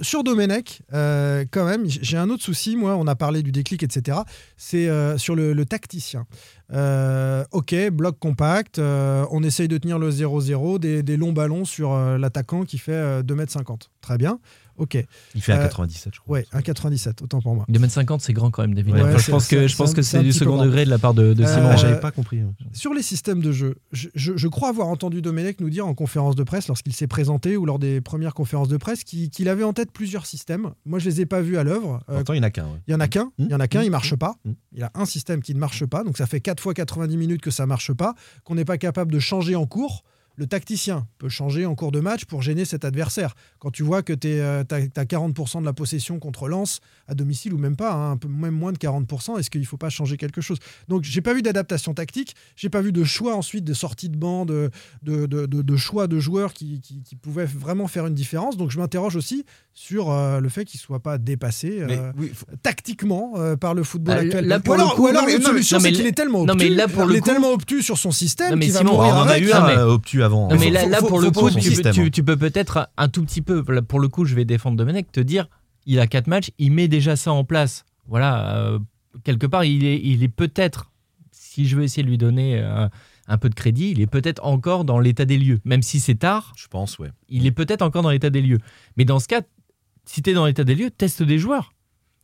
sur, 0.00 0.24
Domenech, 0.24 0.80
euh, 0.94 1.44
quand 1.50 1.66
même, 1.66 1.82
j'ai 1.86 2.16
un 2.16 2.30
autre 2.30 2.42
souci. 2.42 2.76
Moi, 2.76 2.96
on 2.98 3.06
a 3.06 3.14
parlé 3.14 3.42
du 3.42 3.52
déclic, 3.52 3.82
etc. 3.82 4.20
C'est 4.56 4.88
sur 5.18 5.34
le 5.52 5.66
tacticien. 5.66 6.24
Euh, 6.72 7.44
ok, 7.52 7.74
bloc 7.90 8.18
compact. 8.18 8.78
euh, 8.78 9.26
on 9.30 9.42
essaye 9.42 9.68
de 9.68 9.76
tenir 9.78 9.98
le 9.98 10.10
0-0, 10.10 10.78
des, 10.78 11.02
des 11.02 11.16
longs 11.16 11.32
ballons 11.32 11.64
sur 11.64 11.92
euh, 11.92 12.16
l'attaquant 12.18 12.64
qui 12.64 12.78
fait 12.78 12.92
euh, 12.92 13.22
2m50. 13.22 13.88
Très 14.00 14.16
bien. 14.16 14.38
Ok. 14.82 14.98
Il 15.36 15.40
fait 15.42 15.52
Euh, 15.52 15.68
1,97, 15.68 16.08
je 16.12 16.18
crois. 16.20 16.38
Ouais, 16.38 16.46
1,97, 16.52 17.22
autant 17.22 17.40
pour 17.40 17.54
moi. 17.54 17.64
2m50, 17.70 18.18
c'est 18.20 18.32
grand 18.32 18.50
quand 18.50 18.62
même, 18.62 18.74
David. 18.74 18.94
Ouais, 18.94 19.02
Enfin, 19.02 19.18
je 19.18 19.30
pense 19.30 19.46
que, 19.46 19.56
c'est- 19.60 19.68
je 19.68 19.76
pense 19.76 19.94
que 19.94 20.02
c'est 20.02 20.22
du 20.22 20.32
second 20.32 20.56
grand. 20.56 20.64
degré 20.64 20.84
de 20.84 20.90
la 20.90 20.98
part 20.98 21.14
de, 21.14 21.34
de 21.34 21.44
Euh, 21.44 21.46
Simon. 21.46 21.68
Ah, 21.70 21.74
euh, 21.74 21.76
J'avais 21.76 22.00
pas 22.00 22.10
compris. 22.10 22.40
Sur 22.72 22.94
les 22.94 23.02
systèmes 23.02 23.40
de 23.40 23.52
jeu, 23.52 23.76
je, 23.92 24.08
je- 24.16 24.36
je 24.36 24.48
crois 24.48 24.68
avoir 24.70 24.88
entendu 24.88 25.22
Domenech 25.22 25.60
nous 25.60 25.70
dire 25.70 25.86
en 25.86 25.94
conférence 25.94 26.34
de 26.34 26.42
presse, 26.42 26.66
lorsqu'il 26.68 26.92
s'est 26.92 27.06
présenté 27.06 27.56
ou 27.56 27.64
lors 27.64 27.78
des 27.78 28.00
premières 28.00 28.34
conférences 28.34 28.68
de 28.68 28.76
presse, 28.76 29.04
qu'il 29.04 29.48
avait 29.48 29.62
en 29.64 29.72
tête 29.72 29.92
plusieurs 29.92 30.26
systèmes. 30.26 30.70
Moi, 30.84 30.98
je 30.98 31.08
les 31.08 31.20
ai 31.20 31.26
pas 31.26 31.40
vus 31.42 31.56
à 31.58 31.62
l'œuvre. 31.64 32.02
Euh, 32.08 32.16
Pourtant, 32.16 32.32
il 32.32 32.40
n'y 32.40 32.44
en 32.44 32.48
a 32.48 32.50
qu'un. 32.50 32.64
ouais. 32.64 32.80
Il 32.88 32.92
y 32.92 32.94
en 32.94 33.00
a 33.00 33.06
qu'un, 33.08 33.30
il 33.38 33.48
y 33.50 33.54
en 33.54 33.60
a 33.60 33.68
qu'un, 33.68 33.82
il 33.82 33.90
marche 33.92 34.16
pas. 34.16 34.34
Mmh. 34.44 34.50
Il 34.74 34.82
a 34.82 34.90
un 34.94 35.04
système 35.04 35.42
qui 35.42 35.54
ne 35.54 35.60
marche 35.60 35.84
pas, 35.86 36.02
donc 36.02 36.16
ça 36.18 36.26
fait 36.26 36.40
4 36.40 36.60
fois 36.60 36.74
90 36.74 37.16
minutes 37.16 37.40
que 37.42 37.50
ça 37.52 37.66
marche 37.66 37.92
pas, 37.92 38.14
qu'on 38.44 38.56
n'est 38.56 38.64
pas 38.64 38.78
capable 38.78 39.12
de 39.12 39.18
changer 39.20 39.54
en 39.54 39.66
cours. 39.66 40.02
Le 40.36 40.46
tacticien 40.46 41.06
peut 41.18 41.28
changer 41.28 41.66
en 41.66 41.74
cours 41.74 41.92
de 41.92 42.00
match 42.00 42.24
pour 42.24 42.40
gêner 42.42 42.64
cet 42.64 42.84
adversaire. 42.84 43.34
Quand 43.58 43.70
tu 43.70 43.82
vois 43.82 44.02
que 44.02 44.12
tu 44.12 44.40
as, 44.40 44.64
40% 44.64 45.60
de 45.60 45.64
la 45.66 45.72
possession 45.72 46.18
contre 46.18 46.48
Lens 46.48 46.80
à 47.06 47.14
domicile 47.14 47.52
ou 47.52 47.58
même 47.58 47.76
pas, 47.76 47.92
hein, 47.92 48.12
un 48.12 48.16
peu 48.16 48.28
même 48.28 48.54
moins 48.54 48.72
de 48.72 48.78
40%, 48.78 49.38
est-ce 49.38 49.50
qu'il 49.50 49.60
ne 49.60 49.66
faut 49.66 49.76
pas 49.76 49.90
changer 49.90 50.16
quelque 50.16 50.40
chose? 50.40 50.58
Donc 50.88 51.04
j'ai 51.04 51.20
pas 51.20 51.34
vu 51.34 51.42
d'adaptation 51.42 51.92
tactique, 51.94 52.34
j'ai 52.56 52.70
pas 52.70 52.80
vu 52.80 52.92
de 52.92 53.04
choix 53.04 53.36
ensuite 53.36 53.64
de 53.64 53.74
sortie 53.74 54.08
de 54.08 54.16
banc, 54.16 54.46
de, 54.46 54.70
de, 55.02 55.26
de- 55.26 55.46
de- 55.46 55.62
de 55.62 55.76
choix 55.76 56.06
de 56.06 56.18
joueurs 56.18 56.52
qui, 56.54 56.80
qui- 56.80 57.02
qui 57.02 57.14
pouvaient 57.16 57.44
vraiment 57.44 57.86
faire 57.86 58.06
une 58.06 58.14
différence. 58.14 58.56
Donc 58.56 58.70
je 58.70 58.78
m'interroge 58.78 59.16
aussi 59.16 59.44
sur 59.74 60.10
euh, 60.10 60.40
le 60.40 60.48
fait 60.48 60.64
qu'il 60.64 60.78
ne 60.78 60.82
soit 60.82 61.00
pas 61.00 61.18
dépassé. 61.18 61.80
Euh, 61.82 62.10
oui, 62.18 62.30
faut- 62.34 62.46
tactiquement 62.62 63.34
euh, 63.36 63.56
par 63.56 63.74
le 63.74 63.82
football 63.84 64.16
Ah, 64.18 64.20
actuel. 64.22 64.46
là, 64.46 64.58
ou 64.66 64.72
alors, 64.72 64.94
coup, 64.94 65.08
ou 65.08 65.12
non, 65.12 65.20
solution, 65.42 65.78
c'est 65.80 65.92
qu'il 65.92 66.06
est 66.06 66.12
tellement 66.12 66.44
non, 66.44 66.54
obtus, 66.54 66.70
mais 66.70 66.74
là, 66.74 66.88
pour 66.88 67.10
il 67.10 67.16
est 67.16 67.20
coup- 67.20 67.26
tellement 67.28 67.50
obtus 67.52 67.82
sur 67.82 67.98
son 67.98 68.10
système 68.10 68.58
qu'il 68.58 68.72
va 68.72 68.78
Simon, 68.80 68.92
mourir 68.92 69.14
on 69.14 69.18
en 69.18 69.26
a 69.28 69.30
avec. 69.32 69.44
eu 69.44 69.52
un 69.52 69.68
euh, 69.68 69.86
avant. 70.22 70.48
Non, 70.48 70.56
mais 70.58 70.70
là, 70.70 70.80
faut- 70.80 70.88
là, 70.88 70.98
faut- 71.00 71.08
pour 71.08 71.20
le 71.20 71.30
coup, 71.30 71.50
tu, 71.50 71.60
tu- 71.60 71.86
hein. 71.86 72.08
tu 72.12 72.24
peux 72.24 72.36
peut-être 72.36 72.88
un 72.96 73.08
tout 73.08 73.24
petit 73.24 73.42
peu, 73.42 73.62
pour 73.82 74.00
le 74.00 74.08
coup, 74.08 74.24
je 74.24 74.34
vais 74.34 74.44
défendre 74.44 74.76
Domenech, 74.76 75.10
te 75.12 75.20
dire, 75.20 75.48
il 75.86 75.98
a 76.00 76.06
quatre 76.06 76.26
matchs, 76.28 76.50
il 76.58 76.72
met 76.72 76.88
déjà 76.88 77.16
ça 77.16 77.32
en 77.32 77.44
place. 77.44 77.84
Voilà, 78.08 78.56
euh, 78.56 78.78
quelque 79.24 79.46
part, 79.46 79.64
il 79.64 79.84
est, 79.84 80.00
il 80.02 80.22
est 80.22 80.28
peut-être, 80.28 80.90
si 81.30 81.66
je 81.66 81.76
veux 81.76 81.82
essayer 81.82 82.02
de 82.02 82.08
lui 82.08 82.18
donner 82.18 82.58
euh, 82.60 82.88
un 83.28 83.38
peu 83.38 83.48
de 83.48 83.54
crédit, 83.54 83.90
il 83.90 84.00
est 84.00 84.06
peut-être 84.06 84.44
encore 84.44 84.84
dans 84.84 84.98
l'état 84.98 85.24
des 85.24 85.38
lieux. 85.38 85.60
Même 85.64 85.82
si 85.82 86.00
c'est 86.00 86.14
tard, 86.16 86.52
Je 86.56 86.66
pense, 86.68 86.98
ouais. 86.98 87.10
il 87.28 87.46
est 87.46 87.52
peut-être 87.52 87.82
encore 87.82 88.02
dans 88.02 88.10
l'état 88.10 88.30
des 88.30 88.42
lieux. 88.42 88.58
Mais 88.96 89.04
dans 89.04 89.18
ce 89.20 89.28
cas, 89.28 89.42
si 90.04 90.22
tu 90.22 90.30
es 90.30 90.34
dans 90.34 90.46
l'état 90.46 90.64
des 90.64 90.74
lieux, 90.74 90.90
teste 90.90 91.22
des 91.22 91.38
joueurs. 91.38 91.72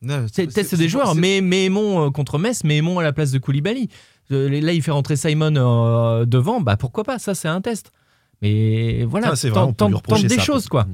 Non, 0.00 0.26
Teste 0.32 0.76
des 0.76 0.88
joueurs, 0.88 1.16
mais, 1.16 1.40
mais 1.40 1.64
Aimon 1.64 2.06
euh, 2.06 2.10
contre 2.10 2.38
Metz, 2.38 2.62
mais 2.62 2.76
Aimon 2.76 3.00
à 3.00 3.02
la 3.02 3.12
place 3.12 3.32
de 3.32 3.38
Koulibaly. 3.38 3.88
Euh, 4.32 4.60
Là, 4.60 4.72
il 4.72 4.82
fait 4.82 4.90
rentrer 4.90 5.16
Simon 5.16 5.54
euh, 5.56 6.24
devant, 6.24 6.60
bah 6.60 6.76
pourquoi 6.76 7.04
pas, 7.04 7.18
ça 7.18 7.34
c'est 7.34 7.48
un 7.48 7.60
test. 7.60 7.92
Mais 8.42 9.04
voilà, 9.04 9.34
Ça, 9.34 9.48
vrai, 9.50 9.72
tente, 9.72 10.22
des 10.22 10.28
ça. 10.36 10.40
choses 10.42 10.68
quoi. 10.68 10.86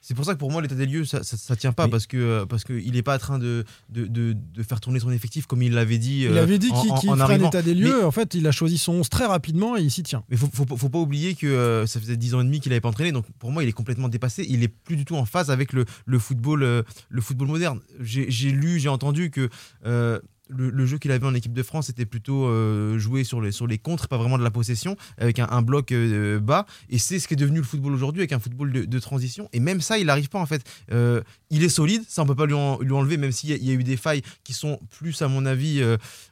C'est 0.00 0.12
pour 0.12 0.26
ça 0.26 0.34
que 0.34 0.38
pour 0.38 0.50
moi, 0.52 0.60
l'état 0.60 0.74
des 0.74 0.84
lieux, 0.84 1.06
ça, 1.06 1.22
ça, 1.22 1.38
ça 1.38 1.56
tient 1.56 1.72
pas 1.72 1.86
Mais- 1.86 1.90
parce 1.90 2.06
que 2.06 2.18
euh, 2.18 2.44
parce 2.44 2.62
qu'il 2.64 2.92
n'est 2.92 3.02
pas 3.02 3.14
en 3.16 3.18
train 3.18 3.38
de, 3.38 3.64
de, 3.88 4.06
de, 4.06 4.34
de 4.54 4.62
faire 4.62 4.78
tourner 4.78 5.00
son 5.00 5.10
effectif 5.10 5.46
comme 5.46 5.62
il 5.62 5.72
l'avait 5.72 5.96
dit. 5.96 6.24
Il 6.24 6.36
euh, 6.36 6.42
avait 6.42 6.58
dit 6.58 6.68
en- 6.70 6.80
qu'il 6.82 6.90
en 6.92 6.96
ferait 6.98 7.08
un 7.12 7.20
arrivant. 7.20 7.48
état 7.48 7.62
des 7.62 7.72
lieux. 7.72 8.04
En 8.04 8.10
fait, 8.10 8.34
il 8.34 8.46
a 8.46 8.52
choisi 8.52 8.76
son 8.76 8.92
11 8.96 9.08
très 9.08 9.24
rapidement 9.24 9.78
et 9.78 9.80
il 9.80 9.90
s'y 9.90 10.02
tient. 10.02 10.22
Mais 10.28 10.36
faut, 10.36 10.50
faut, 10.52 10.76
faut 10.76 10.88
pas 10.90 10.98
oublier 10.98 11.34
que 11.34 11.46
euh, 11.46 11.86
ça 11.86 12.00
faisait 12.00 12.18
10 12.18 12.34
ans 12.34 12.42
et 12.42 12.44
demi 12.44 12.60
qu'il 12.60 12.68
n'avait 12.70 12.82
pas 12.82 12.90
entraîné, 12.90 13.12
donc 13.12 13.24
pour 13.38 13.50
moi 13.50 13.62
il 13.64 13.68
est 13.68 13.72
complètement 13.72 14.10
dépassé. 14.10 14.44
Il 14.46 14.62
est 14.62 14.68
plus 14.68 14.96
du 14.96 15.06
tout 15.06 15.16
en 15.16 15.24
phase 15.24 15.50
avec 15.50 15.72
le, 15.72 15.86
le 16.04 16.18
football, 16.18 16.62
euh, 16.62 16.82
le 17.08 17.22
football 17.22 17.48
moderne. 17.48 17.80
J'ai 17.98 18.30
j'ai 18.30 18.50
lu, 18.50 18.78
j'ai 18.78 18.90
entendu 18.90 19.30
que 19.30 19.48
euh, 19.86 20.20
le, 20.48 20.86
jeu 20.86 20.98
qu'il 20.98 21.10
avait 21.10 21.26
en 21.26 21.34
équipe 21.34 21.52
de 21.52 21.62
France 21.62 21.88
était 21.88 22.06
plutôt 22.06 22.46
euh, 22.46 22.98
joué 22.98 23.24
sur 23.24 23.40
les, 23.40 23.52
sur 23.52 23.66
contres, 23.82 24.08
pas 24.08 24.16
vraiment 24.16 24.38
de 24.38 24.44
la 24.44 24.50
possession, 24.50 24.96
avec 25.18 25.38
un, 25.38 25.62
bloc 25.62 25.92
euh, 25.92 26.38
bas. 26.38 26.66
Et 26.90 26.98
c'est 26.98 27.18
ce 27.18 27.28
qui 27.28 27.34
est 27.34 27.36
devenu 27.38 27.58
le 27.58 27.64
football 27.64 27.92
aujourd'hui, 27.92 28.20
avec 28.20 28.32
un 28.32 28.38
football 28.38 28.72
de, 28.72 28.98
transition. 28.98 29.48
Et 29.52 29.60
même 29.60 29.80
ça, 29.80 29.98
il 29.98 30.06
n'arrive 30.06 30.28
pas 30.28 30.38
en 30.38 30.46
fait. 30.46 30.62
Euh, 30.92 31.22
il 31.50 31.64
est 31.64 31.68
solide, 31.68 32.02
ça 32.08 32.22
on 32.22 32.26
peut 32.26 32.34
pas 32.34 32.46
lui, 32.46 32.54
en- 32.54 32.80
lui 32.80 32.92
enlever, 32.92 33.16
même 33.16 33.32
s'il 33.32 33.50
y, 33.50 33.70
a- 33.70 33.74
eu 33.74 33.84
des 33.84 33.96
failles 33.96 34.22
qui 34.44 34.52
sont 34.52 34.78
plus, 34.90 35.20
à 35.22 35.28
mon 35.28 35.46
avis, 35.46 35.82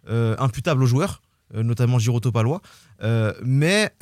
imputables 0.08 0.82
aux 0.82 0.86
joueurs, 0.86 1.22
notamment 1.54 1.98
Giroto 1.98 2.32
Palois. 2.32 2.60
Mais 3.42 3.92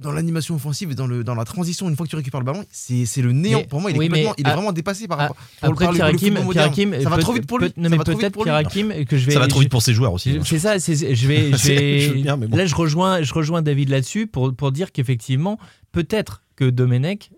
dans 0.00 0.10
l'animation 0.12 0.54
offensive 0.56 0.90
et 0.90 0.94
dans, 0.94 1.06
le, 1.06 1.22
dans 1.22 1.34
la 1.36 1.44
transition, 1.44 1.88
une 1.88 1.96
fois 1.96 2.04
que 2.04 2.10
tu 2.10 2.16
récupères 2.16 2.40
le 2.40 2.46
ballon, 2.46 2.64
c'est 2.70 3.06
c'est 3.06 3.22
le 3.22 3.32
néant. 3.32 3.58
Mais- 3.60 3.66
pour 3.66 3.80
moi, 3.80 3.90
il 3.90 3.96
est, 3.96 3.98
oui, 4.00 4.08
mais 4.10 4.24
complètement, 4.24 4.34
il 4.38 4.46
est 4.46 4.50
à- 4.50 4.54
vraiment 4.56 4.72
dépassé 4.72 5.06
par 5.06 5.18
à- 5.20 5.22
rapport 5.28 5.36
le- 5.62 5.68
Après, 5.68 5.84
par 5.84 5.92
le- 5.92 5.98
moderne. 6.42 6.74
Ça 7.02 7.08
va 7.10 7.18
trop 7.18 7.32
vite 7.32 7.46
pour 7.46 7.58
lui. 7.58 7.72
non, 7.76 7.88
mais 7.90 7.98
peut-être. 7.98 8.48
Hakim 8.48 9.04
que 9.04 9.16
je 9.16 9.26
vais. 9.26 9.32
Ça 9.32 9.38
va 9.38 9.46
trop 9.48 9.60
vite 9.60 9.70
pour 9.70 9.82
ses 9.82 9.94
joueurs 9.94 10.12
aussi. 10.12 10.30
hein. 10.30 10.42
C'est 10.44 10.58
ça, 10.58 10.78
je 10.78 11.26
vais, 11.28 11.52
je 11.52 11.56
C'est- 11.56 11.74
vais- 11.76 12.00
je 12.00 12.08
veux 12.12 12.14
bien, 12.22 12.36
mais 12.36 12.46
bon. 12.48 12.56
là 12.56 12.66
je 12.66 12.74
rejoins, 12.74 13.22
je 13.22 13.32
rejoins 13.34 13.62
David 13.62 13.88
là-dessus 13.88 14.26
pour, 14.26 14.54
pour 14.54 14.72
dire 14.72 14.90
qu'effectivement, 14.92 15.58
peut-être 15.94 16.42
que 16.56 16.70
Domenech 16.70 17.30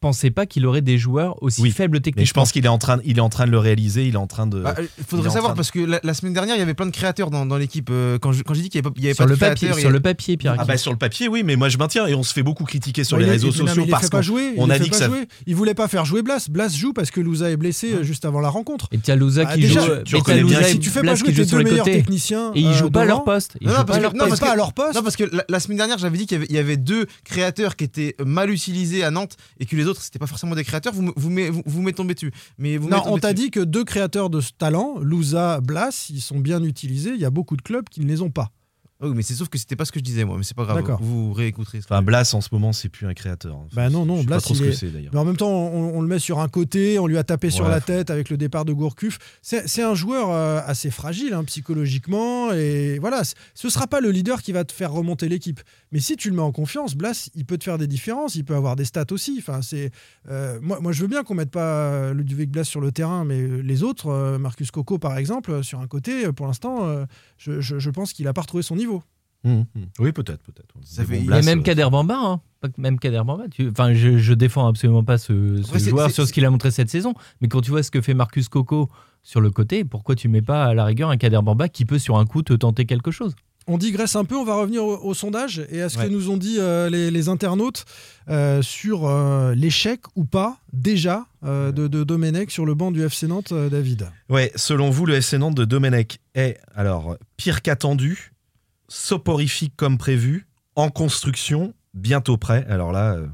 pensait 0.00 0.30
pas 0.30 0.46
qu'il 0.46 0.64
aurait 0.66 0.80
des 0.80 0.96
joueurs 0.98 1.40
aussi 1.42 1.60
Oui, 1.60 1.70
faibles 1.70 1.98
techniquement. 2.00 2.22
Mais 2.22 2.26
je 2.26 2.32
pense 2.34 2.50
qu'il 2.52 2.64
est 2.64 2.68
en 2.68 2.78
train, 2.78 2.98
il 3.04 3.18
est 3.18 3.20
en 3.20 3.28
train 3.28 3.46
de 3.46 3.50
le 3.50 3.58
réaliser. 3.58 4.06
Il 4.06 4.14
est 4.14 4.18
en 4.18 4.26
train 4.26 4.46
de. 4.46 4.60
Bah, 4.60 4.74
euh, 4.78 4.86
il 4.98 5.04
faudrait 5.04 5.30
savoir 5.30 5.52
de- 5.52 5.56
parce 5.56 5.70
que 5.70 5.80
la, 5.80 6.00
la 6.02 6.14
semaine 6.14 6.32
dernière 6.32 6.56
il 6.56 6.60
y 6.60 6.62
avait 6.62 6.74
plein 6.74 6.86
de 6.86 6.90
créateurs 6.92 7.30
dans, 7.30 7.46
dans 7.46 7.56
l'équipe. 7.56 7.88
euh, 7.90 8.18
quand 8.18 8.32
je- 8.32 8.42
quand 8.42 8.54
j'ai 8.54 8.62
dit 8.62 8.68
qu'il 8.68 8.80
n'y 8.80 8.86
avait 8.86 8.92
pas, 8.94 8.98
il 8.98 9.04
y 9.04 9.06
avait 9.08 9.14
sur 9.14 9.24
pas 9.24 9.28
le 9.30 9.34
de 9.36 9.40
papier, 9.40 9.54
créateurs, 9.68 9.78
y 9.78 9.80
sur 9.82 9.90
a- 9.90 9.92
le 9.92 10.00
papier, 10.00 10.36
Pierre 10.36 10.54
Ah 10.58 10.64
bah 10.64 10.76
sur 10.76 10.92
le 10.92 10.98
papier, 10.98 11.28
oui, 11.28 11.42
mais 11.44 11.56
moi 11.56 11.68
je 11.68 11.78
maintiens 11.78 12.06
et 12.06 12.14
on 12.14 12.22
se 12.22 12.32
fait 12.32 12.42
beaucoup 12.42 12.64
critiquer 12.64 13.04
sur 13.04 13.18
les 13.18 13.26
réseaux 13.26 13.50
il- 13.50 13.54
sociaux 13.56 13.86
parce 13.90 14.08
qu'on 14.08 14.18
on 14.56 14.70
a 14.70 14.78
dit 14.78 14.86
que 14.86 14.90
pas 14.92 14.98
ça. 14.98 15.06
jouer. 15.06 15.26
Il 15.46 15.56
voulait 15.56 15.74
pas 15.74 15.88
faire 15.88 16.04
jouer 16.04 16.22
Blas. 16.22 16.46
Blas 16.50 16.68
joue 16.74 16.92
parce 16.92 17.10
que 17.10 17.20
Louza 17.20 17.50
est 17.50 17.56
blessé 17.56 17.92
euh, 17.92 18.02
juste 18.02 18.24
avant 18.24 18.40
la 18.40 18.48
rencontre. 18.48 18.88
Et 18.92 18.98
t'as 18.98 19.16
Louza 19.16 19.44
Ah, 19.46 19.54
qui 19.54 19.62
déjà, 19.62 19.80
joue. 19.84 20.02
tu 20.04 20.16
reconnais 20.16 20.42
bien 20.44 20.62
si 20.62 20.78
tu 20.78 20.90
fais 20.90 21.00
Blas 21.02 21.12
pas 21.12 21.16
jouer 21.16 21.28
qui 21.32 21.34
tes 21.36 21.44
deux 21.46 21.62
meilleurs 21.62 21.84
techniciens 21.84 22.52
Et 22.54 22.60
ils 22.60 22.72
jouent 22.72 22.90
pas 22.90 23.02
à 23.02 23.04
leur 23.04 23.24
poste. 23.24 23.56
Non, 23.60 23.72
pas 23.72 23.84
parce 23.84 23.98
à 23.98 23.98
que- 23.98 24.02
leur 24.02 24.14
non, 24.14 24.70
poste. 24.74 24.94
Non, 24.94 25.02
parce 25.02 25.16
que 25.16 25.24
la, 25.48 25.60
semaine 25.60 25.76
dernière, 25.78 25.98
j'avais 25.98 26.18
dit 26.18 26.26
qu'il 26.26 26.50
y 26.52 26.58
avait, 26.58 26.74
y 26.74 26.78
deux 26.78 27.06
créateurs 27.24 27.76
qui 27.84 28.00
étaient 28.00 28.24
mal 28.24 28.50
utilisés 28.50 29.04
à 29.04 29.10
Nantes 29.10 29.36
et 29.58 29.66
que 29.66 29.76
les 29.76 29.86
autres, 29.86 30.02
c'était 30.02 30.18
pas 30.18 30.26
forcément 30.26 30.54
des 30.54 30.64
créateurs. 30.64 30.92
Vous 30.92 31.12
vous 31.16 31.62
vous, 31.64 31.92
tombé 31.92 32.14
dessus. 32.14 32.32
Mais 32.58 32.76
vous 32.76 32.88
Non, 32.88 33.02
on 33.06 33.18
t'a 33.18 33.32
dit 33.32 33.50
que 33.50 33.60
deux 33.60 33.84
créateurs 33.84 34.30
de 34.30 34.40
ce 34.40 34.52
talent, 34.52 34.98
Louza, 35.00 35.60
Blas, 35.60 36.06
ils 36.10 36.20
sont 36.20 36.38
bien 36.38 36.62
utilisés. 36.62 37.10
Il 37.10 37.20
y 37.20 37.24
a 37.24 37.30
beaucoup 37.30 37.56
de 37.56 37.62
clubs 37.62 37.88
qui 37.88 38.00
ne 38.00 38.06
les 38.06 38.22
ont 38.22 38.30
pas. 38.30 38.50
Ah 39.04 39.08
oui, 39.08 39.14
mais 39.14 39.22
c'est 39.22 39.34
sauf 39.34 39.48
que 39.48 39.58
c'était 39.58 39.76
pas 39.76 39.84
ce 39.84 39.92
que 39.92 39.98
je 39.98 40.04
disais, 40.04 40.24
moi. 40.24 40.36
Mais 40.38 40.44
c'est 40.44 40.56
pas 40.56 40.64
grave. 40.64 40.76
D'accord. 40.76 40.98
Vous 41.02 41.32
réécouterez. 41.32 41.80
ce 41.80 41.86
que 41.86 41.92
Enfin, 41.94 42.02
Blas 42.02 42.32
en 42.34 42.40
ce 42.40 42.48
moment, 42.52 42.72
c'est 42.72 42.88
plus 42.88 43.06
un 43.06 43.14
créateur. 43.14 43.56
Enfin, 43.56 43.68
Bah 43.76 43.90
non, 43.90 44.04
non, 44.06 44.16
je 44.16 44.20
sais 44.22 44.26
Blas, 44.26 44.36
pas 44.36 44.40
trop 44.42 44.54
il 44.54 44.56
ce 44.56 44.62
que 44.62 44.68
est- 44.68 44.72
c'est 44.72 44.90
d'ailleurs. 44.90 45.12
Mais 45.12 45.18
en 45.20 45.24
même 45.24 45.36
temps, 45.36 45.50
on, 45.50 45.96
on 45.98 46.00
le 46.00 46.08
met 46.08 46.18
sur 46.18 46.38
un 46.40 46.48
côté, 46.48 46.98
on 46.98 47.06
lui 47.06 47.18
a 47.18 47.24
tapé 47.24 47.50
sur 47.50 47.64
Ouais. 47.66 47.70
la 47.70 47.80
tête 47.80 48.10
avec 48.10 48.30
le 48.30 48.36
départ 48.36 48.64
de 48.64 48.72
Gourcuff. 48.72 49.18
C'est 49.42 49.68
c'est 49.68 49.82
un 49.82 49.94
joueur 49.94 50.30
euh, 50.30 50.60
assez 50.66 50.90
fragile 50.90 51.34
hein, 51.34 51.44
psychologiquement. 51.44 52.52
Et 52.52 52.98
voilà, 52.98 53.24
c- 53.24 53.34
ce 53.54 53.68
sera 53.68 53.86
pas 53.86 54.00
le 54.00 54.10
leader 54.10 54.42
qui 54.42 54.52
va 54.52 54.64
te 54.64 54.72
faire 54.72 54.92
remonter 54.92 55.28
l'équipe. 55.28 55.60
Mais 55.92 56.00
si 56.00 56.16
tu 56.16 56.30
le 56.30 56.36
mets 56.36 56.42
en 56.42 56.52
confiance, 56.52 56.94
Blas, 56.94 57.28
il 57.34 57.44
peut 57.44 57.58
te 57.58 57.64
faire 57.64 57.78
des 57.78 57.86
différences. 57.86 58.34
Il 58.34 58.44
peut 58.44 58.54
avoir 58.54 58.76
des 58.76 58.84
stats 58.84 59.04
aussi. 59.10 59.36
Enfin, 59.38 59.60
c'est 59.62 59.90
euh, 60.30 60.58
moi, 60.62 60.80
moi, 60.80 60.92
je 60.92 61.02
veux 61.02 61.08
bien 61.08 61.22
qu'on 61.24 61.34
mette 61.34 61.50
pas 61.50 62.12
Ludovic 62.12 62.50
Blas 62.50 62.64
sur 62.64 62.80
le 62.80 62.92
terrain, 62.92 63.24
mais 63.24 63.46
les 63.62 63.82
autres, 63.82 64.08
euh, 64.08 64.38
Marcus 64.38 64.70
Coco 64.70 64.98
par 64.98 65.16
exemple, 65.18 65.50
euh, 65.50 65.62
sur 65.62 65.80
un 65.80 65.86
côté, 65.86 66.26
euh, 66.26 66.32
pour 66.32 66.46
l'instant, 66.46 66.86
euh, 66.86 67.04
je, 67.38 67.60
je- 67.60 67.78
je 67.78 67.90
pense 67.90 68.12
qu'il 68.12 68.26
a 68.28 68.32
pas 68.32 68.40
retrouvé 68.42 68.62
son 68.62 68.76
niveau. 68.76 68.93
Hum. 69.44 69.64
Oui, 69.98 70.12
peut-être, 70.12 70.42
peut-être. 70.42 70.74
Il 70.98 71.04
y 71.04 71.08
Mais 71.10 71.18
Blas, 71.26 71.42
même 71.42 71.58
euh, 71.60 71.62
Kader 71.62 71.88
Bamba, 71.90 72.16
hein. 72.18 72.40
Même 72.78 72.98
Kader 72.98 73.22
Bamba. 73.26 73.44
tu- 73.50 73.68
Enfin, 73.68 73.92
je, 73.92 74.16
je 74.16 74.32
défends 74.32 74.66
absolument 74.66 75.04
pas 75.04 75.18
ce, 75.18 75.60
ce 75.62 75.78
joueur 75.90 76.10
sur 76.10 76.26
ce 76.26 76.32
qu'il 76.32 76.44
a 76.46 76.50
montré 76.50 76.70
cette 76.70 76.88
saison. 76.88 77.12
Mais 77.42 77.48
quand 77.48 77.60
tu 77.60 77.70
vois 77.70 77.82
ce 77.82 77.90
que 77.90 78.00
fait 78.00 78.14
Marcus 78.14 78.48
Coco 78.48 78.88
sur 79.22 79.40
le 79.42 79.50
côté, 79.50 79.84
pourquoi 79.84 80.14
tu 80.14 80.28
mets 80.28 80.40
pas 80.42 80.64
à 80.64 80.74
la 80.74 80.84
rigueur 80.86 81.10
un 81.10 81.18
Kader 81.18 81.40
Bamba 81.42 81.68
qui 81.68 81.84
peut 81.84 81.98
sur 81.98 82.16
un 82.18 82.24
coup 82.24 82.42
te 82.42 82.54
tenter 82.54 82.86
quelque 82.86 83.10
chose? 83.10 83.34
On 83.66 83.78
digresse 83.78 84.14
un 84.16 84.26
peu, 84.26 84.36
on 84.36 84.44
va 84.44 84.56
revenir 84.56 84.84
au, 84.84 84.96
au 84.98 85.14
sondage 85.14 85.66
et 85.70 85.80
à 85.80 85.88
ce 85.88 85.98
Ouais. 85.98 86.06
que 86.06 86.10
nous 86.12 86.28
ont 86.28 86.36
dit 86.36 86.56
euh, 86.58 86.90
les, 86.90 87.10
les 87.10 87.28
internautes 87.30 87.86
euh, 88.28 88.60
sur 88.60 89.06
euh, 89.06 89.54
l'échec 89.54 90.00
ou 90.16 90.24
pas 90.26 90.58
déjà 90.74 91.24
euh, 91.44 91.72
de, 91.72 91.86
de 91.88 92.04
Domenech 92.04 92.50
sur 92.50 92.66
le 92.66 92.74
banc 92.74 92.90
du 92.92 93.02
FC 93.02 93.26
Nantes, 93.26 93.52
euh, 93.52 93.70
David? 93.70 94.08
Ouais, 94.28 94.52
selon 94.54 94.90
vous, 94.90 95.06
le 95.06 95.14
FC 95.14 95.38
Nantes 95.38 95.54
de 95.54 95.64
Domenech 95.64 96.18
est 96.34 96.58
alors 96.74 97.16
pire 97.38 97.62
qu'attendu, 97.62 98.32
soporifique 98.88 99.74
comme 99.76 99.98
prévu, 99.98 100.46
en 100.76 100.90
construction, 100.90 101.74
bientôt 101.94 102.36
prêt. 102.36 102.66
Alors 102.68 102.92
là, 102.92 103.14
euh, 103.14 103.26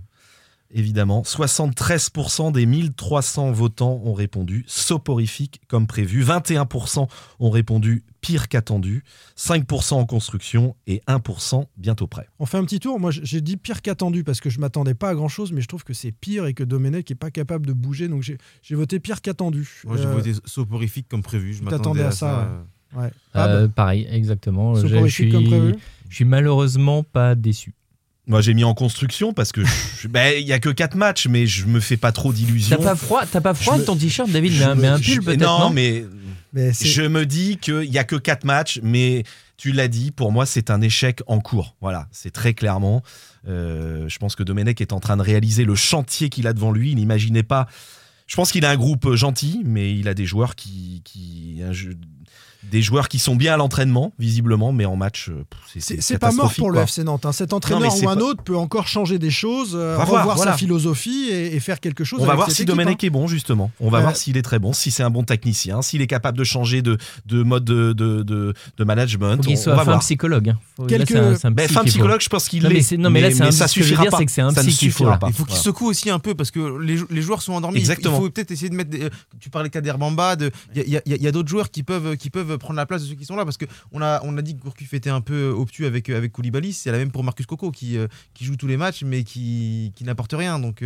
évidemment, 0.71 1.23
73% 1.23 2.53
des 2.53 2.67
1300 2.67 3.51
votants 3.53 4.01
ont 4.05 4.13
répondu 4.15 4.65
soporifique 4.67 5.61
comme 5.69 5.87
prévu, 5.87 6.23
21% 6.23 7.09
ont 7.41 7.51
répondu 7.51 8.05
pire 8.21 8.49
qu'attendu, 8.49 9.03
5% 9.39 9.95
en 9.95 10.05
construction 10.05 10.77
et 10.87 11.01
1% 11.09 11.65
bientôt 11.79 12.07
prêt. 12.07 12.29
On 12.39 12.45
fait 12.45 12.59
un 12.59 12.65
petit 12.65 12.79
tour. 12.79 13.01
Moi, 13.01 13.11
j'ai 13.11 13.41
dit 13.41 13.57
pire 13.57 13.81
qu'attendu 13.81 14.23
parce 14.25 14.41
que 14.41 14.51
je 14.51 14.61
m'attendais 14.61 14.95
pas 14.95 15.09
à 15.09 15.15
grand 15.15 15.29
chose, 15.29 15.53
mais 15.53 15.63
je 15.63 15.69
trouve 15.69 15.85
que 15.85 15.95
c'est 15.95 16.13
pire 16.13 16.45
et 16.47 16.53
que 16.53 16.63
Domenech 16.63 17.11
est 17.11 17.15
pas 17.15 17.31
capable 17.31 17.65
de 17.67 17.73
bouger. 17.73 18.09
Donc 18.09 18.23
j'ai 18.23 18.75
voté 18.75 19.01
pire 19.01 19.23
qu'attendu. 19.23 19.81
Moi, 19.85 19.97
j'ai 19.97 20.05
Euh, 20.05 20.13
voté 20.13 20.33
soporifique 20.45 21.09
comme 21.09 21.23
prévu. 21.23 21.55
Je 21.55 21.63
m'attendais 21.63 22.03
à, 22.03 22.09
à 22.09 22.11
ça, 22.11 22.17
ça. 22.19 22.65
Ouais. 22.97 23.11
Fab, 23.33 23.51
Euh, 23.51 23.69
Pareil, 23.69 24.07
exactement. 24.11 24.75
Je- 24.75 25.07
suis, 25.09 25.29
prévu. 25.29 25.75
je 26.09 26.15
suis 26.15 26.25
malheureusement 26.25 27.03
pas 27.03 27.35
déçu. 27.35 27.73
Moi, 28.27 28.41
j'ai 28.43 28.55
mis 28.55 28.65
en 28.65 28.75
construction 28.75 29.33
parce 29.33 29.51
que 29.51 29.63
ben, 30.09 30.35
il 30.39 30.47
y 30.47 30.53
a 30.53 30.59
que 30.61 30.69
4 30.69 30.95
matchs, 30.97 31.27
mais 31.29 31.47
je 31.47 31.67
me 31.67 31.81
fais 31.81 31.97
pas 31.97 32.13
trop 32.13 32.33
d'illusions. 32.33 32.77
T'as 32.77 32.83
pas 32.91 32.95
froid, 32.97 33.23
t'as 33.31 33.41
pas 33.41 33.55
froid 33.55 33.75
Je 33.77 33.81
me- 33.81 33.85
ton 33.87 33.97
t-shirt, 33.97 34.31
David 34.31 34.53
Je 34.53 34.59
Mais 34.61 34.65
un, 34.65 34.75
me- 34.77 34.81
mais 34.83 34.89
un 34.89 34.97
je- 35.01 35.15
pull 35.15 35.25
peut-être 35.25 35.41
Non, 35.41 35.59
non, 35.61 35.71
mais 35.71 36.05
je 36.55 37.03
me 37.03 37.27
dis 37.27 37.57
qu'il 37.57 37.85
y 37.91 37.99
a 37.99 38.05
que 38.05 38.17
4 38.17 38.45
matchs, 38.45 38.79
mais 38.83 39.25
tu 39.57 39.73
l'as 39.73 39.89
dit, 39.89 40.11
pour 40.11 40.33
moi, 40.33 40.47
c'est 40.47 40.71
un 40.71 40.81
échec 40.81 41.21
en 41.27 41.41
cours. 41.41 41.75
Voilà, 41.81 42.07
c'est 42.13 42.31
très 42.31 42.55
clairement. 42.55 43.03
Euh, 43.49 44.09
je 44.09 44.19
pense 44.19 44.37
que 44.37 44.43
Domenech 44.43 44.81
est 44.81 44.93
en 44.93 45.01
train 45.01 45.17
de 45.17 45.23
réaliser 45.23 45.65
le 45.65 45.75
chantier 45.75 46.29
qu'il 46.29 46.47
a 46.47 46.53
devant 46.53 46.73
lui. 46.73 46.91
Il 46.93 46.97
n'imaginait 46.97 47.43
pas. 47.43 47.67
Je 48.27 48.37
pense 48.37 48.53
qu'il 48.53 48.65
a 48.65 48.71
un 48.71 48.77
groupe 48.77 49.15
gentil, 49.15 49.63
mais 49.65 49.93
il 49.95 50.07
a 50.09 50.15
des 50.15 50.25
joueurs 50.27 50.55
qui, 50.55 51.01
qui 51.05 51.61
un 51.67 51.73
jeu- 51.73 51.97
des 52.65 52.83
joueurs 52.83 53.09
qui 53.09 53.19
sont 53.19 53.37
bien 53.37 53.55
à 53.55 53.57
l'entraînement, 53.57 54.13
visiblement, 54.19 54.73
mais 54.73 54.85
en 54.85 54.95
match, 54.97 55.29
euh, 55.31 55.45
c'est- 55.79 56.19
pas 56.19 56.31
mort 56.33 56.53
pour 56.55 56.71
le. 56.71 56.81
FC 56.81 57.03
Nantes. 57.05 57.25
hein. 57.27 57.33
Cet 57.33 57.53
entraîneur 57.53 57.95
ou 58.03 58.09
un 58.09 58.17
pas- 58.17 58.23
autre 58.23 58.43
peut 58.43 58.57
encore 58.57 58.87
changer 58.87 59.19
des 59.19 59.31
choses, 59.31 59.73
euh, 59.75 59.95
On 59.95 59.99
va 59.99 60.05
revoir 60.05 60.25
voir, 60.25 60.39
sa 60.39 60.53
philosophie 60.57 61.29
et, 61.31 61.57
et 61.57 61.61
faire 61.61 61.81
quelque 61.81 62.05
chose. 62.05 62.21
On 62.23 62.27
va 62.27 62.35
voir 62.35 62.49
cette 62.49 62.57
si 62.57 62.63
équipe, 62.63 62.69
Domenech 62.77 63.03
hein. 63.03 63.07
est 63.07 63.11
bon, 63.11 63.27
justement. 63.27 63.71
On 63.81 63.89
va 63.91 63.99
Euh, 63.99 64.03
voir 64.03 64.17
s'il 64.17 64.37
est 64.37 64.43
très 64.43 64.59
bon, 64.59 64.73
si 64.73 64.91
c'est 64.91 65.03
un 65.03 65.11
bon 65.11 65.23
technicien, 65.25 65.81
s'il 65.83 66.03
est 66.03 66.07
capable 66.07 66.37
de 66.39 66.45
changer 66.45 66.83
de, 66.83 66.99
de 67.27 67.43
mode 67.43 67.65
de, 67.65 67.93
de, 67.93 68.23
de, 68.23 68.55
de 68.77 68.85
management. 68.85 69.43
Faut 69.45 69.51
on, 69.51 69.57
soit 69.57 69.73
on 69.73 69.77
va 69.77 69.85
fin 69.85 69.91
voir. 69.93 70.01
psychologue. 70.01 70.51
hein. 70.51 70.59
Faut- 70.77 70.87
là, 70.87 70.97
un- 71.45 71.51
Ben, 71.51 71.69
fin 71.69 71.85
psychologue, 71.85 72.21
je 72.21 72.29
pense 72.29 72.49
qu'il 72.49 72.63
l'est. 72.65 72.93
non, 72.99 73.11
mais 73.11 73.21
là, 73.23 73.31
c'est 73.31 73.51
ça 73.53 73.69
ce 73.69 73.75
que 73.75 73.81
je 73.81 73.85
veux 73.85 73.89
suffira 73.89 74.03
dire, 74.03 74.11
pas. 74.11 74.19
c'est 74.19 74.27
que 74.27 74.33
c'est 74.33 74.43
un 74.43 74.51
Ça 74.51 74.63
ne 74.63 74.69
psy. 74.69 74.87
Il 74.87 74.93
faut 74.93 75.45
qu'il 75.45 75.57
secoue 75.57 75.87
aussi 75.87 76.11
un 76.11 76.19
peu 76.19 76.35
parce 76.35 76.51
que 76.51 76.79
les, 76.81 76.97
jou- 76.99 77.07
les 77.11 77.23
joueurs 77.23 77.43
sont 77.43 77.55
endormis. 77.55 77.79
Il 77.79 77.85
faut- 77.87 77.91
Exactement. 77.93 78.19
Il 78.19 78.23
faut, 78.25 78.31
peut-être 78.31 78.51
essayer 78.51 78.69
de 78.69 78.75
mettre. 78.75 78.91
tu 79.41 79.49
parlais 79.51 79.71
Kader 79.71 79.95
Bamba. 79.99 80.37
de- 80.37 80.51
Il 80.75 80.89
y 80.89 80.97
a, 80.97 81.03
il 81.07 81.17
il 81.21 81.27
y 81.27 81.33
d'autres 81.33 81.49
joueurs 81.49 81.71
qui 81.71 81.83
peuvent, 81.83 82.17
qui 82.17 82.31
peuvent 82.31 82.50
prendre 82.57 82.77
la 82.77 82.87
place 82.87 83.03
de 83.03 83.09
ceux 83.09 83.15
qui 83.15 83.25
sont 83.25 83.37
là 83.37 83.45
parce 83.45 83.57
que 83.57 83.67
on 83.93 84.01
a, 84.03 84.43
dit 84.43 84.57
que 84.57 84.63
Gourcuff 84.63 84.95
était 84.95 85.11
un 85.11 85.21
peu 85.21 85.49
obtus 85.49 85.87
avec, 85.87 86.09
avec 86.11 86.33
Koulibaly. 86.33 86.73
C'est 86.73 86.93
la 86.93 86.99
même 86.99 87.11
pour 87.11 87.25
Marcus 87.25 87.47
Coco 87.47 87.71
qui, 87.71 87.97
euh, 87.97 88.07
qui 88.35 88.45
joue 88.45 88.57
tous 88.57 88.67
les 88.67 88.77
matchs 88.77 89.03
mais 89.05 89.25
qui, 89.25 89.93
qui 89.95 90.05
n'apporte 90.05 90.33
rien. 90.33 90.59
Donc. 90.59 90.83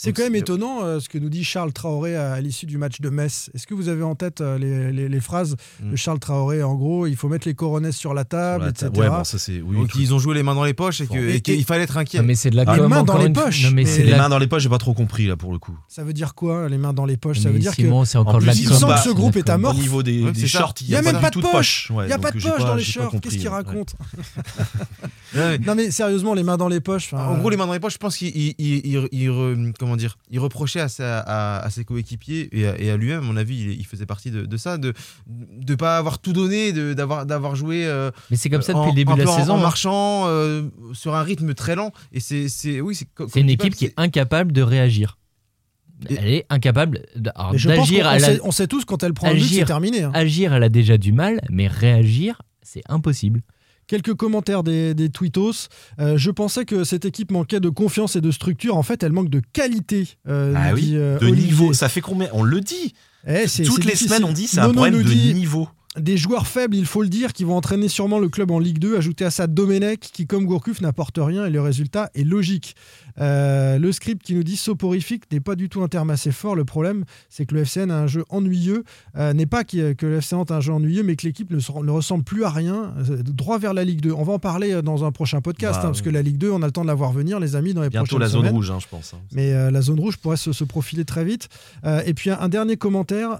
C'est 0.00 0.12
quand 0.12 0.22
même 0.22 0.36
étonnant 0.36 0.84
euh, 0.84 1.00
ce 1.00 1.08
que 1.08 1.18
nous 1.18 1.28
dit 1.28 1.42
Charles 1.42 1.72
Traoré 1.72 2.14
à, 2.16 2.34
à 2.34 2.40
l'issue 2.40 2.66
du 2.66 2.78
match 2.78 3.00
de 3.00 3.08
Metz. 3.10 3.50
Est-ce 3.52 3.66
que 3.66 3.74
vous 3.74 3.88
avez 3.88 4.04
en 4.04 4.14
tête 4.14 4.40
euh, 4.40 4.56
les, 4.56 4.92
les- 4.92 5.08
les 5.08 5.20
phrases 5.20 5.56
Mm. 5.82 5.90
de 5.90 5.96
Charles 5.96 6.20
Traoré 6.20 6.62
En 6.62 6.76
gros, 6.76 7.06
il 7.08 7.16
faut 7.16 7.28
mettre 7.28 7.48
les 7.48 7.54
coronets 7.54 7.90
sur 7.90 8.14
la 8.14 8.24
table, 8.24 8.72
Sur 8.76 8.84
la 8.86 8.88
etc. 8.90 9.02
Ouais, 9.02 9.08
bon, 9.18 9.24
ça 9.24 9.38
c'est. 9.38 9.60
Oui, 9.60 9.76
donc 9.76 9.88
tout- 9.88 9.98
ils 10.00 10.14
ont 10.14 10.20
joué 10.20 10.34
les 10.36 10.44
mains 10.44 10.54
dans 10.54 10.62
les 10.64 10.72
poches 10.74 11.00
et 11.00 11.40
qu'il 11.40 11.64
fallait 11.64 11.82
être 11.82 11.96
inquiet. 11.96 12.18
Non, 12.20 12.24
mais 12.26 12.36
c'est 12.36 12.50
de 12.50 12.56
la 12.56 12.62
Ah, 12.66 12.76
com, 12.76 12.82
les 12.84 12.88
mains 12.88 13.02
dans 13.02 13.18
les 13.18 13.30
poches. 13.30 13.64
Non, 13.64 13.70
mais 13.72 13.82
Mais 13.84 13.98
les 13.98 14.10
la- 14.10 14.18
mains 14.18 14.28
dans 14.28 14.38
les 14.38 14.46
poches, 14.46 14.62
j'ai 14.62 14.68
pas 14.68 14.78
trop 14.78 14.94
compris 14.94 15.26
là 15.26 15.36
pour 15.36 15.52
le 15.52 15.58
coup. 15.58 15.76
Ça 15.88 16.04
veut 16.04 16.12
dire 16.12 16.34
quoi, 16.36 16.68
les 16.68 16.78
mains 16.78 16.92
dans 16.92 17.04
les 17.04 17.16
poches? 17.16 17.40
Ça 17.40 17.50
veut 17.50 17.58
dire 17.58 17.74
que 17.74 17.82
Simon, 17.82 18.02
encore 18.14 18.36
En 18.36 18.38
de 18.38 18.46
la 18.46 18.52
plus, 18.52 18.60
il 18.62 18.68
semble 18.68 18.94
que 18.94 19.00
ce 19.00 19.10
groupe 19.10 19.36
est 19.36 19.48
amorphe. 19.50 19.76
Au 19.76 19.80
niveau 19.80 20.02
des, 20.04 20.32
shorts, 20.46 20.74
Il 20.82 20.88
n'y 20.90 20.94
a 20.94 21.02
même 21.02 21.20
pas 21.20 21.30
de 21.30 21.40
poche. 21.40 21.88
Il 21.90 22.06
n'y 22.06 22.12
a 22.12 22.18
pas 22.18 22.30
de 22.30 22.40
poche 22.40 22.60
dans 22.60 22.74
les 22.76 22.84
shorts. 22.84 23.14
Qu'est-ce 23.20 23.36
qu'il 23.38 23.48
raconte? 23.48 23.96
Non 25.66 25.74
mais 25.74 25.90
sérieusement, 25.90 26.34
les 26.34 26.42
mains 26.44 26.56
dans 26.56 26.68
les 26.68 26.80
poches. 26.80 27.12
En 27.14 27.36
gros, 27.38 27.50
les 27.50 27.56
mains 27.56 27.66
dans 27.66 27.72
les 27.72 27.80
poches, 27.80 27.94
je 27.94 27.98
pense 27.98 28.16
qu'il 28.16 28.54
comment 29.88 29.96
dire, 29.96 30.18
il 30.30 30.38
reprochait 30.38 30.80
à, 30.80 30.88
sa- 30.88 31.20
à- 31.20 31.58
à 31.64 31.70
ses 31.70 31.84
coéquipiers 31.84 32.48
et 32.52 32.66
à, 32.66 32.78
et 32.80 32.90
à 32.90 32.96
lui-même, 32.96 33.18
à 33.20 33.22
mon 33.26 33.36
avis, 33.36 33.58
il, 33.60 33.70
il 33.80 33.84
faisait 33.86 34.06
partie 34.06 34.30
de, 34.30 34.44
de 34.46 34.56
ça, 34.56 34.78
de 34.78 34.92
ne 35.26 35.74
pas 35.74 35.96
avoir 35.98 36.18
tout 36.18 36.32
donné, 36.32 36.72
de- 36.72 36.92
d'avoir 36.94 37.26
d'avoir 37.26 37.56
joué. 37.56 37.86
euh, 37.86 38.10
Mais 38.30 38.36
c'est 38.36 38.50
comme 38.50 38.62
ça 38.62 38.74
en- 38.74 38.80
depuis 38.80 38.90
le 38.92 38.96
début 38.96 39.12
un 39.12 39.16
de 39.16 39.22
la 39.22 39.30
en- 39.30 39.36
saison. 39.38 39.52
En 39.54 39.58
hein. 39.58 39.62
marchant 39.62 40.24
euh, 40.28 40.62
sur 40.92 41.14
un 41.16 41.22
rythme 41.22 41.54
très 41.54 41.74
lent. 41.74 41.92
Et 42.12 42.20
c'est, 42.20 42.48
c'est 42.48 42.80
oui, 42.80 42.94
c'est. 42.94 43.40
une 43.40 43.50
équipe 43.50 43.74
qui 43.74 43.86
est 43.86 43.94
incapable 43.96 44.52
de 44.52 44.62
réagir. 44.62 45.18
Et- 46.08 46.14
Elle 46.14 46.28
est 46.28 46.46
incapable 46.48 47.02
d'agir. 47.16 47.72
on 47.80 48.18
sait, 48.18 48.40
on 48.44 48.50
sait 48.52 48.66
tous 48.68 48.84
quand 48.84 49.02
elle 49.02 49.14
prend 49.14 49.28
un 49.28 49.34
but, 49.34 49.40
c'est 49.40 49.46
Agir. 49.54 49.66
terminé. 49.66 50.02
hein. 50.04 50.12
Agir, 50.14 50.52
elle 50.54 50.62
a 50.62 50.68
déjà 50.68 50.96
du 50.96 51.12
mal, 51.12 51.40
mais 51.50 51.66
réagir, 51.66 52.40
c'est 52.62 52.82
impossible. 52.88 53.42
Quelques 53.88 54.14
commentaires 54.14 54.62
des, 54.62 54.94
des 54.94 55.08
tweetos. 55.08 55.68
Euh, 55.98 56.16
je 56.16 56.30
pensais 56.30 56.64
que 56.64 56.84
cette 56.84 57.04
équipe 57.06 57.32
manquait 57.32 57.58
de 57.58 57.70
confiance 57.70 58.14
et 58.16 58.20
de 58.20 58.30
structure. 58.30 58.76
En 58.76 58.82
fait, 58.84 59.02
elle 59.02 59.12
manque 59.12 59.30
de 59.30 59.40
qualité. 59.52 60.06
euh, 60.28 60.54
Ah 60.56 60.74
oui, 60.74 60.82
dit, 60.82 60.96
euh, 60.96 61.18
de 61.18 61.26
Olivier. 61.26 61.46
niveau. 61.50 61.72
Ça 61.72 61.88
fait 61.88 62.02
combien? 62.02 62.28
On 62.32 62.42
le 62.44 62.60
dit. 62.60 62.92
Eh, 63.26 63.46
Toutes 63.64 63.84
les 63.84 63.92
difficile. 63.92 64.08
semaines, 64.08 64.24
on 64.24 64.32
dit 64.32 64.46
c'est 64.46 64.60
un 64.60 64.70
problème 64.72 64.98
de 64.98 65.02
dit, 65.02 65.34
niveau. 65.34 65.68
Des 65.98 66.16
joueurs 66.16 66.46
faibles, 66.46 66.76
il 66.76 66.86
faut 66.86 67.02
le 67.02 67.08
dire, 67.08 67.32
qui 67.32 67.42
vont 67.42 67.56
entraîner 67.56 67.88
sûrement 67.88 68.20
le 68.20 68.28
club 68.28 68.50
en 68.52 68.60
Ligue 68.60 68.78
2. 68.78 68.96
Ajouter 68.96 69.24
à 69.24 69.30
ça 69.30 69.46
Domenech, 69.48 69.98
qui 70.12 70.26
comme 70.26 70.44
Gourcuff 70.44 70.80
n'apporte 70.80 71.18
rien 71.20 71.46
et 71.46 71.50
le 71.50 71.60
résultat 71.60 72.10
est 72.14 72.22
logique. 72.22 72.76
Euh, 73.20 73.78
le 73.78 73.92
script 73.92 74.22
qui 74.22 74.34
nous 74.34 74.42
dit 74.44 74.56
soporifique 74.56 75.24
n'est 75.32 75.40
pas 75.40 75.54
du 75.56 75.68
tout 75.68 75.82
un 75.82 75.88
terme 75.88 76.10
assez 76.10 76.32
fort. 76.32 76.54
Le 76.54 76.64
problème, 76.64 77.04
c'est 77.28 77.46
que 77.46 77.54
le 77.54 77.62
FCN 77.64 77.90
a 77.90 77.98
un 77.98 78.06
jeu 78.06 78.24
ennuyeux. 78.28 78.84
Euh, 79.16 79.32
n'est 79.32 79.46
pas 79.46 79.64
que 79.64 79.94
le 80.00 80.16
FC 80.18 80.34
Nantes 80.36 80.50
a 80.50 80.56
un 80.56 80.60
jeu 80.60 80.72
ennuyeux, 80.72 81.02
mais 81.02 81.16
que 81.16 81.26
l'équipe 81.26 81.50
ne, 81.50 81.58
se- 81.58 81.72
ne 81.72 81.90
ressemble 81.90 82.24
plus 82.24 82.44
à 82.44 82.50
rien. 82.50 82.94
euh, 83.10 83.22
droit 83.22 83.58
vers 83.58 83.74
la 83.74 83.84
Ligue 83.84 84.00
2. 84.00 84.12
On 84.12 84.22
va 84.22 84.34
en 84.34 84.38
parler 84.38 84.82
dans 84.82 85.04
un 85.04 85.12
prochain 85.12 85.40
podcast, 85.40 85.74
Bah, 85.74 85.80
hein, 85.80 85.86
parce 85.88 86.02
que 86.02 86.10
la 86.10 86.22
Ligue 86.22 86.38
2, 86.38 86.50
on 86.50 86.62
a 86.62 86.66
le 86.66 86.72
temps 86.72 86.82
de 86.82 86.86
la 86.88 86.94
voir 86.94 87.12
venir, 87.12 87.40
les 87.40 87.56
amis, 87.56 87.74
dans 87.74 87.82
les 87.82 87.88
Bientôt 87.90 88.06
prochaines 88.16 88.20
la 88.20 88.28
zone 88.28 88.40
semaines. 88.42 88.54
rouge, 88.54 88.70
hein, 88.70 88.78
je 88.80 88.86
pense. 88.88 89.14
hein. 89.14 89.18
Mais 89.32 89.52
euh, 89.52 89.70
la 89.70 89.80
zone 89.82 90.00
rouge 90.00 90.16
pourrait 90.18 90.36
se, 90.36 90.52
se 90.52 90.64
profiler 90.64 91.04
très 91.04 91.24
vite. 91.24 91.48
Et 92.06 92.14
puis 92.14 92.30
un, 92.30 92.38
un 92.40 92.48
dernier 92.48 92.76
commentaire, 92.76 93.38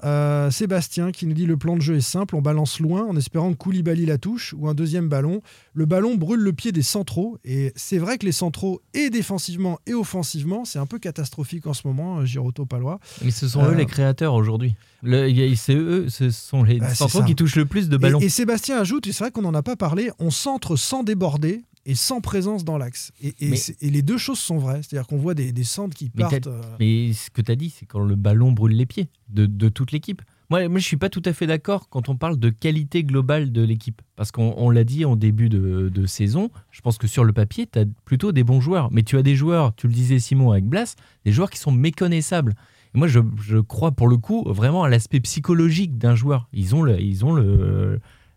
Sébastien 0.50 1.12
qui 1.12 1.26
nous 1.26 1.34
dit 1.34 1.46
le 1.46 1.56
plan 1.56 1.76
de 1.76 1.82
jeu 1.82 1.96
est 1.96 2.00
simple, 2.00 2.36
on 2.36 2.42
balance 2.42 2.80
loin 2.80 3.04
en 3.06 3.16
espérant 3.16 3.52
que 3.52 3.56
Koulibaly 3.58 4.06
la 4.06 4.18
touche 4.18 4.54
ou 4.56 4.68
un 4.68 4.74
deuxième 4.74 5.08
ballon. 5.08 5.42
Le 5.74 5.86
ballon 5.86 6.14
brûle 6.16 6.40
le 6.40 6.52
pied 6.52 6.72
des 6.72 6.82
centraux 6.82 7.38
et 7.44 7.72
c'est 7.76 7.98
vrai 7.98 8.18
que 8.18 8.26
les 8.26 8.32
centraux 8.32 8.80
et 8.94 9.10
défensivement 9.10 9.67
et 9.87 9.94
offensivement 9.94 10.64
c'est 10.64 10.78
un 10.78 10.87
peu 10.87 10.98
catastrophique 10.98 11.66
en 11.66 11.74
ce 11.74 11.87
moment, 11.87 12.18
euh, 12.20 12.24
Giroto 12.24 12.64
Palois. 12.64 12.98
Mais 13.24 13.31
ce 13.31 13.46
sont 13.48 13.62
Euh, 13.62 13.72
eux 13.72 13.74
les 13.74 13.87
créateurs 13.87 14.35
aujourd'hui. 14.35 14.74
Le- 15.02 15.28
C'est 15.57 15.74
eux, 15.74 16.09
ce 16.09 16.31
sont 16.31 16.62
les 16.62 16.78
Bah, 16.81 16.94
centraux 16.94 17.22
qui 17.24 17.35
touchent 17.35 17.57
le 17.57 17.66
plus 17.66 17.88
de 17.88 17.96
ballons. 17.96 18.20
et 18.20 18.28
Sébastien 18.28 18.78
ajoute, 18.78 19.07
et 19.07 19.12
c'est 19.12 19.24
vrai 19.24 19.31
qu'on 19.31 19.42
n'en 19.42 19.54
a 19.54 19.62
pas 19.62 19.76
parlé, 19.76 20.11
on 20.18 20.31
centre 20.31 20.76
sans 20.76 21.02
déborder 21.04 21.62
et 21.87 21.94
sans 21.94 22.20
présence 22.20 22.64
dans 22.64 22.76
l'axe. 22.78 23.12
Et, 23.22 23.35
les 23.81 24.02
deux 24.02 24.18
choses 24.18 24.38
sont 24.38 24.59
vraies, 24.59 24.81
c'est-à-dire 24.83 25.07
qu'on 25.07 25.16
voit 25.16 25.35
des, 25.35 25.52
des 25.52 25.64
centres 25.64 25.96
qui 25.96 26.11
Mais 26.14 26.22
partent. 26.22 26.46
euh, 26.46 26.61
Mais 26.81 27.12
ce 27.12 27.31
que 27.31 27.40
tu 27.40 27.50
as 27.50 27.57
dit, 27.57 27.70
c'est 27.70 27.87
quand 27.87 28.00
le 28.00 28.14
ballon 28.16 28.52
brûle 28.52 28.76
les 28.76 28.87
pieds 28.87 29.09
de, 29.31 29.46
de 29.46 29.68
toute 29.68 29.92
l'équipe. 29.92 30.20
Moi, 30.50 30.66
moi, 30.68 30.78
je 30.80 30.84
suis 30.84 30.96
pas 30.96 31.11
tout 31.11 31.22
à 31.26 31.34
fait 31.34 31.46
d'accord 31.46 31.90
quand 31.90 32.08
on 32.08 32.16
parle 32.16 32.38
de 32.38 32.48
qualité 32.48 33.04
globale 33.04 33.52
de 33.52 33.62
l'équipe. 33.62 34.00
Parce 34.16 34.30
qu'on 34.30 34.54
on 34.56 34.70
l'a 34.70 34.84
dit 34.84 35.04
en 35.04 35.14
début 35.14 35.50
de, 35.50 36.06
saison, 36.06 36.50
je 36.70 36.80
pense 36.80 36.96
que 36.96 37.06
sur 37.06 37.24
le 37.24 37.34
papier, 37.34 37.66
tu 37.70 37.78
as 37.78 37.84
plutôt 38.06 38.32
des 38.32 38.44
bons 38.44 38.61
joueurs. 38.61 38.88
Mais 38.90 39.02
tu 39.02 39.18
as 39.18 39.22
des 39.22 39.37
joueurs, 39.37 39.74
tu 39.74 39.88
le 39.88 39.92
disais 39.92 40.18
Simon 40.18 40.52
avec 40.52 40.64
Blas, 40.64 40.96
des 41.26 41.32
joueurs 41.32 41.50
qui 41.50 41.58
sont 41.58 41.72
méconnaissables. 41.72 42.54
Et 42.94 42.98
moi, 42.98 43.08
je, 43.08 43.61
crois 43.61 43.92
pour 43.92 44.08
le 44.08 44.16
coup 44.16 44.44
vraiment 44.46 44.84
à 44.84 44.88
l'aspect 44.88 45.20
psychologique 45.20 45.98
d'un 45.98 46.14
joueur. 46.14 46.48
Ils 46.54 46.74
ont, 46.74 46.82
le, 46.82 46.98
ils 46.98 47.26
ont 47.26 47.37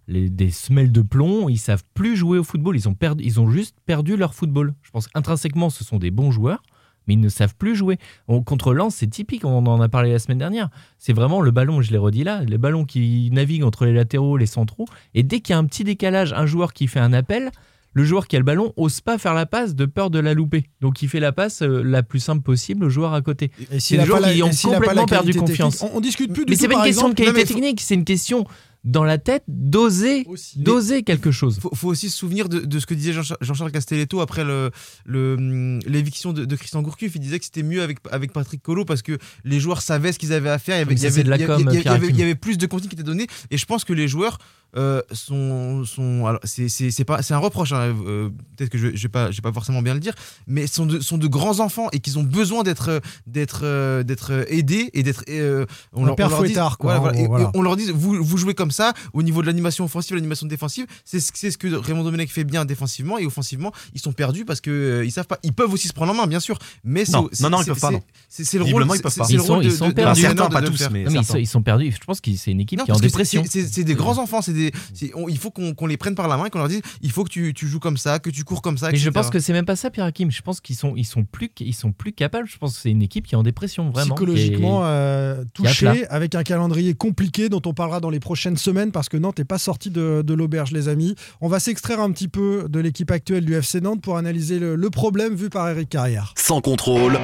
des 0.09 0.51
semelles 0.51 0.91
de 0.91 1.01
plomb, 1.01 1.47
ils 1.47 1.57
savent 1.57 1.83
plus 1.93 2.17
jouer 2.17 2.37
au 2.37 2.43
football, 2.43 2.75
ils 2.75 2.89
ont, 2.89 2.93
perdu, 2.93 3.23
ils 3.23 3.39
ont 3.39 3.49
juste 3.49 3.77
perdu 3.85 4.17
leur 4.17 4.33
football. 4.33 4.73
Je 4.81 4.91
pense 4.91 5.07
intrinsèquement, 5.13 5.69
ce 5.69 5.85
sont 5.85 5.97
des 5.97 6.11
bons 6.11 6.31
joueurs, 6.31 6.61
mais 7.11 7.15
ils 7.15 7.19
ne 7.19 7.29
savent 7.29 7.55
plus 7.55 7.75
jouer. 7.75 7.97
On- 8.27 8.41
contre 8.41 8.73
Lens, 8.73 8.95
c'est 8.95 9.07
typique, 9.07 9.43
on 9.45 9.65
en 9.65 9.81
a 9.81 9.89
parlé 9.89 10.11
la 10.11 10.19
semaine 10.19 10.37
dernière. 10.37 10.69
C'est 10.97 11.13
vraiment 11.13 11.41
le 11.41 11.51
ballon, 11.51 11.81
je 11.81 11.91
l'ai 11.91 11.97
redit 11.97 12.23
là, 12.23 12.41
les 12.47 12.57
ballons 12.57 12.85
qui 12.85 13.29
naviguent 13.31 13.63
entre 13.63 13.85
les 13.85 13.93
latéraux, 13.93 14.37
les 14.37 14.45
centraux, 14.45 14.85
et 15.13 15.23
dès 15.23 15.39
qu'il 15.41 15.53
y 15.53 15.55
a 15.55 15.59
un 15.59 15.65
petit 15.65 15.83
décalage, 15.83 16.33
un 16.33 16.45
joueur 16.45 16.73
qui 16.73 16.87
fait 16.87 16.99
un 16.99 17.13
appel, 17.13 17.51
le 17.93 18.05
joueur 18.05 18.27
qui 18.27 18.37
a 18.37 18.39
le 18.39 18.45
ballon 18.45 18.71
ose 18.77 19.01
pas 19.01 19.17
faire 19.17 19.33
la 19.33 19.45
passe 19.45 19.75
de 19.75 19.85
peur 19.85 20.09
de 20.09 20.19
la 20.19 20.33
louper. 20.33 20.63
Donc 20.79 21.01
il 21.01 21.09
fait 21.09 21.19
la 21.19 21.33
passe 21.33 21.61
euh, 21.61 21.81
la 21.83 22.03
plus 22.03 22.21
simple 22.21 22.41
possible 22.41 22.85
au 22.85 22.89
joueur 22.89 23.13
à 23.13 23.21
côté. 23.21 23.51
et 23.69 23.81
C'est 23.81 23.97
des 23.97 24.05
joueurs 24.05 24.21
qui 24.21 24.41
ont 24.43 24.49
complètement 24.49 25.05
perdu 25.05 25.33
confiance. 25.33 25.81
On, 25.83 25.97
on 25.97 25.99
discute 25.99 26.31
plus 26.31 26.45
du 26.45 26.51
Mais 26.51 26.55
c'est 26.57 26.69
pas 26.69 26.75
une 26.77 26.83
question 26.85 27.09
de 27.09 27.13
qualité 27.15 27.43
technique, 27.43 27.81
c'est 27.81 27.95
une 27.95 28.05
question 28.05 28.45
dans 28.83 29.03
la 29.03 29.17
tête 29.19 29.43
d'oser, 29.47 30.25
d'oser 30.55 31.03
quelque 31.03 31.31
chose. 31.31 31.59
faut, 31.59 31.69
faut 31.75 31.87
aussi 31.89 32.09
se 32.09 32.17
souvenir 32.17 32.49
de, 32.49 32.59
de 32.59 32.79
ce 32.79 32.85
que 32.87 32.93
disait 32.95 33.13
Jean- 33.13 33.35
Jean-Charles 33.39 33.71
Castelletto 33.71 34.21
après 34.21 34.43
le, 34.43 34.71
hum, 35.37 35.79
l'éviction 35.85 36.33
de, 36.33 36.45
de 36.45 36.55
Christian 36.55 36.81
Gourcuff. 36.81 37.13
Il 37.15 37.19
disait 37.21 37.37
que 37.37 37.45
c'était 37.45 37.63
mieux 37.63 37.83
avec, 37.83 37.99
avec 38.11 38.33
Patrick 38.33 38.61
Colo 38.63 38.83
parce 38.85 39.01
que 39.03 39.17
les 39.43 39.59
joueurs 39.59 39.81
savaient 39.81 40.11
ce 40.11 40.19
qu'ils 40.19 40.33
avaient 40.33 40.49
à 40.49 40.57
faire. 40.59 40.77
Il 40.77 40.79
y 40.79 40.81
avait, 40.81 41.21
il 41.21 41.27
y 41.41 41.43
il 41.59 41.65
y 41.75 41.77
il 42.09 42.19
y 42.29 42.35
plus 42.35 42.57
de 42.57 42.65
consignes 42.65 42.89
qui 42.89 42.95
étaient 42.95 43.03
données. 43.03 43.27
Et 43.51 43.57
je 43.57 43.65
pense 43.65 43.83
que 43.83 43.93
les 43.93 44.07
joueurs 44.07 44.39
euh, 44.77 45.01
c'est, 46.43 46.69
c'est, 46.69 46.91
c'est 46.91 47.03
pas 47.05 47.21
c'est 47.21 47.33
un 47.33 47.37
reproche 47.39 47.71
hein, 47.71 47.93
euh, 48.05 48.29
peut-être 48.55 48.69
que 48.69 48.77
je, 48.77 48.95
je 48.95 49.01
vais 49.03 49.09
pas 49.09 49.31
je 49.31 49.37
vais 49.37 49.41
pas 49.41 49.51
forcément 49.53 49.81
bien 49.81 49.93
le 49.93 49.99
dire 49.99 50.13
mais 50.47 50.67
sont 50.67 50.85
de, 50.85 50.99
sont 50.99 51.17
de 51.17 51.27
grands 51.27 51.59
enfants 51.59 51.87
et 51.91 51.99
qu'ils 51.99 52.17
ont 52.19 52.23
besoin 52.23 52.63
d'être 52.63 52.89
euh, 52.89 52.99
d'être 53.27 53.61
euh, 53.63 54.03
d'être 54.03 54.45
aidés 54.49 54.89
et 54.93 55.03
d'être 55.03 55.23
euh, 55.29 55.65
Un 55.95 56.05
leur- 56.05 56.15
leur 56.17 56.29
dit- 56.29 56.35
fouettard, 56.35 56.77
quoi, 56.77 56.99
voilà, 56.99 56.99
en 56.99 57.01
voilà. 57.01 57.13
gros, 57.17 57.23
Et- 57.25 57.27
voilà. 57.27 57.45
et 57.53 57.57
on 57.57 57.61
leur 57.61 57.75
dit 57.75 57.91
vous, 57.93 58.23
vous 58.23 58.37
jouez 58.37 58.53
comme 58.53 58.71
ça 58.71 58.93
au 59.13 59.23
niveau 59.23 59.41
de 59.41 59.47
l'animation 59.47 59.85
offensive 59.85 60.15
l'animation 60.15 60.47
défensive 60.47 60.85
c'est 61.05 61.19
ce, 61.19 61.31
c'est 61.33 61.51
ce 61.51 61.57
que 61.57 61.67
Raymond 61.67 62.03
Domenech 62.03 62.29
fait 62.31 62.43
bien 62.43 62.65
défensivement 62.65 63.17
et 63.17 63.25
offensivement 63.25 63.71
ils 63.93 64.01
sont 64.01 64.13
perdus 64.13 64.45
parce 64.45 64.61
que 64.61 64.71
euh, 64.71 65.05
ils 65.05 65.11
savent 65.11 65.27
pas 65.27 65.39
ils 65.43 65.53
peuvent 65.53 65.71
aussi 65.73 65.87
se 65.87 65.93
prendre 65.93 66.11
en 66.11 66.15
main 66.15 66.27
bien 66.27 66.39
sûr 66.39 66.57
mais 66.83 67.05
c'est 67.05 67.11
Non, 67.13 67.29
non, 67.41 67.49
non, 67.49 67.57
ils 67.61 67.65
c'est- 67.65 67.71
peuvent 67.71 67.79
pas, 67.79 67.87
c'est- 67.89 67.93
non. 67.93 68.01
c'est 68.29 68.43
c'est 68.45 68.57
le 68.57 68.63
rôle 68.63 68.83
ils 68.85 68.91
c'est- 68.95 69.01
peuvent 69.01 69.15
pas. 69.15 69.25
Ils 69.29 69.41
sont- 69.71 69.91
perdus. 69.91 70.21
Certains, 70.21 70.49
pas 70.49 70.61
tous, 70.61 70.89
mais- 70.91 71.03
ils, 71.39 71.47
sont, 71.47 71.61
perdus. 71.61 71.91
Je 71.91 72.05
pense 72.05 72.21
que 72.21 72.31
c'est 72.35 72.51
une 72.51 72.61
équipe 72.61 72.81
qui 72.83 72.91
est 72.91 72.93
en 72.93 72.99
dépression. 72.99 73.43
c'est- 73.47 73.83
des 73.83 73.95
grands 73.95 74.17
enfants, 74.17 74.41
c'est 74.41 74.53
des, 74.69 74.71
c'est- 74.93 75.11
on- 75.15 75.27
il 75.29 75.37
faut 75.37 75.51
qu'on 75.51 75.87
les 75.87 75.97
prenne 75.97 76.15
par 76.15 76.27
la 76.27 76.37
main 76.37 76.45
et 76.45 76.49
qu'on 76.49 76.59
leur 76.59 76.67
dise 76.67 76.81
il 77.01 77.11
faut 77.11 77.23
que 77.23 77.29
tu, 77.29 77.53
tu 77.53 77.67
joues 77.67 77.79
comme 77.79 77.97
ça, 77.97 78.19
que 78.19 78.29
tu 78.29 78.43
cours 78.43 78.61
comme 78.61 78.77
ça. 78.77 78.91
Mais 78.91 78.97
je 78.97 79.09
pense 79.09 79.29
que 79.29 79.39
c'est 79.39 79.53
même 79.53 79.65
pas 79.65 79.75
ça, 79.75 79.89
Pierre 79.89 80.05
Hakim. 80.05 80.31
Je 80.31 80.41
pense 80.41 80.59
qu'ils 80.61 80.75
sont, 80.75 80.93
ils 80.95 81.05
sont 81.05 81.23
plus, 81.23 81.49
ils 81.59 81.73
sont 81.75 81.91
plus 81.91 82.13
capables. 82.13 82.47
Je 82.47 82.57
pense 82.57 82.73
que 82.75 82.79
c'est 82.81 82.91
une 82.91 83.01
équipe 83.01 83.27
qui 83.27 83.35
est 83.35 83.37
en 83.37 83.43
dépression 83.43 83.89
vraiment. 83.89 84.15
psychologiquement 84.15 84.81
euh, 84.85 85.43
qui 85.53 85.63
est 85.63 85.67
à 85.67 85.69
touché, 85.71 85.85
plat. 85.85 85.95
avec 86.09 86.35
un 86.35 86.43
calendrier 86.43 86.93
compliqué 86.93 87.49
dont 87.49 87.61
on 87.65 87.73
parlera 87.73 87.99
dans 87.99 88.09
les 88.09 88.19
prochaines 88.19 88.57
semaines 88.57 88.91
parce 88.91 89.09
que 89.09 89.17
Nantes 89.17 89.39
n'est 89.39 89.45
pas 89.45 89.57
sorti 89.57 89.89
de, 89.89 90.21
de 90.25 90.33
l'auberge, 90.33 90.71
les 90.71 90.87
amis. 90.87 91.15
On 91.41 91.47
va 91.47 91.59
s'extraire 91.59 91.99
un 91.99 92.11
petit 92.11 92.27
peu 92.27 92.65
de 92.69 92.79
l'équipe 92.79 93.11
actuelle 93.11 93.45
du 93.45 93.53
FC 93.55 93.81
Nantes 93.81 94.01
pour 94.01 94.17
analyser 94.17 94.59
le, 94.59 94.75
le 94.75 94.89
problème 94.89 95.35
vu 95.35 95.49
par 95.49 95.69
Eric 95.69 95.89
Carrière. 95.89 96.33
Sans 96.37 96.61
contrôle, 96.61 97.19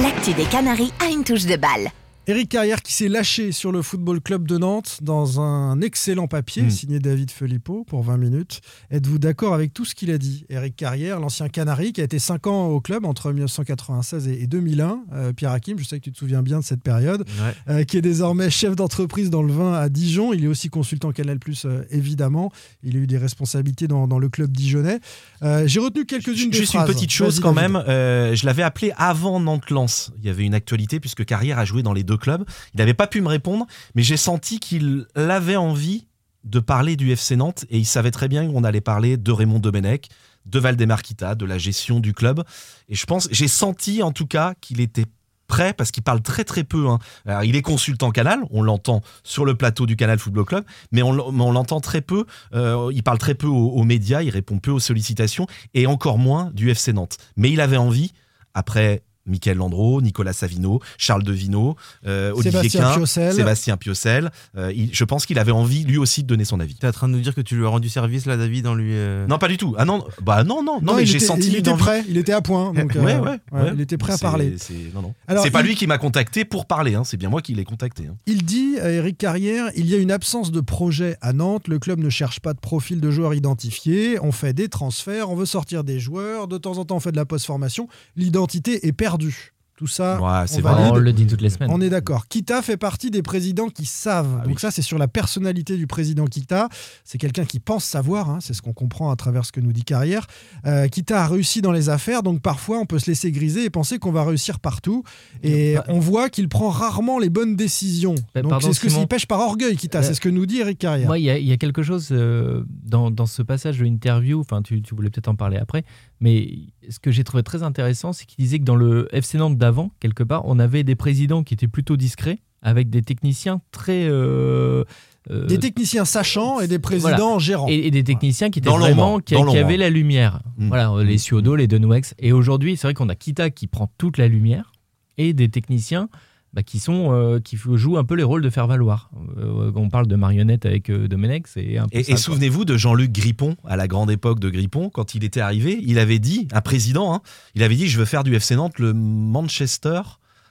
L'actu 0.00 0.32
des 0.34 0.44
Canaries 0.44 0.92
a 1.00 1.10
une 1.10 1.24
touche 1.24 1.46
de 1.46 1.56
balle. 1.56 1.90
Eric 2.26 2.50
Carrière 2.50 2.82
qui 2.82 2.92
s'est 2.92 3.08
lâché 3.08 3.50
sur 3.50 3.72
le 3.72 3.82
Football 3.82 4.20
Club 4.20 4.46
de 4.46 4.56
Nantes 4.56 4.98
dans 5.02 5.40
un 5.40 5.80
excellent 5.80 6.28
papier 6.28 6.62
Mm. 6.64 6.70
signé 6.70 6.98
David 7.00 7.30
Filippo 7.30 7.82
pour 7.88 8.04
20 8.04 8.18
minutes. 8.18 8.60
Êtes-vous 8.92 9.18
d'accord 9.18 9.52
avec 9.52 9.72
tout 9.74 9.84
ce 9.84 9.96
qu'il 9.96 10.12
a 10.12 10.18
dit 10.18 10.44
Eric 10.48 10.76
Carrière, 10.76 11.18
l'ancien 11.18 11.48
Canari 11.48 11.92
qui 11.92 12.00
a 12.02 12.04
été 12.04 12.20
5 12.20 12.46
ans 12.46 12.66
au 12.68 12.80
club 12.80 13.04
entre 13.04 13.32
1996 13.32 14.28
et 14.28 14.42
et 14.42 14.46
2001. 14.46 15.00
Euh, 15.12 15.32
Pierre 15.32 15.50
Hakim, 15.50 15.78
je 15.78 15.84
sais 15.84 15.98
que 15.98 16.04
tu 16.04 16.12
te 16.12 16.18
souviens 16.18 16.42
bien 16.42 16.60
de 16.60 16.64
cette 16.64 16.82
période. 16.82 17.22
Ouais. 17.22 17.54
euh, 17.74 17.84
qui 17.84 17.96
est 17.96 18.02
désormais 18.02 18.48
chef 18.50 18.76
d'entreprise 18.76 19.30
dans 19.30 19.42
le 19.42 19.52
vin 19.52 19.72
à 19.72 19.88
Dijon. 19.88 20.32
Il 20.32 20.44
est 20.44 20.48
aussi 20.48 20.68
consultant 20.68 21.10
Canal+, 21.12 21.38
euh, 21.64 21.82
évidemment. 21.90 22.52
Il 22.84 22.96
a 22.96 23.00
eu 23.00 23.06
des 23.08 23.18
responsabilités 23.18 23.88
dans, 23.88 24.06
dans 24.06 24.18
le 24.20 24.28
club 24.28 24.52
dijonnais. 24.52 25.00
Euh, 25.42 25.66
J'ai 25.66 25.80
retenu 25.80 26.04
quelques-unes 26.04 26.50
des 26.50 26.58
Juste 26.58 26.74
une 26.74 26.84
petite 26.84 27.10
chose 27.10 27.40
quand 27.40 27.54
même. 27.54 27.74
euh, 27.88 28.34
je 28.36 28.46
l'avais 28.46 28.62
appelé 28.62 28.92
avant 28.96 29.40
Nantes-Lens. 29.40 30.12
Il 30.20 30.26
y 30.26 30.30
avait 30.30 30.44
une 30.44 30.54
actualité 30.54 31.00
puisque 31.00 31.24
Carrière 31.24 31.58
a 31.58 31.64
joué 31.64 31.82
dans 31.82 31.92
les 31.94 32.04
deux 32.04 32.09
clubs. 32.16 32.44
Il 32.74 32.78
n'avait 32.78 32.94
pas 32.94 33.06
pu 33.06 33.20
me 33.20 33.28
répondre, 33.28 33.66
mais 33.94 34.02
j'ai 34.02 34.16
senti 34.16 34.58
qu'il 34.60 35.06
avait 35.14 35.56
envie 35.56 36.06
de 36.44 36.58
parler 36.60 36.96
du 36.96 37.10
FC 37.12 37.36
Nantes 37.36 37.64
et 37.70 37.78
il 37.78 37.84
savait 37.86 38.10
très 38.10 38.28
bien 38.28 38.50
qu'on 38.50 38.64
allait 38.64 38.80
parler 38.80 39.16
de 39.16 39.32
Raymond 39.32 39.58
Domenech, 39.58 40.08
de 40.46 40.58
Valdemarquita, 40.58 41.34
de 41.34 41.44
la 41.44 41.58
gestion 41.58 42.00
du 42.00 42.14
club. 42.14 42.42
Et 42.88 42.94
je 42.94 43.04
pense, 43.04 43.28
j'ai 43.30 43.48
senti 43.48 44.02
en 44.02 44.10
tout 44.12 44.26
cas 44.26 44.54
qu'il 44.60 44.80
était 44.80 45.04
prêt 45.48 45.74
parce 45.74 45.90
qu'il 45.90 46.02
parle 46.02 46.22
très 46.22 46.44
très 46.44 46.64
peu. 46.64 46.88
hein. 46.88 46.98
Il 47.42 47.56
est 47.56 47.62
consultant 47.62 48.10
Canal, 48.10 48.40
on 48.50 48.62
l'entend 48.62 49.02
sur 49.24 49.44
le 49.44 49.54
plateau 49.54 49.84
du 49.84 49.96
Canal 49.96 50.18
Football 50.18 50.44
Club, 50.46 50.64
mais 50.92 51.02
on, 51.02 51.12
l- 51.12 51.20
mais 51.32 51.42
on 51.42 51.52
l'entend 51.52 51.80
très 51.80 52.00
peu. 52.00 52.24
euh, 52.54 52.90
il 52.94 53.02
parle 53.02 53.18
très 53.18 53.34
peu 53.34 53.48
aux, 53.48 53.70
aux 53.72 53.82
médias, 53.84 54.22
il 54.22 54.30
répond 54.30 54.58
peu 54.60 54.70
aux 54.70 54.78
sollicitations 54.80 55.46
et 55.74 55.86
encore 55.88 56.18
moins 56.18 56.50
du 56.54 56.70
FC 56.70 56.92
Nantes. 56.94 57.18
Mais 57.36 57.50
il 57.50 57.60
avait 57.60 57.76
envie, 57.76 58.12
après 58.54 59.02
Michael 59.30 59.56
Landreau, 59.58 60.02
Nicolas 60.02 60.32
Savino, 60.32 60.80
Charles 60.98 61.22
Devino, 61.22 61.76
euh, 62.06 62.32
Olivier 62.32 62.50
Sébastien 62.50 62.80
Quint, 62.82 62.94
Piocel. 62.96 63.32
Sébastien 63.34 63.76
Piocel. 63.76 64.30
euh, 64.56 64.72
il- 64.74 64.90
je 64.92 65.04
pense 65.04 65.24
qu'il 65.26 65.38
avait 65.38 65.52
envie 65.52 65.84
lui 65.84 65.96
aussi 65.98 66.22
de 66.22 66.28
donner 66.28 66.44
son 66.44 66.60
avis. 66.60 66.74
T'es 66.74 66.86
en 66.88 66.92
train 66.92 67.08
de 67.08 67.14
nous 67.14 67.20
dire 67.20 67.34
que 67.34 67.40
tu 67.40 67.56
lui 67.56 67.64
as 67.64 67.68
rendu 67.68 67.88
service 67.88 68.26
là, 68.26 68.36
David, 68.36 68.66
en 68.66 68.74
lui. 68.74 68.90
euh, 68.92 69.26
Non, 69.26 69.38
pas 69.38 69.48
du 69.48 69.56
tout. 69.56 69.74
Ah 69.78 69.84
non, 69.84 70.04
bah 70.22 70.44
non, 70.44 70.62
non, 70.62 70.80
non, 70.82 70.94
mais 70.96 71.02
il 71.02 71.06
j'ai 71.06 71.16
était- 71.16 71.26
senti 71.26 71.48
il 71.48 71.56
était 71.56 71.70
envie. 71.70 71.80
prêt, 71.82 72.04
il 72.08 72.16
était 72.18 72.32
à 72.32 72.40
point. 72.40 72.72
Donc, 72.74 72.96
euh, 72.96 73.00
ouais, 73.02 73.18
ouais, 73.18 73.38
ouais. 73.52 73.70
Il 73.74 73.80
était 73.80 73.96
prêt 73.96 74.12
à 74.14 74.18
parler. 74.18 74.54
c'est- 74.58 74.74
non, 74.94 75.02
non. 75.02 75.14
Alors, 75.28 75.42
C'est 75.44 75.50
pas 75.50 75.60
il- 75.62 75.66
lui 75.68 75.74
qui 75.76 75.86
m'a 75.86 75.98
contacté 75.98 76.44
pour 76.44 76.66
parler, 76.66 76.94
hein, 76.94 77.04
c'est 77.04 77.16
bien 77.16 77.28
moi 77.28 77.40
qui 77.42 77.54
l'ai 77.54 77.64
contacté. 77.64 78.06
hein. 78.08 78.16
Il 78.26 78.44
dit, 78.44 78.76
euh, 78.80 78.98
Eric 78.98 79.16
Carrière, 79.18 79.70
il 79.76 79.86
y 79.86 79.94
a 79.94 79.98
une 79.98 80.10
absence 80.10 80.50
de 80.50 80.60
projet 80.60 81.16
à 81.20 81.32
Nantes. 81.32 81.68
Le 81.68 81.78
club 81.78 82.00
ne 82.00 82.10
cherche 82.10 82.40
pas 82.40 82.52
de 82.54 82.58
profil 82.60 83.00
de 83.00 83.10
joueurs 83.10 83.34
identifiés. 83.34 84.18
On 84.22 84.32
fait 84.32 84.52
des 84.52 84.68
transferts, 84.68 85.30
on 85.30 85.36
veut 85.36 85.46
sortir 85.46 85.84
des 85.84 86.00
joueurs. 86.00 86.48
De 86.48 86.58
temps 86.58 86.78
en 86.78 86.84
temps, 86.84 86.96
on 86.96 87.00
fait 87.00 87.12
de 87.12 87.16
la 87.16 87.24
post-formation. 87.24 87.88
L'identité 88.16 88.86
est 88.86 88.92
perdue. 88.92 89.19
Perdu. 89.20 89.52
Tout 89.76 89.86
ça, 89.86 90.20
Ouais, 90.20 90.46
on 90.58 90.60
vrai. 90.90 91.00
Le 91.00 91.10
dit 91.14 91.26
toutes 91.26 91.40
les 91.40 91.48
semaines. 91.48 91.70
On 91.72 91.80
est 91.80 91.88
d'accord. 91.88 92.28
Kita 92.28 92.60
fait 92.60 92.76
partie 92.76 93.10
des 93.10 93.22
présidents 93.22 93.70
qui 93.70 93.86
savent. 93.86 94.40
Ah 94.40 94.44
Donc 94.44 94.56
oui. 94.56 94.60
ça, 94.60 94.70
c'est 94.70 94.82
sur 94.82 94.98
la 94.98 95.08
personnalité 95.08 95.78
du 95.78 95.86
président 95.86 96.26
Kita. 96.26 96.68
C'est 97.02 97.16
quelqu'un 97.16 97.46
qui 97.46 97.60
pense 97.60 97.86
savoir. 97.86 98.28
hein. 98.28 98.40
C'est 98.42 98.52
ce 98.52 98.60
qu'on 98.60 98.74
comprend 98.74 99.10
à 99.10 99.16
travers 99.16 99.46
ce 99.46 99.52
que 99.52 99.60
nous 99.60 99.72
dit 99.72 99.82
Carrière. 99.84 100.26
Euh, 100.66 100.86
Kita 100.88 101.24
a 101.24 101.26
réussi 101.26 101.62
dans 101.62 101.72
les 101.72 101.88
affaires. 101.88 102.22
Donc 102.22 102.42
parfois, 102.42 102.78
on 102.78 102.84
peut 102.84 102.98
se 102.98 103.06
laisser 103.06 103.32
griser 103.32 103.64
et 103.64 103.70
penser 103.70 103.98
qu'on 103.98 104.12
va 104.12 104.22
réussir 104.22 104.60
partout. 104.60 105.02
Et 105.42 105.76
Bah- 105.76 105.84
on 105.88 105.98
voit 105.98 106.28
qu'il 106.28 106.50
prend 106.50 106.68
rarement 106.68 107.18
les 107.18 107.30
bonnes 107.30 107.56
décisions. 107.56 108.16
Bah, 108.34 108.42
Donc 108.42 108.60
c'est 108.62 108.74
ce 108.74 108.80
que 108.80 108.90
Simon. 108.90 109.06
pêche 109.06 109.24
par 109.24 109.40
orgueil, 109.40 109.78
Kita. 109.78 110.00
Euh, 110.00 110.02
c'est 110.02 110.12
ce 110.12 110.20
que 110.20 110.28
nous 110.28 110.44
dit 110.44 110.58
Eric 110.58 110.76
Carrière. 110.78 111.16
Il 111.16 111.22
y, 111.22 111.24
y 111.46 111.52
a 111.52 111.56
quelque 111.56 111.82
chose 111.82 112.08
euh, 112.12 112.64
dans, 112.84 113.10
dans 113.10 113.24
ce 113.24 113.40
passage 113.40 113.78
de 113.78 113.84
l'interview, 113.84 114.40
enfin, 114.40 114.60
tu, 114.60 114.82
tu 114.82 114.94
voulais 114.94 115.08
peut-être 115.08 115.28
en 115.28 115.36
parler 115.36 115.56
après, 115.56 115.84
mais 116.20 116.58
ce 116.88 116.98
que 116.98 117.10
j'ai 117.10 117.24
trouvé 117.24 117.42
très 117.42 117.62
intéressant, 117.62 118.12
c'est 118.12 118.26
qu'il 118.26 118.42
disait 118.44 118.58
que 118.58 118.64
dans 118.64 118.76
le 118.76 119.08
FC 119.12 119.38
Nantes 119.38 119.56
d'avant, 119.56 119.90
quelque 120.00 120.22
part, 120.22 120.42
on 120.44 120.58
avait 120.58 120.84
des 120.84 120.94
présidents 120.96 121.42
qui 121.42 121.54
étaient 121.54 121.68
plutôt 121.68 121.96
discrets, 121.96 122.38
avec 122.62 122.90
des 122.90 123.02
techniciens 123.02 123.62
très. 123.72 124.06
euh, 124.06 124.84
euh, 125.30 125.46
Des 125.46 125.58
techniciens 125.58 126.04
sachants 126.04 126.60
et 126.60 126.68
des 126.68 126.78
présidents 126.78 127.38
gérants. 127.38 127.68
et, 127.68 127.86
et 127.86 127.90
des 127.90 128.04
techniciens 128.04 128.50
qui 128.50 128.58
étaient 128.58 128.68
Dans 128.68 128.78
vraiment 128.78 129.18
qui, 129.20 129.34
dans 129.34 129.46
qui 129.46 129.56
avaient 129.58 129.76
la 129.78 129.88
lumière. 129.90 130.40
Mm. 130.58 130.68
Voilà, 130.68 130.90
euh, 130.92 131.04
les 131.04 131.16
Ciodo, 131.18 131.56
les 131.56 131.66
Denouex. 131.66 132.14
Et 132.18 132.32
aujourd'hui, 132.32 132.76
c'est 132.76 132.86
vrai 132.86 132.94
qu'on 132.94 133.08
a 133.08 133.14
Kita 133.14 133.48
qui 133.50 133.66
prend 133.66 133.90
toute 133.96 134.18
la 134.18 134.28
lumière 134.28 134.72
et 135.16 135.32
des 135.32 135.48
techniciens 135.48 136.08
bah, 136.52 136.62
qui 136.62 136.80
sont 136.80 137.12
euh, 137.12 137.38
qui 137.38 137.56
jouent 137.56 137.96
un 137.96 138.04
peu 138.04 138.14
les 138.14 138.22
rôles 138.22 138.42
de 138.42 138.50
faire 138.50 138.66
valoir. 138.66 139.10
Euh, 139.38 139.70
on 139.74 139.88
parle 139.88 140.06
de 140.08 140.16
marionnette 140.16 140.66
avec 140.66 140.90
euh, 140.90 141.06
Domenech, 141.06 141.46
c'est 141.46 141.78
un 141.78 141.86
peu 141.86 141.98
Et, 141.98 142.16
souvenez-vous 142.16 142.64
de 142.64 142.76
Jean-Luc 142.76 143.12
Grippon, 143.12 143.56
à 143.64 143.76
la 143.76 143.86
grande 143.86 144.10
époque 144.10 144.40
de 144.40 144.50
Grippon, 144.50 144.90
quand 144.90 145.14
il 145.14 145.22
était 145.22 145.40
arrivé, 145.40 145.78
il 145.82 145.98
avait 145.98 146.18
dit, 146.18 146.48
un 146.52 146.60
président, 146.60 147.14
hein, 147.14 147.20
il 147.54 147.62
avait 147.62 147.76
dit 147.76 147.88
Je 147.88 147.98
veux 147.98 148.04
faire 148.04 148.24
du 148.24 148.34
FC 148.34 148.56
Nantes 148.56 148.78
le 148.78 148.92
Manchester 148.92 150.02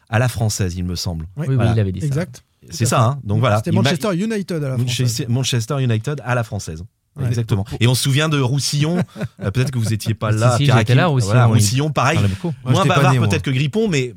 à 0.09 0.19
la 0.19 0.29
française, 0.29 0.75
il 0.75 0.85
me 0.85 0.95
semble. 0.95 1.27
Oui, 1.35 1.47
Oui, 1.49 1.55
il 1.73 1.79
avait 1.79 1.91
dit 1.91 1.99
ça. 1.99 2.07
Exact. 2.07 2.43
C'est 2.69 2.85
ça, 2.85 3.03
hein 3.03 3.19
donc 3.23 3.39
voilà. 3.39 3.57
C'était 3.57 3.71
Manchester 3.71 4.15
United 4.15 4.63
à 4.63 4.69
la 4.69 4.77
française. 4.77 5.25
Manchester 5.27 5.81
United 5.81 6.21
à 6.23 6.35
la 6.35 6.43
française. 6.43 6.83
Ouais. 7.15 7.27
Exactement. 7.27 7.65
Et 7.79 7.87
on 7.87 7.95
se 7.95 8.03
souvient 8.03 8.29
de 8.29 8.39
Roussillon. 8.39 9.03
Euh, 9.41 9.51
peut-être 9.51 9.71
que 9.71 9.79
vous 9.79 9.93
étiez 9.93 10.13
pas 10.13 10.33
Si, 10.33 10.39
là. 10.39 10.57
si, 10.57 10.63
Pierre 10.63 10.75
Hakim. 10.75 10.97
là, 10.97 11.07
Roussillon, 11.07 11.31
Voilà. 11.31 11.45
Roussillon, 11.45 11.91
pareil. 11.91 12.19
Moi, 12.43 12.53
Moins 12.65 12.85
bavard 12.85 13.13
peut-être 13.15 13.41
que 13.41 13.51
Grippon, 13.51 13.87
mais 13.87 14.13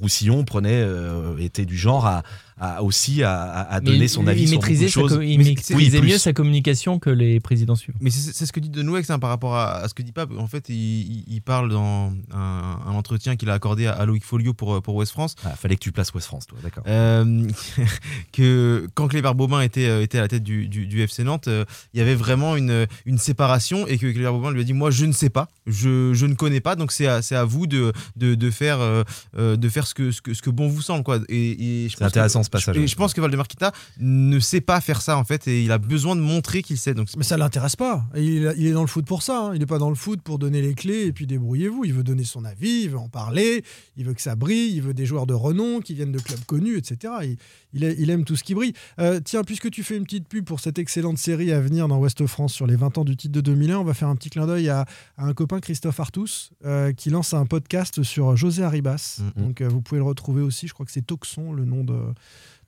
Roussillon 0.00 0.44
prenait, 0.44 0.82
euh, 0.82 1.36
était 1.38 1.64
du 1.64 1.76
genre 1.76 2.06
à, 2.06 2.22
à 2.60 2.82
aussi 2.82 3.22
à, 3.22 3.42
à- 3.42 3.60
à 3.74 3.80
Mais 3.80 3.86
donner 3.86 4.04
il- 4.04 4.08
son 4.08 4.26
avis 4.26 4.42
il 4.42 4.48
sur 4.48 4.58
maîtrisait, 4.58 4.86
beaucoup 4.86 5.08
de 5.08 5.14
choses. 5.14 5.18
il 5.28 5.38
maîtrisait 5.38 5.98
oui, 6.00 6.06
mieux 6.12 6.18
sa 6.18 6.32
communication 6.32 6.98
que 6.98 7.10
les 7.10 7.40
présidents 7.40 7.74
suivants. 7.76 7.98
Mais 8.00 8.10
c'est 8.10 8.46
ce 8.46 8.52
que 8.52 8.60
dit 8.60 8.68
Denouex 8.70 9.08
hein, 9.10 9.18
par 9.18 9.30
rapport 9.30 9.54
à, 9.56 9.76
à 9.78 9.88
ce 9.88 9.94
que 9.94 10.02
dit 10.02 10.12
Pape. 10.12 10.30
En 10.38 10.46
fait, 10.46 10.68
il, 10.68 10.74
il- 10.74 11.24
il 11.28 11.42
parle 11.42 11.70
dans 11.70 12.12
un, 12.32 12.78
un 12.86 12.92
entretien 12.92 13.36
qu'il 13.36 13.50
a 13.50 13.54
accordé 13.54 13.86
à, 13.86 13.92
à 13.92 14.06
Loïc 14.06 14.24
Folio 14.24 14.54
pour, 14.54 14.80
pour 14.82 14.94
West 14.96 15.12
France. 15.12 15.34
Ah, 15.44 15.50
fallait 15.56 15.74
que 15.76 15.80
tu 15.80 15.92
places 15.92 16.12
West 16.14 16.26
France, 16.26 16.46
toi, 16.46 16.58
d'accord. 16.62 16.84
Euh, 16.86 17.48
que 18.32 18.86
quand 18.94 19.08
Cléber 19.08 19.32
Bobin 19.34 19.60
était, 19.60 19.86
euh, 19.88 20.02
était 20.02 20.18
à 20.18 20.22
la 20.22 20.28
tête 20.28 20.42
du, 20.42 20.68
du- 20.68 20.86
du 20.86 21.00
FC 21.02 21.24
Nantes, 21.24 21.48
euh, 21.48 21.64
il 21.94 21.98
y 21.98 22.00
avait 22.02 22.14
vraiment 22.14 22.56
une, 22.56 22.86
une 23.06 23.18
séparation 23.18 23.86
et 23.86 23.98
que 23.98 24.06
Cléber 24.10 24.30
Bobin 24.30 24.50
lui 24.50 24.60
a 24.60 24.64
dit 24.64 24.72
Moi, 24.72 24.90
je 24.90 25.04
ne 25.06 25.12
sais 25.12 25.30
pas, 25.30 25.48
je, 25.66 26.12
je 26.14 26.26
ne 26.26 26.34
connais 26.34 26.60
pas, 26.60 26.76
donc 26.76 26.92
c'est 26.92 27.06
à, 27.06 27.22
c'est 27.22 27.36
à 27.36 27.44
vous 27.44 27.66
de, 27.66 27.92
de, 28.16 28.34
de 28.34 28.50
faire, 28.50 28.80
euh, 28.80 29.02
euh, 29.38 29.56
de 29.56 29.68
faire 29.68 29.86
ce, 29.86 29.94
que, 29.94 30.10
ce, 30.10 30.20
que, 30.20 30.34
ce 30.34 30.42
que 30.42 30.50
bon 30.50 30.68
vous 30.68 30.82
semble. 30.82 31.02
Quoi. 31.04 31.20
Et, 31.28 31.84
et 31.84 31.88
je 31.88 31.96
C'est 31.96 32.04
pense 32.04 32.41
intéressant, 32.48 32.60
ce 32.60 32.66
passage, 32.72 32.76
Et 32.82 32.86
je 32.86 32.96
pense 32.96 33.14
que 33.14 33.20
Valdemar 33.20 33.48
Kita 33.48 33.72
ne 33.98 34.38
sait 34.38 34.60
pas 34.60 34.80
faire 34.80 35.00
ça 35.02 35.16
en 35.16 35.24
fait 35.24 35.46
et 35.48 35.62
il 35.64 35.72
a 35.72 35.78
besoin 35.78 36.16
de 36.16 36.20
montrer 36.20 36.62
qu'il 36.62 36.78
sait. 36.78 36.94
Donc 36.94 37.08
Mais 37.16 37.24
ça 37.24 37.36
l'intéresse 37.36 37.76
pas. 37.76 38.04
Il, 38.16 38.52
il 38.56 38.66
est 38.66 38.72
dans 38.72 38.80
le 38.82 38.86
foot 38.86 39.04
pour 39.06 39.22
ça. 39.22 39.46
hein. 39.48 39.54
Il 39.54 39.60
n'est 39.60 39.66
pas 39.66 39.78
dans 39.78 39.88
le 39.90 39.94
foot 39.96 40.20
pour 40.22 40.38
donner 40.38 40.62
les 40.62 40.74
clés 40.74 41.06
et 41.06 41.12
puis 41.12 41.26
débrouillez-vous. 41.26 41.84
Il 41.84 41.92
veut 41.92 42.02
donner 42.04 42.24
son 42.24 42.44
avis, 42.44 42.82
il 42.84 42.90
veut 42.90 42.98
en 42.98 43.08
parler, 43.08 43.64
il 43.96 44.04
veut 44.04 44.14
que 44.14 44.22
ça 44.22 44.34
brille, 44.36 44.74
il 44.74 44.82
veut 44.82 44.94
des 44.94 45.06
joueurs 45.06 45.26
de 45.26 45.34
renom 45.34 45.80
qui 45.80 45.94
viennent 45.94 46.12
de 46.12 46.18
clubs 46.20 46.44
connus, 46.44 46.76
etc. 46.76 47.12
Il, 47.22 47.36
il 47.74 47.84
a- 47.84 47.90
il 47.92 48.10
aime 48.10 48.24
tout 48.24 48.36
ce 48.36 48.44
qui 48.44 48.54
brille. 48.54 48.72
Euh, 48.98 49.20
tiens, 49.24 49.44
puisque 49.44 49.70
tu 49.70 49.82
fais 49.82 49.96
une 49.96 50.04
petite 50.04 50.28
pub 50.28 50.44
pour 50.44 50.60
cette 50.60 50.78
excellente 50.78 51.18
série 51.18 51.52
à 51.52 51.60
venir 51.60 51.88
dans 51.88 51.98
Ouest 51.98 52.26
France 52.26 52.52
sur 52.52 52.66
les 52.66 52.76
20 52.76 52.98
ans 52.98 53.04
du 53.04 53.16
titre 53.16 53.32
de 53.32 53.40
2001, 53.40 53.78
on 53.78 53.84
va 53.84 53.94
faire 53.94 54.08
un 54.08 54.16
petit 54.16 54.30
clin 54.30 54.46
d'œil 54.46 54.68
à, 54.68 54.84
à 55.16 55.24
un 55.26 55.34
copain, 55.34 55.60
Christophe 55.60 56.00
Artus, 56.00 56.50
euh, 56.64 56.92
qui 56.92 57.10
lance 57.10 57.34
un 57.34 57.46
podcast 57.46 58.02
sur 58.02 58.36
José 58.36 58.62
Arribas. 58.62 59.20
Mhm. 59.36 59.44
Donc 59.46 59.60
euh, 59.60 59.68
vous 59.68 59.80
pouvez 59.80 59.98
le 59.98 60.04
retrouver 60.04 60.42
aussi. 60.42 60.68
Je 60.68 60.74
crois 60.74 60.84
que 60.86 60.92
c'est 60.92 61.06
Toxon, 61.06 61.52
le 61.52 61.64
nom 61.64 61.84
de 61.84 61.94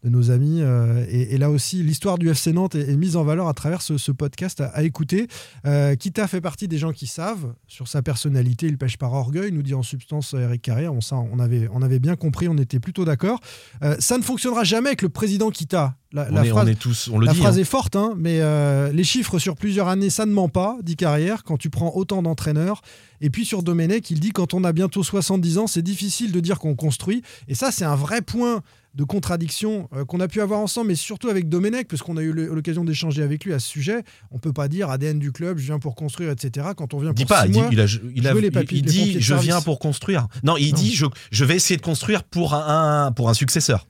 de 0.05 0.11
nos 0.11 0.31
amis. 0.31 0.59
euh, 0.61 1.05
et, 1.09 1.35
et 1.35 1.39
là 1.39 1.51
aussi, 1.51 1.83
l'histoire 1.83 2.19
du 2.19 2.29
FC 2.29 2.53
Nantes 2.53 2.75
est, 2.75 2.91
est 2.91 2.97
mise 2.97 3.17
en 3.17 3.25
valeur 3.25 3.49
à 3.49 3.55
travers 3.55 3.83
ce, 3.83 3.97
ce 3.99 4.13
podcast 4.13 4.61
à, 4.61 4.67
à 4.67 4.83
écouter. 4.83 5.27
Euh, 5.67 5.97
Kita 5.97 6.29
fait 6.29 6.41
partie 6.43 6.69
des 6.69 6.79
gens 6.79 6.93
qui 6.93 7.07
savent 7.07 7.55
sur 7.67 7.89
sa 7.89 8.03
personnalité, 8.03 8.67
il 8.67 8.77
pêche 8.79 8.99
par 8.99 9.13
orgueil, 9.15 9.51
nous 9.51 9.63
dit 9.63 9.75
en 9.75 9.83
substance 9.83 10.35
Eric 10.39 10.63
Carrière. 10.63 10.93
On, 10.95 11.01
ça, 11.01 11.17
on, 11.17 11.39
avait, 11.39 11.69
on 11.73 11.83
avait 11.83 11.99
bien 11.99 12.17
compris, 12.17 12.49
on 12.49 12.59
était 12.59 12.79
plutôt 12.81 13.05
d'accord. 13.05 13.41
Euh, 13.83 13.97
ça 13.99 14.19
ne 14.19 14.23
fonctionnera 14.23 14.63
jamais 14.65 14.89
avec 14.91 15.03
le 15.03 15.09
président 15.09 15.51
Kita. 15.51 15.97
La, 16.13 16.29
On, 16.31 16.35
la 16.35 16.45
est, 16.45 16.49
phrase, 16.51 16.65
on 16.69 16.71
est 16.71 16.75
tous, 16.79 17.09
on 17.13 17.19
le 17.19 17.27
la 17.27 17.33
dit. 17.33 17.39
phrase 17.41 17.57
hein. 17.59 17.63
est 17.63 17.65
forte, 17.65 17.97
hein, 17.97 18.15
mais 18.17 18.39
euh, 18.41 18.93
les 18.93 19.03
chiffres 19.03 19.41
sur 19.41 19.57
plusieurs 19.57 19.89
années, 19.89 20.11
ça 20.11 20.27
ne 20.27 20.33
ment 20.33 20.49
pas, 20.49 20.77
dit 20.83 20.95
Carrière, 20.95 21.43
quand 21.43 21.57
tu 21.57 21.71
prends 21.71 21.93
autant 21.97 22.23
d'entraîneurs. 22.23 22.83
Et 23.21 23.31
puis 23.31 23.45
sur 23.45 23.63
Domenech, 23.65 24.11
il 24.11 24.21
dit 24.21 24.31
quand 24.31 24.55
on 24.55 24.63
a 24.65 24.73
bientôt 24.73 25.03
70 25.03 25.59
ans, 25.59 25.67
c'est 25.67 25.83
difficile 25.83 26.31
de 26.31 26.39
dire 26.41 26.59
qu'on 26.61 26.77
construit. 26.77 27.23
Et 27.49 27.55
ça, 27.57 27.73
c'est 27.73 27.85
un 27.85 27.97
vrai 27.97 28.21
point 28.23 28.63
de 28.95 29.03
contradiction 29.05 29.89
euh, 29.93 30.05
qu'on 30.05 30.21
a 30.21 30.29
pu 30.29 30.41
avoir 30.41 30.61
ensemble, 30.61 30.89
mais 30.89 30.95
surtout 30.95 31.29
avec 31.29 31.49
Domenech, 31.49 31.89
parce 31.89 32.01
qu'on 32.03 32.17
a 32.17 32.23
eu 32.23 32.33
l'occasion 32.33 32.85
d'échanger 32.85 33.23
avec 33.23 33.45
lui 33.45 33.53
à 33.53 33.59
ce 33.59 33.67
sujet. 33.69 34.05
On 34.31 34.39
peut 34.39 34.53
pas 34.53 34.69
dire 34.69 34.89
ADN 34.91 35.19
du 35.19 35.33
club, 35.33 35.59
je 35.59 35.65
viens 35.65 35.79
pour 35.81 35.97
construire, 35.97 36.31
etc. 36.31 36.69
Quand 36.77 36.95
on 36.95 36.99
vient 36.99 37.11
Il 37.11 37.15
dit 37.15 37.25
pour 37.25 37.37
pas, 37.37 37.43
six 37.43 37.49
il 37.49 37.53
dit, 37.53 37.59
mois, 37.59 37.69
il, 37.73 37.81
a- 37.81 37.85
il 38.15 38.27
a- 38.29 38.35
les 38.35 38.49
il- 38.49 38.75
les 38.77 38.83
dit 38.83 39.21
je 39.21 39.35
viens 39.35 39.61
pour 39.61 39.79
construire. 39.81 40.29
Non, 40.45 40.57
il 40.57 40.71
Non. 40.71 40.77
dit 40.77 40.95
je, 40.95 41.07
je 41.33 41.45
vais 41.45 41.57
essayer 41.57 41.77
de 41.77 41.83
construire 41.83 42.23
pour 42.25 42.55
un, 42.55 43.07
un- 43.07 43.13
pour 43.13 43.29
un 43.29 43.35
successeur. 43.35 43.89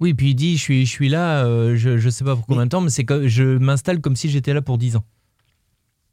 Oui, 0.00 0.14
puis 0.14 0.30
il 0.30 0.34
dit 0.34 0.56
je 0.56 0.62
suis, 0.62 0.86
je 0.86 0.90
suis 0.90 1.10
là, 1.10 1.44
euh, 1.44 1.76
je, 1.76 1.98
je 1.98 2.08
sais 2.08 2.24
pas 2.24 2.34
pour 2.34 2.46
combien 2.46 2.64
de 2.64 2.70
temps, 2.70 2.80
mais 2.80 2.88
c'est 2.88 3.04
que 3.04 3.28
je 3.28 3.58
m'installe 3.58 4.00
comme 4.00 4.16
si 4.16 4.30
j'étais 4.30 4.54
là 4.54 4.62
pour 4.62 4.78
10 4.78 4.96
ans. 4.96 5.04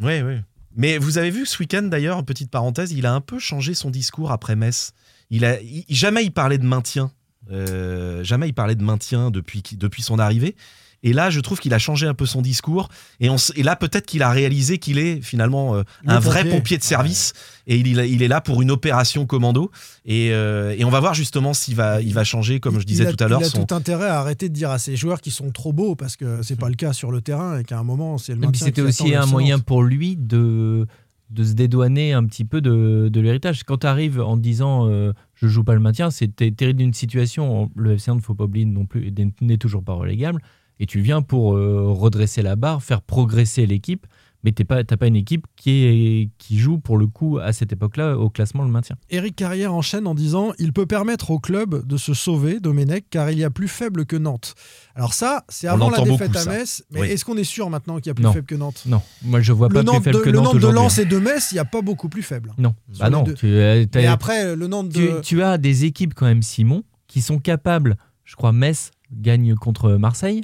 Oui, 0.01 0.21
oui. 0.21 0.33
Mais 0.75 0.97
vous 0.97 1.17
avez 1.17 1.31
vu 1.31 1.45
ce 1.45 1.57
week-end 1.59 1.83
d'ailleurs, 1.83 2.23
petite 2.25 2.51
parenthèse, 2.51 2.91
il 2.91 3.05
a 3.05 3.13
un 3.13 3.21
peu 3.21 3.39
changé 3.39 3.73
son 3.73 3.89
discours 3.89 4.31
après 4.33 4.57
Metz. 4.57 4.91
Il 5.29 5.45
a, 5.45 5.61
il- 5.61 5.85
jamais 5.87 6.25
il 6.25 6.31
parlait 6.31 6.57
de 6.57 6.65
maintien. 6.65 7.11
Euh, 7.51 8.23
jamais 8.23 8.47
il 8.49 8.53
parlait 8.53 8.75
de 8.75 8.83
maintien 8.83 9.31
depuis, 9.31 9.63
depuis 9.77 10.01
son 10.01 10.19
arrivée. 10.19 10.55
Et 11.03 11.13
là, 11.13 11.29
je 11.29 11.39
trouve 11.39 11.59
qu'il 11.59 11.75
a 11.75 11.79
changé 11.79 12.07
un 12.07 12.15
peu 12.15 12.25
son 12.25 12.41
discours. 12.41 12.89
Et, 13.19 13.29
on, 13.29 13.35
s- 13.35 13.53
et 13.55 13.61
là, 13.61 13.75
peut-être 13.75 14.07
qu'il 14.07 14.23
a 14.23 14.31
réalisé 14.31 14.79
qu'il 14.79 14.97
est 14.97 15.21
finalement 15.21 15.75
euh, 15.75 15.83
un 16.07 16.17
vrai 16.17 16.43
pompier. 16.49 16.79
de 16.79 16.83
service. 16.83 17.33
Et 17.67 17.77
il, 17.77 17.85
il, 17.85 17.99
il 17.99 18.23
est 18.23 18.27
là 18.27 18.41
pour 18.41 18.63
une 18.63 18.71
opération 18.71 19.27
commando. 19.27 19.69
Et, 20.05 20.31
euh, 20.31 20.73
et 20.75 20.83
on 20.85 20.89
va 20.89 20.99
voir 20.99 21.13
justement 21.13 21.53
s'il 21.53 21.75
va, 21.75 22.01
il 22.01 22.15
va 22.15 22.23
changer, 22.23 22.59
comme 22.59 22.79
je 22.79 22.85
disais 22.85 23.05
a, 23.05 23.13
tout 23.13 23.23
à 23.23 23.27
l'heure. 23.27 23.41
Il 23.41 23.45
a 23.45 23.49
son- 23.49 23.63
tout 23.63 23.75
intérêt 23.75 24.07
à 24.07 24.17
arrêter 24.19 24.49
de 24.49 24.53
dire 24.55 24.71
à 24.71 24.79
ces 24.79 24.95
joueurs 24.95 25.21
qui 25.21 25.29
sont 25.29 25.51
trop 25.51 25.71
beaux, 25.71 25.95
parce 25.95 26.15
que 26.15 26.41
c'est 26.41 26.59
pas 26.59 26.67
le 26.67 26.75
cas 26.75 26.93
sur 26.93 27.11
le 27.11 27.21
terrain 27.21 27.59
et 27.59 27.63
qu'à 27.63 27.77
un 27.77 27.83
moment, 27.83 28.17
c'est 28.17 28.31
le 28.33 28.39
Et 28.39 28.41
puis 28.41 28.47
maintien 28.47 28.65
c'était 28.65 28.81
aussi 28.81 29.13
un 29.13 29.27
moyen 29.27 29.59
pour 29.59 29.83
lui 29.83 30.15
de, 30.17 30.87
de 31.29 31.43
se 31.43 31.53
dédouaner 31.53 32.13
un 32.13 32.23
petit 32.25 32.45
peu 32.45 32.61
de, 32.61 33.19
l'héritage. 33.19 33.63
Quand 33.63 33.79
tu 33.79 33.87
arrives 33.87 34.21
en 34.21 34.37
disant 34.37 34.87
euh, 34.87 35.11
je 35.35 35.47
joue 35.47 35.63
pas 35.63 35.73
le 35.73 35.79
maintien, 35.79 36.09
c'est 36.09 36.27
t'es 36.27 36.73
d'une 36.73 36.93
situation, 36.93 37.69
le 37.75 37.93
FC 37.93 38.11
Nantes, 38.11 38.21
faut 38.21 38.35
pas 38.35 38.45
oublier 38.45 38.65
non 38.65 38.85
plus, 38.85 39.13
n'est 39.41 39.57
toujours 39.57 39.83
pas 39.83 39.93
relégable, 39.93 40.41
et 40.79 40.85
tu 40.85 40.99
viens 40.99 41.21
pour 41.21 41.55
euh, 41.55 41.91
redresser 41.91 42.41
la 42.41 42.55
barre, 42.55 42.83
faire 42.83 43.01
progresser 43.01 43.65
l'équipe, 43.65 44.07
mais 44.47 44.53
tu 44.53 44.63
pas, 44.63 44.81
t'as 44.85 44.95
pas 44.95 45.07
une 45.07 45.17
équipe 45.17 45.45
qui, 45.57 45.83
est, 45.83 46.29
qui 46.37 46.57
joue 46.57 46.77
pour 46.77 46.97
le 46.97 47.05
coup 47.07 47.37
à 47.37 47.51
cette 47.51 47.73
époque-là 47.73 48.17
au 48.17 48.29
classement 48.29 48.63
le 48.63 48.69
maintien. 48.69 48.95
Eric 49.09 49.35
Carrière 49.35 49.73
enchaîne 49.73 50.07
en 50.07 50.15
disant 50.15 50.53
il 50.57 50.71
peut 50.71 50.85
permettre 50.85 51.31
au 51.31 51.39
club 51.39 51.85
de 51.85 51.97
se 51.97 52.13
sauver, 52.13 52.61
Domenech, 52.61 53.05
car 53.09 53.29
il 53.29 53.37
y 53.39 53.43
a 53.43 53.49
plus 53.49 53.67
faible 53.67 54.05
que 54.05 54.15
Nantes. 54.15 54.55
Alors 54.95 55.13
ça, 55.13 55.43
c'est 55.49 55.67
avant 55.67 55.89
la 55.89 55.97
défaite 56.01 56.27
beaucoup, 56.29 56.37
à 56.37 56.41
ça. 56.41 56.49
Metz. 56.49 56.83
Mais 56.91 57.01
Oui. 57.01 57.07
est-ce 57.09 57.25
qu'on 57.25 57.35
est 57.35 57.43
sûr 57.43 57.69
maintenant 57.69 57.97
qu'il 57.97 58.07
y 58.07 58.11
a 58.11 58.13
plus 58.13 58.23
Non. 58.23 58.31
faible 58.31 58.47
que 58.47 58.55
Nantes? 58.55 58.83
Non, 58.85 59.01
moi 59.21 59.41
je 59.41 59.51
vois 59.51 59.67
Le 59.67 59.73
pas 59.73 59.79
plus 59.81 59.85
Nantes, 59.87 60.03
faible 60.05 60.17
de, 60.19 60.23
que 60.23 60.29
le 60.29 60.37
Nantes 60.39 60.53
Nantes 60.53 60.61
de. 60.63 60.67
Lens 60.69 60.97
et 60.99 61.05
de 61.05 61.17
Metz, 61.17 61.51
il 61.51 61.55
n'y 61.55 61.59
a 61.59 61.65
pas 61.65 61.81
beaucoup 61.81 62.07
plus 62.07 62.23
faible. 62.23 62.53
Non, 62.57 62.73
bah 62.99 63.09
non. 63.09 63.25
Tu, 63.25 63.47
euh, 63.47 63.85
Et 63.95 64.07
après, 64.07 64.55
le 64.55 64.67
Nantes 64.67 64.93
tu, 64.93 64.99
de. 65.01 65.19
tu 65.21 65.43
as 65.43 65.57
des 65.57 65.83
équipes 65.83 66.13
quand 66.13 66.25
même, 66.25 66.41
Simon, 66.41 66.83
qui 67.07 67.21
sont 67.21 67.39
capables, 67.39 67.97
je 68.23 68.37
crois 68.37 68.53
Metz 68.53 68.91
gagne 69.11 69.55
contre 69.55 69.91
Marseille. 69.95 70.41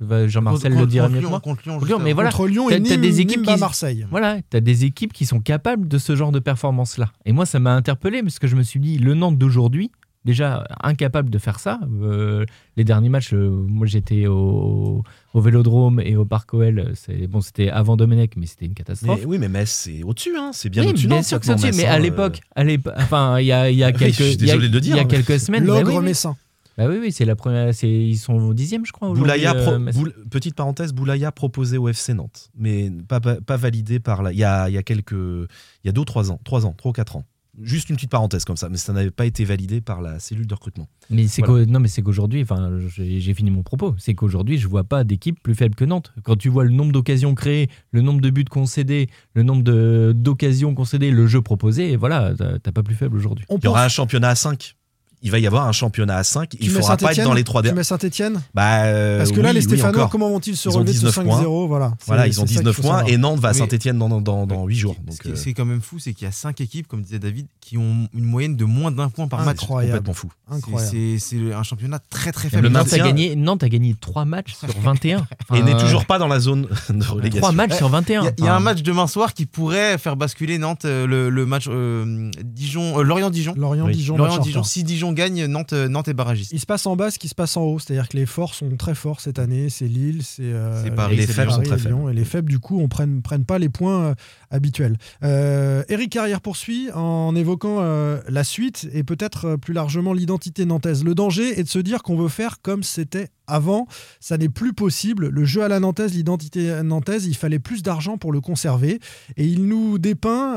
Jean-Marcel 0.00 0.74
le 0.74 0.86
dira 0.86 1.06
contre 1.06 1.14
mieux 1.14 1.20
Lyon, 1.20 1.40
contre 1.40 1.62
Lyon, 1.64 1.74
Contre 1.74 1.86
Lyon, 1.86 1.98
mais 2.02 2.12
voilà. 2.12 2.30
Contre 2.30 2.46
Lyon 2.48 2.70
et 2.70 2.80
Nîmes, 2.80 3.00
des 3.00 3.20
équipes 3.20 3.38
Nîmes 3.38 3.46
qui- 3.46 3.52
à 3.52 3.56
Marseille. 3.56 4.06
Voilà, 4.10 4.38
tu 4.50 4.56
as 4.56 4.60
des 4.60 4.84
équipes 4.84 5.12
qui 5.12 5.26
sont 5.26 5.40
capables 5.40 5.88
de 5.88 5.98
ce 5.98 6.16
genre 6.16 6.32
de 6.32 6.38
performance-là. 6.38 7.10
Et 7.26 7.32
moi, 7.32 7.46
ça 7.46 7.58
m'a 7.58 7.74
interpellé 7.74 8.22
parce 8.22 8.38
que 8.38 8.46
je 8.46 8.56
me 8.56 8.62
suis 8.62 8.80
dit, 8.80 8.98
le 8.98 9.14
Nantes 9.14 9.36
d'aujourd'hui, 9.38 9.90
déjà 10.26 10.64
incapable 10.82 11.30
de 11.30 11.38
faire 11.38 11.58
ça. 11.58 11.80
Euh, 12.02 12.44
les 12.76 12.84
derniers 12.84 13.08
matchs, 13.08 13.32
euh, 13.32 13.48
moi 13.50 13.86
j'étais 13.86 14.26
au, 14.26 15.02
au 15.32 15.40
Vélodrome 15.40 16.00
et 16.04 16.14
au 16.16 16.26
Parc 16.26 16.52
OL. 16.52 16.92
C'est 16.94 17.26
bon, 17.26 17.40
c'était 17.40 17.70
avant 17.70 17.96
Domenech, 17.96 18.32
mais 18.36 18.44
c'était 18.46 18.66
une 18.66 18.74
catastrophe. 18.74 19.20
Mais, 19.20 19.26
oui, 19.26 19.38
mais 19.38 19.48
Metz, 19.48 19.70
c'est 19.70 20.02
au-dessus. 20.02 20.36
Hein. 20.36 20.50
C'est 20.52 20.68
bien 20.68 20.82
Oui, 20.82 20.90
au-dessus. 20.90 21.06
bien 21.08 21.22
sûr 21.22 21.40
que 21.40 21.46
c'est 21.46 21.52
au-dessus, 21.52 21.72
mais 21.74 21.86
à 21.86 21.94
hein, 21.94 21.98
l'époque, 21.98 22.40
à 22.54 22.64
l'époque, 22.64 22.92
enfin, 22.98 23.38
il 23.40 23.46
y 23.46 23.52
a, 23.52 23.70
il 23.70 23.78
y 23.78 23.82
a 23.84 23.86
Oui, 23.88 23.92
quelques, 23.94 24.12
je 24.18 24.22
suis 24.24 24.34
il 24.34 24.40
y 24.46 24.50
a- 24.50 24.54
désolé 24.56 24.68
de 24.68 24.74
le 24.74 24.80
dire, 24.80 24.94
il 24.94 24.98
y 24.98 25.00
a 25.00 25.04
mais- 25.04 25.08
quelques 25.08 25.40
semaines. 25.40 25.64
bah 25.64 25.78
L'ogre 25.78 25.92
oui, 25.92 25.98
oui. 26.00 26.04
messin. 26.04 26.36
Bah 26.80 26.86
oui, 26.88 26.96
oui, 27.00 27.12
c'est 27.12 27.24
la 27.26 27.36
première, 27.36 27.74
c'est 27.74 27.90
ils 27.90 28.16
sont 28.16 28.52
dixième, 28.54 28.86
je 28.86 28.92
crois. 28.92 29.08
aujourd'hui, 29.10 29.32
pro- 29.44 29.72
euh. 29.72 29.92
Boul- 29.92 30.14
petite 30.30 30.54
parenthèse, 30.54 30.92
Boulaya 30.94 31.30
proposé 31.30 31.76
au 31.76 31.88
FC 31.88 32.14
Nantes, 32.14 32.50
mais 32.56 32.90
pas, 33.06 33.20
pas, 33.20 33.40
pas 33.40 33.56
validé 33.58 34.00
par 34.00 34.22
la. 34.22 34.32
Il 34.32 34.38
y 34.38 34.44
a, 34.44 34.68
il 34.70 34.74
y 34.74 34.78
a 34.78 34.82
quelques. 34.82 35.12
Il 35.12 35.46
y 35.84 35.88
a 35.88 35.92
deux 35.92 36.00
ou 36.00 36.04
trois 36.06 36.30
ans, 36.30 36.40
trois 36.42 36.64
ans, 36.64 36.72
trois 36.76 36.90
ou 36.90 36.92
quatre 36.92 37.16
ans. 37.16 37.24
Juste 37.60 37.90
une 37.90 37.96
petite 37.96 38.10
parenthèse 38.12 38.44
comme 38.44 38.56
ça, 38.56 38.68
mais 38.70 38.76
ça 38.78 38.92
n'avait 38.94 39.10
pas 39.10 39.26
été 39.26 39.44
validé 39.44 39.80
par 39.82 40.00
la 40.00 40.18
cellule 40.20 40.46
de 40.46 40.54
recrutement. 40.54 40.88
Mais 41.10 41.26
c'est 41.26 41.44
Voilà. 41.44 41.66
non, 41.66 41.80
mais 41.80 41.88
c'est 41.88 42.00
qu'aujourd'hui, 42.00 42.40
enfin, 42.42 42.70
j'ai 42.94 43.20
j'ai 43.20 43.34
fini 43.34 43.50
mon 43.50 43.62
propos. 43.62 43.94
C'est 43.98 44.14
qu'aujourd'hui, 44.14 44.56
je 44.56 44.66
vois 44.68 44.84
pas 44.84 45.04
d'équipe 45.04 45.38
plus 45.42 45.54
faible 45.56 45.74
que 45.74 45.84
Nantes. 45.84 46.14
Quand 46.22 46.36
tu 46.36 46.48
vois 46.48 46.64
le 46.64 46.70
nombre 46.70 46.92
d'occasions 46.92 47.34
créées, 47.34 47.68
le 47.90 48.00
nombre 48.00 48.20
de 48.22 48.30
buts 48.30 48.44
concédés, 48.48 49.08
le 49.34 49.42
nombre 49.42 49.64
de- 49.64 50.12
d'occasions 50.16 50.74
concédées, 50.74 51.10
le 51.10 51.26
jeu 51.26 51.42
proposé, 51.42 51.90
et 51.92 51.96
voilà, 51.96 52.32
t'as 52.38 52.58
t'as 52.60 52.72
pas 52.72 52.84
plus 52.84 52.94
faible 52.94 53.16
aujourd'hui. 53.16 53.44
On 53.50 53.58
Il 53.58 53.64
y 53.64 53.68
aura 53.68 53.84
un 53.84 53.88
championnat 53.88 54.28
à 54.30 54.34
5. 54.36 54.76
Il 55.22 55.30
va 55.30 55.38
y 55.38 55.46
avoir 55.46 55.66
un 55.66 55.72
championnat 55.72 56.16
à 56.16 56.24
5. 56.24 56.54
Il 56.54 56.58
Tu 56.60 56.66
ne 56.70 56.74
faudra 56.74 56.96
pas 56.96 57.12
être 57.12 57.24
dans 57.24 57.34
les 57.34 57.44
trois 57.44 57.60
Tu 57.60 57.64
derniers. 57.64 57.78
mets 57.78 57.84
Saint-Etienne 57.84 58.40
Bah, 58.54 58.84
euh, 58.84 59.18
Parce 59.18 59.32
que 59.32 59.40
là, 59.40 59.52
les 59.52 59.60
Stéphanois, 59.60 60.08
comment 60.10 60.30
vont-ils 60.30 60.56
se 60.56 60.68
relever 60.70 60.92
de 60.92 60.98
ce 60.98 61.06
19 61.06 61.14
points. 61.26 61.40
5-0 61.42 61.66
Voilà, 61.68 61.92
Voilà, 62.06 62.22
C'est- 62.22 62.28
ils 62.30 62.40
ont 62.40 62.46
c'est 62.46 62.54
ça 62.54 62.54
qu'il 62.54 62.56
19 62.60 62.76
faut 62.76 62.82
points 62.82 62.96
savoir. 62.98 63.12
et 63.12 63.16
Nantes 63.18 63.38
va 63.40 63.48
à 63.50 63.54
Saint-Etienne 63.54 63.98
dans, 63.98 64.08
dans, 64.20 64.46
dans, 64.46 64.64
8 64.66 64.76
jours. 64.76 64.94
Ce 64.98 65.06
Donc, 65.10 65.18
qui 65.20 65.28
est- 65.28 65.32
euh, 65.32 65.36
c'est 65.36 65.52
quand 65.52 65.64
même 65.66 65.82
fou, 65.82 65.98
c'est 65.98 66.14
qu'il 66.14 66.24
y 66.24 66.28
a 66.28 66.32
5 66.32 66.60
équipes, 66.62 66.86
comme 66.88 67.02
disait 67.02 67.18
David, 67.18 67.46
qui 67.60 67.76
ont 67.76 68.08
une 68.14 68.24
moyenne 68.24 68.56
de 68.56 68.64
moins 68.64 68.90
d'un 68.90 69.10
point 69.10 69.28
par 69.28 69.40
match. 69.44 69.58
Incroyable. 69.62 69.98
complètement 69.98 70.14
fou. 70.14 70.30
C'est- 70.48 70.56
Incroyable. 70.56 70.90
C'est 70.90 71.18
c'est 71.18 71.52
un 71.52 71.62
championnat 71.62 71.98
très 72.10 72.32
très 72.32 72.48
Le 72.48 72.50
faible. 72.50 72.68
Nantes, 72.68 72.92
a 72.92 72.98
gagné, 72.98 73.36
Nantes 73.36 73.62
a 73.62 73.68
gagné 73.68 73.94
3 74.00 74.24
matchs 74.24 74.54
sur 74.54 74.68
21. 74.80 75.26
Et 75.54 75.62
n'est 75.62 75.76
toujours 75.76 76.06
pas 76.06 76.18
dans 76.18 76.28
la 76.28 76.40
zone 76.40 76.66
de 76.88 77.04
relégation. 77.04 77.40
3 77.40 77.52
matchs 77.52 77.76
sur 77.76 77.88
21. 77.90 78.22
Il 78.22 78.24
y 78.24 78.28
a- 78.28 78.32
il 78.38 78.44
y, 78.44 78.48
a 78.48 78.54
un 78.56 78.60
match 78.60 78.82
demain 78.82 79.06
soir 79.06 79.34
qui 79.34 79.44
pourrait 79.46 79.98
faire 79.98 80.16
basculer 80.16 80.56
Nantes, 80.58 80.86
euh, 80.86 81.06
le, 81.06 81.44
match 81.46 81.66
euh, 81.68 82.30
Dijon, 82.42 82.98
euh, 82.98 83.02
Lorient-Dijon. 83.02 83.54
Lorient-Dijon. 83.56 84.62
Si 84.64 84.82
Dijon 84.82 85.09
gagne, 85.12 85.46
Nantes, 85.46 85.72
euh, 85.72 85.88
Nantes 85.88 86.08
est 86.08 86.14
barragiste. 86.14 86.52
Il 86.52 86.60
se 86.60 86.66
passe 86.66 86.86
en 86.86 86.96
bas 86.96 87.10
ce 87.10 87.18
qui 87.18 87.28
se 87.28 87.34
passe 87.34 87.56
en 87.56 87.62
haut, 87.62 87.78
c'est-à-dire 87.78 88.08
que 88.08 88.16
les 88.16 88.26
forts 88.26 88.54
sont 88.54 88.76
très 88.76 88.94
forts 88.94 89.20
cette 89.20 89.38
année, 89.38 89.68
c'est 89.68 89.86
Lille, 89.86 90.22
c'est 90.22 90.42
euh, 90.42 90.90
Paris, 90.90 91.16
les 91.16 91.26
c'est 91.26 91.32
faibles 91.32 91.48
Lyon. 91.48 91.56
sont 91.56 91.62
très 91.62 91.88
Lyon, 91.88 92.08
et 92.08 92.14
les 92.14 92.24
faibles 92.24 92.50
du 92.50 92.58
coup 92.58 92.80
on 92.80 92.88
prenne 92.88 93.22
prennent 93.22 93.44
pas 93.44 93.58
les 93.58 93.68
points 93.68 94.14
habituels. 94.50 94.96
Euh, 95.22 95.84
Eric 95.88 96.10
Carrière 96.10 96.40
poursuit 96.40 96.90
en 96.92 97.34
évoquant 97.34 97.78
euh, 97.80 98.20
la 98.28 98.44
suite 98.44 98.88
et 98.92 99.04
peut-être 99.04 99.44
euh, 99.46 99.56
plus 99.56 99.72
largement 99.72 100.12
l'identité 100.12 100.64
nantaise. 100.64 101.04
Le 101.04 101.14
danger 101.14 101.58
est 101.58 101.62
de 101.62 101.68
se 101.68 101.78
dire 101.78 102.02
qu'on 102.02 102.16
veut 102.16 102.28
faire 102.28 102.60
comme 102.60 102.82
c'était 102.82 103.28
avant, 103.46 103.86
ça 104.20 104.38
n'est 104.38 104.48
plus 104.48 104.72
possible. 104.72 105.28
Le 105.28 105.44
jeu 105.44 105.62
à 105.62 105.68
la 105.68 105.80
nantaise, 105.80 106.14
l'identité 106.14 106.82
nantaise, 106.84 107.26
il 107.26 107.34
fallait 107.34 107.58
plus 107.58 107.82
d'argent 107.82 108.16
pour 108.16 108.30
le 108.30 108.40
conserver 108.40 109.00
et 109.36 109.44
il 109.44 109.66
nous 109.66 109.98
dépeint 109.98 110.54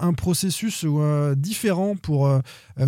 un, 0.00 0.12
processus 0.14 0.84
différent 1.36 1.94
pour 1.94 2.28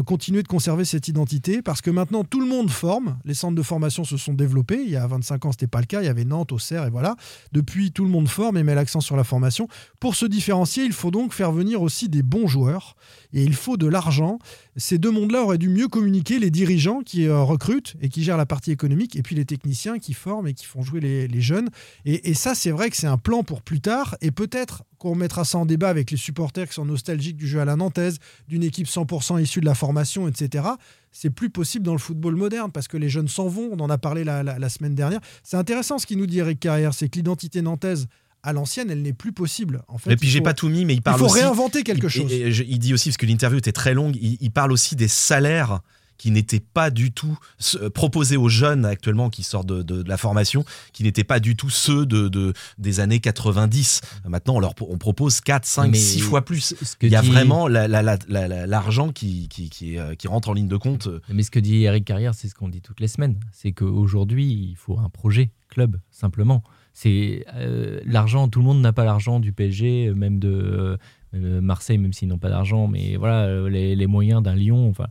continuer 0.05 0.43
de 0.43 0.49
conserver 0.49 0.85
cette 0.85 1.07
identité 1.07 1.63
parce 1.63 1.81
que 1.81 1.91
maintenant 1.91 2.25
tout 2.25 2.41
le 2.41 2.47
monde 2.47 2.71
forme. 2.71 3.19
Les 3.25 3.35
centres 3.35 3.55
de 3.55 3.63
formation 3.63 4.03
se 4.03 4.17
sont 4.17 4.35
développés. 4.35 4.83
Il 4.83 4.91
y 4.91 4.97
a 4.97 5.07
25 5.07 5.45
ans, 5.45 5.53
c'était 5.53 5.69
pas 5.69 5.79
le 5.79 5.87
cas. 5.87 6.03
Il 6.03 6.07
y 6.07 6.09
avait 6.09 6.25
Nantes, 6.25 6.51
Auxerre 6.51 6.85
et 6.85 6.91
voilà. 6.91 7.15
Depuis, 7.53 7.93
tout 7.93 8.05
le 8.05 8.11
monde 8.11 8.29
forme 8.29 8.57
et 8.57 8.65
met 8.65 8.75
l'accent 8.75 9.01
sur 9.01 9.17
la 9.17 9.23
formation. 9.23 9.69
Pour 10.01 10.17
se 10.17 10.27
différencier, 10.37 10.85
il 10.85 10.93
faut 10.93 11.11
donc 11.11 11.33
faire 11.33 11.51
venir 11.51 11.81
aussi 11.81 12.11
des 12.11 12.23
bons 12.23 12.47
joueurs 12.47 12.95
et 13.33 13.43
il 13.43 13.55
faut 13.55 13.79
de 13.79 13.87
l'argent. 13.87 14.39
Ces 14.77 14.99
deux 14.99 15.11
mondes-là 15.11 15.43
auraient 15.43 15.57
dû 15.57 15.71
mieux 15.71 15.89
communiquer 15.89 16.39
les 16.39 16.51
dirigeants 16.51 17.01
qui 17.01 17.27
euh, 17.27 17.41
recrutent 17.41 17.95
et 18.03 18.11
qui 18.11 18.23
gèrent 18.23 18.37
la 18.37 18.45
partie 18.45 18.71
économique 18.71 19.17
et 19.17 19.23
puis 19.23 19.35
les 19.35 19.47
techniciens 19.47 19.99
qui 19.99 20.13
forment 20.13 20.49
et 20.49 20.53
qui 20.53 20.67
font 20.67 20.83
jouer 20.83 21.01
les, 21.01 21.41
jeunes. 21.41 21.71
Et, 22.05 22.35
ça, 22.35 22.55
c'est 22.55 22.71
vrai 22.71 22.91
que 22.91 22.97
c'est 22.97 23.07
un 23.07 23.17
plan 23.17 23.43
pour 23.45 23.63
plus 23.63 23.81
tard 23.81 24.17
et 24.21 24.31
peut-être 24.31 24.85
qu'on 24.99 25.15
mettra 25.15 25.45
ça 25.47 25.57
en 25.57 25.65
débat 25.65 25.89
avec 25.89 26.11
les 26.11 26.17
supporters 26.19 26.69
qui 26.69 26.75
sont 26.75 26.85
nostalgiques 26.85 27.37
du 27.37 27.47
jeu 27.49 27.61
à 27.61 27.65
la 27.65 27.77
nantaise, 27.77 28.19
d'une 28.49 28.63
équipe 28.63 28.87
100% 28.87 29.41
issue 29.41 29.61
de 29.61 29.67
la 29.67 29.75
formation, 29.75 30.29
etc. 30.29 30.65
C'est 31.13 31.31
plus 31.31 31.49
possible 31.49 31.85
dans 31.87 31.93
le 31.93 31.99
football 31.99 32.37
moderne 32.37 32.71
parce 32.73 32.89
que 32.89 32.99
les 32.99 33.09
jeunes 33.09 33.29
s'en 33.29 33.49
vont. 33.49 33.71
On 33.73 33.81
en 33.81 33.89
a 33.89 33.97
parlé 33.97 34.23
la, 34.23 34.43
la- 34.43 34.59
la 34.59 34.69
semaine 34.69 34.95
dernière. 34.95 35.21
C'est 35.43 35.57
intéressant 35.57 35.99
ce 35.99 36.07
qu'il 36.07 36.19
nous 36.19 36.27
dit 36.27 36.41
Eric 36.41 36.61
Carrière, 36.61 36.93
c'est 36.93 37.09
que 37.09 37.17
l'identité 37.17 37.63
nantaise 37.63 38.07
à 38.47 38.53
l'ancienne, 38.53 38.91
elle 38.91 39.03
n'est 39.03 39.13
plus 39.13 39.33
possible. 39.33 39.83
En 39.89 39.99
fait, 39.99 40.13
Et 40.13 40.17
puis 40.17 40.29
il 40.29 40.31
j'ai 40.31 40.39
faut- 40.39 40.45
pas 40.45 40.55
tout 40.55 40.69
mis, 40.69 40.85
mais 40.85 40.95
il 40.95 40.99
il 40.99 41.03
parle 41.03 41.19
faut 41.19 41.27
aussi. 41.27 41.41
réinventer 41.41 41.83
quelque 41.83 42.07
il- 42.07 42.11
chose. 42.11 42.33
et- 42.33 42.41
et 42.43 42.53
je- 42.53 42.65
il 42.65 42.79
dit 42.79 42.95
aussi, 42.95 43.09
parce 43.11 43.17
que 43.19 43.27
l'interview 43.27 43.59
était 43.59 43.73
très 43.73 43.93
longue, 43.93 44.17
il, 44.21 44.39
il 44.41 44.51
parle 44.51 44.73
aussi 44.73 44.97
des 44.97 45.09
salaires 45.09 45.81
qui 46.19 46.31
n'étaient 46.31 46.61
pas 46.61 46.89
du 46.91 47.13
tout 47.13 47.37
euh, 47.75 47.91
proposés 47.91 48.39
aux 48.39 48.49
jeunes 48.49 48.87
actuellement 48.87 49.29
qui 49.29 49.43
sortent 49.43 49.67
de, 49.67 49.83
de- 49.83 50.03
de 50.03 50.09
la 50.09 50.17
formation, 50.17 50.65
qui 50.95 51.03
n'étaient 51.03 51.25
pas 51.25 51.41
du 51.41 51.57
tout 51.57 51.69
ceux 51.69 52.07
de, 52.07 52.29
de- 52.29 52.55
des 52.79 53.01
années 53.01 53.21
90. 53.21 54.01
Maintenant, 54.27 54.55
on 54.57 54.61
leur 54.61 54.73
on 54.89 54.97
propose 54.97 55.43
4, 55.43 55.67
5, 55.67 55.91
Mais 55.91 55.99
6 55.99 56.21
fois 56.21 56.43
plus. 56.43 56.75
ce 56.81 56.97
que 56.97 57.05
Il 57.07 57.13
y 57.13 57.17
a 57.17 57.21
dit- 57.21 57.29
vraiment 57.29 57.69
la- 57.69 57.87
la- 57.87 58.01
la- 58.03 58.17
la- 58.29 58.49
la- 58.49 58.67
l'argent 58.67 59.13
qui, 59.13 59.49
qui, 59.49 59.69
qui, 59.69 59.99
euh, 59.99 60.15
qui 60.15 60.27
rentre 60.27 60.49
en 60.49 60.55
ligne 60.55 60.69
de 60.69 60.77
compte. 60.79 61.07
Mais 61.29 61.43
ce 61.43 61.51
que 61.51 61.59
dit 61.59 61.83
Eric 61.85 62.07
Carrière, 62.07 62.35
c'est 62.35 62.49
ce 62.49 62.55
qu'on 62.55 62.69
dit 62.69 62.81
toutes 62.81 63.01
les 63.01 63.09
semaines. 63.09 63.39
C'est 63.53 63.73
qu'aujourd'hui, 63.73 64.47
il 64.71 64.77
faut 64.77 64.99
un 64.99 65.11
projet 65.11 65.51
club, 65.69 65.99
simplement. 66.11 66.63
C'est 66.99 67.45
euh, 67.55 68.01
l'argent, 68.07 68.49
tout 68.49 68.59
le 68.61 68.65
monde 68.65 68.81
n'a 68.81 68.95
pas 68.95 69.05
l'argent 69.05 69.39
du 69.39 69.53
PSG, 69.53 70.07
euh, 70.07 70.15
même 70.15 70.39
de 70.39 70.97
euh, 71.35 71.61
Marseille, 71.61 71.99
même 71.99 72.15
s'ils 72.15 72.27
n'ont 72.29 72.39
pas 72.39 72.49
d'argent, 72.49 72.87
mais 72.89 73.17
voilà, 73.17 73.69
les, 73.69 73.95
les 73.95 74.07
moyens 74.07 74.43
d'un 74.43 74.55
Lyon. 74.55 74.89
Enfin, 74.89 75.09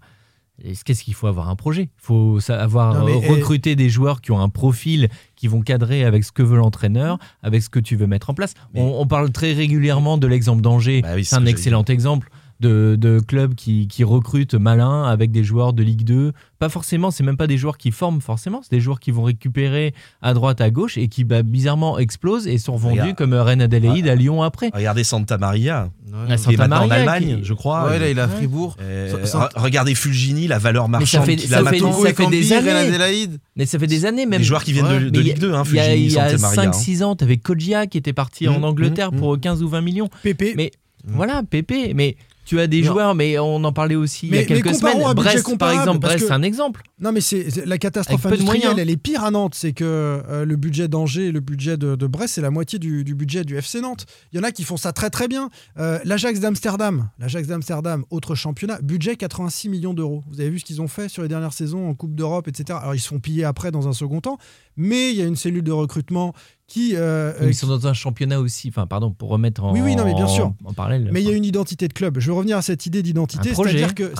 est-ce- 0.63 0.83
qu'est-ce 0.83 1.03
qu'il 1.03 1.13
faut 1.13 1.27
avoir 1.27 1.47
un 1.47 1.55
projet? 1.55 1.83
Il 1.83 1.89
faut 2.01 2.39
avoir 2.49 2.95
Non, 2.95 3.05
mais, 3.05 3.19
et- 3.19 3.29
recruté 3.29 3.75
des 3.75 3.89
joueurs 3.89 4.21
qui 4.21 4.31
ont 4.31 4.39
un 4.39 4.49
profil, 4.49 5.09
qui 5.35 5.47
vont 5.47 5.61
cadrer 5.61 6.03
avec 6.03 6.23
ce 6.23 6.31
que 6.31 6.41
veut 6.41 6.57
l'entraîneur, 6.57 7.19
avec 7.43 7.61
ce 7.61 7.69
que 7.69 7.79
tu 7.79 7.95
veux 7.95 8.07
mettre 8.07 8.31
en 8.31 8.33
place. 8.33 8.55
On, 8.73 8.95
on 8.97 9.05
parle 9.05 9.29
très 9.31 9.53
régulièrement 9.53 10.17
de 10.17 10.25
l'exemple 10.25 10.63
d'Angers. 10.63 11.03
Bah 11.03 11.09
oui, 11.13 11.23
c'est 11.23 11.29
c'est 11.29 11.35
ce 11.35 11.41
un 11.41 11.45
excellent 11.45 11.83
exemple 11.85 12.29
de, 12.61 12.95
de 12.99 13.19
club 13.19 13.53
qui, 13.55 13.87
qui 13.87 14.03
recrute 14.03 14.53
malin 14.55 15.03
avec 15.03 15.31
des 15.31 15.43
joueurs 15.43 15.73
de 15.73 15.83
Ligue 15.83 16.03
2. 16.03 16.31
Pas 16.57 16.69
forcément, 16.69 17.11
c'est 17.11 17.23
même 17.23 17.35
pas 17.37 17.47
des 17.47 17.57
joueurs 17.57 17.77
qui 17.77 17.91
forment 17.91 18.21
forcément, 18.21 18.61
c'est 18.63 18.71
des 18.75 18.79
joueurs 18.79 18.99
qui 19.01 19.11
vont 19.11 19.23
récupérer 19.23 19.93
à 20.21 20.33
droite, 20.33 20.61
à 20.61 20.69
gauche 20.69 20.97
et 20.97 21.07
qui 21.09 21.25
bah, 21.25 21.43
bizarrement 21.43 21.99
explosent 21.99 22.47
et 22.47 22.57
sont 22.57 22.77
vendus 22.77 22.99
Regarde. 23.01 23.17
comme 23.17 23.33
Rennes 23.33 23.61
Adélaïde 23.61 24.07
à 24.07 24.15
Lyon 24.15 24.41
après. 24.41 24.71
Regardez 24.73 25.03
Santa 25.03 25.37
Maria, 25.37 25.89
Ouais. 26.07 26.11
Ah, 26.29 26.35
qui 26.37 26.43
Santa 26.43 26.53
est 26.53 26.57
maintenant 26.57 26.83
en 26.83 26.87
Maria, 26.87 27.11
Allemagne, 27.11 27.37
qui- 27.39 27.43
je 27.43 27.53
crois. 27.53 27.89
Ouais, 27.89 27.99
là, 27.99 28.09
il 28.09 28.17
est 28.17 28.21
à 28.21 28.27
Ouais. 28.27 28.35
Fribourg. 28.35 28.77
Euh, 28.79 29.11
regardez 29.55 29.95
Fulgini, 29.95 30.47
la 30.47 30.59
valeur 30.59 30.87
Mais 30.87 30.93
ça 30.93 30.99
marchande 30.99 31.25
fait- 31.25 31.35
qu'il 31.35 31.49
ça 31.49 31.57
a 31.59 31.65
fait- 31.65 31.79
ça 31.79 32.29
des 32.29 32.53
années. 32.53 32.69
Adélaïde. 32.71 33.39
Mais 33.57 33.65
ça 33.65 33.77
fait 33.79 33.87
des 33.87 34.05
années 34.05 34.25
même. 34.25 34.37
Des 34.39 34.45
joueurs 34.45 34.63
qui 34.63 34.71
viennent 34.71 34.85
de, 34.87 34.91
Ouais, 34.93 35.09
Mais 35.11 35.17
a- 35.19 35.21
Ligue 35.23 35.39
2, 35.39 35.53
hein, 35.53 35.63
il 35.67 35.75
y 35.75 35.79
a, 35.79 35.83
Fulgini, 35.83 36.05
il 36.05 36.11
y 36.13 36.17
a 36.17 36.29
Santa 36.29 36.41
Maria. 36.41 36.61
hein. 36.61 36.71
5-6 36.71 37.03
ans, 37.03 37.15
t'avais 37.17 37.35
Kodja 37.37 37.87
qui 37.87 37.97
était 37.97 38.13
parti 38.13 38.47
en 38.47 38.59
Mmh, 38.59 38.63
Angleterre 38.63 39.11
mmh, 39.11 39.17
pour 39.17 39.37
15 39.39 39.61
ou 39.61 39.67
20 39.67 39.81
millions. 39.81 40.09
Pépé. 40.23 40.53
Mais 40.55 40.71
voilà, 41.05 41.43
Pépé. 41.43 41.93
Mais 41.93 42.15
tu 42.45 42.59
as 42.59 42.67
des 42.67 42.81
Non. 42.81 42.93
joueurs, 42.93 43.15
mais 43.15 43.37
on 43.39 43.63
en 43.63 43.73
parlait 43.73 43.95
aussi 43.95 44.27
il 44.27 44.35
y 44.35 44.37
a 44.37 44.45
quelques 44.45 44.73
semaines. 44.75 45.01
Brest, 45.13 45.57
par 45.57 45.71
exemple, 45.71 45.99
Brest, 45.99 46.25
c'est 46.27 46.31
un 46.33 46.43
exemple. 46.43 46.81
Non, 46.99 47.11
mais 47.11 47.21
c'est 47.21 47.65
la 47.65 47.77
catastrophe 47.77 48.25
Avec 48.25 48.39
industrielle, 48.39 48.79
elle 48.79 48.89
est 48.89 48.97
pire 48.97 49.23
à 49.23 49.31
Nantes. 49.31 49.55
C'est 49.55 49.73
que 49.73 49.83
euh, 49.83 50.45
le 50.45 50.55
budget 50.55 50.87
d'Angers 50.87 51.27
et 51.27 51.31
le 51.31 51.39
budget 51.41 51.75
de, 51.77 51.95
de 51.95 52.07
Brest, 52.07 52.35
c'est 52.35 52.41
la 52.41 52.51
moitié 52.51 52.79
du, 52.79 53.03
du 53.03 53.15
budget 53.15 53.43
du 53.43 53.57
FC 53.57 53.81
Nantes. 53.81 54.05
Il 54.31 54.37
y 54.37 54.39
en 54.39 54.43
a 54.43 54.51
qui 54.51 54.63
font 54.63 54.77
ça 54.77 54.93
très 54.93 55.09
très 55.09 55.27
bien. 55.27 55.49
Euh, 55.79 55.99
L'Ajax 56.05 56.39
d'Amsterdam, 56.39 57.09
l'Ajax 57.19 57.47
d'Amsterdam, 57.47 58.05
autre 58.11 58.35
championnat, 58.35 58.79
budget 58.81 59.15
86 59.15 59.69
millions 59.69 59.93
d'euros. 59.93 60.23
Vous 60.31 60.39
avez 60.39 60.49
vu 60.49 60.59
ce 60.59 60.65
qu'ils 60.65 60.81
ont 60.81 60.87
fait 60.87 61.09
sur 61.09 61.23
les 61.23 61.27
dernières 61.27 61.53
saisons 61.53 61.89
en 61.89 61.93
Coupe 61.95 62.15
d'Europe, 62.15 62.47
etc. 62.47 62.79
Alors 62.81 62.95
ils 62.95 62.99
se 62.99 63.07
font 63.07 63.19
piller 63.19 63.43
après 63.43 63.71
dans 63.71 63.87
un 63.87 63.93
second 63.93 64.21
temps, 64.21 64.37
mais 64.77 65.11
il 65.11 65.17
y 65.17 65.21
a 65.21 65.25
une 65.25 65.35
cellule 65.35 65.63
de 65.63 65.71
recrutement 65.71 66.33
qui. 66.67 66.95
euh, 66.95 67.33
euh, 67.41 67.47
Ils 67.47 67.53
sont 67.55 67.67
dans 67.67 67.87
un 67.87 67.93
championnat 67.93 68.39
aussi, 68.39 68.69
enfin 68.69 68.87
pardon, 68.87 69.11
pour 69.11 69.29
remettre 69.29 69.63
en, 69.63 69.73
Oui, 69.73 69.81
oui, 69.81 69.95
non, 69.95 70.05
mais 70.05 70.13
bien 70.13 70.27
sûr. 70.27 70.53
en 70.63 70.73
parallèle. 70.73 71.09
Mais 71.11 71.21
il 71.21 71.27
y 71.27 71.31
a 71.31 71.35
une 71.35 71.45
identité 71.45 71.87
de 71.87 71.93
club. 71.93 72.19
Je 72.19 72.27
veux 72.27 72.33
revenir 72.33 72.57
à 72.57 72.61
cette 72.61 72.85
idée 72.85 73.03
d'identité. 73.03 73.53
C'est-à-dire 73.53 73.93
que, 73.93 74.11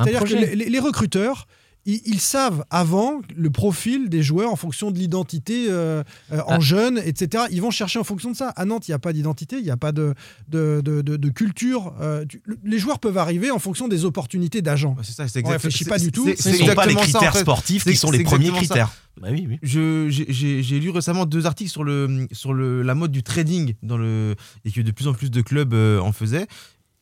les 0.56 0.80
recruteurs, 0.80 1.48
ils, 1.86 2.02
ils 2.06 2.20
savent 2.20 2.66
avant 2.70 3.22
le 3.36 3.50
profil 3.50 4.10
des 4.10 4.24
joueurs 4.24 4.52
en 4.52 4.56
fonction 4.56 4.92
de 4.92 4.98
l'identité 4.98 5.68
euh, 5.70 6.04
euh, 6.32 6.40
en 6.48 6.56
Ah. 6.56 6.60
jeune, 6.60 6.98
etc. 7.04 7.44
Ils 7.52 7.62
vont 7.62 7.72
chercher 7.72 8.00
en 8.00 8.04
fonction 8.04 8.32
de 8.32 8.36
ça. 8.36 8.50
À 8.50 8.66
Nantes, 8.66 8.88
il 8.88 8.92
n'y 8.92 8.96
a 8.96 9.00
pas 9.00 9.14
d'identité, 9.14 9.58
il 9.58 9.64
n'y 9.64 9.70
a 9.72 9.78
pas 9.78 9.92
de, 9.92 10.14
de, 10.50 10.82
de- 10.84 11.02
de- 11.02 11.18
de 11.18 11.30
culture. 11.30 11.94
Euh, 12.02 12.26
tu- 12.28 12.42
les 12.64 12.80
joueurs 12.80 13.00
peuvent 13.00 13.18
arriver 13.18 13.52
en 13.52 13.60
fonction 13.60 13.88
des 13.88 14.06
opportunités 14.06 14.62
d'agents. 14.62 14.96
C'est 15.04 15.14
ça, 15.14 15.28
c'est 15.28 15.40
On 15.40 15.42
exact- 15.42 15.54
réfléchit 15.54 15.84
c'est- 15.84 15.90
pas 15.90 16.00
du 16.00 16.12
tout. 16.12 16.26
Ce 16.38 16.50
ne 16.50 16.56
sont 16.56 16.66
pas 16.76 16.86
les 16.86 16.94
exactement 16.94 17.00
ça, 17.02 17.02
en 17.04 17.12
critères 17.12 17.34
fait. 17.34 17.40
sportifs 17.42 17.84
qui 17.84 17.96
sont 17.96 18.12
les 18.12 18.24
premiers 18.24 18.52
critères. 18.52 18.92
Bah 19.22 19.30
oui, 19.32 19.48
oui. 19.50 19.60
J'ai 19.64 20.80
lu 20.80 20.90
récemment 20.90 21.26
deux 21.26 21.46
articles 21.46 21.72
sur, 21.72 21.84
le, 21.84 22.28
sur 22.32 22.54
le, 22.54 22.82
la 22.82 22.96
mode 22.96 23.12
du 23.12 23.24
trading 23.24 23.76
dans 23.84 23.98
le, 23.98 24.36
et 24.66 24.72
que 24.72 24.82
de 24.82 24.92
plus 24.92 25.08
en 25.08 25.14
plus 25.14 25.32
de 25.32 25.42
clubs 25.42 25.74
euh, 25.74 26.00
en 26.00 26.12
faisaient. 26.12 26.48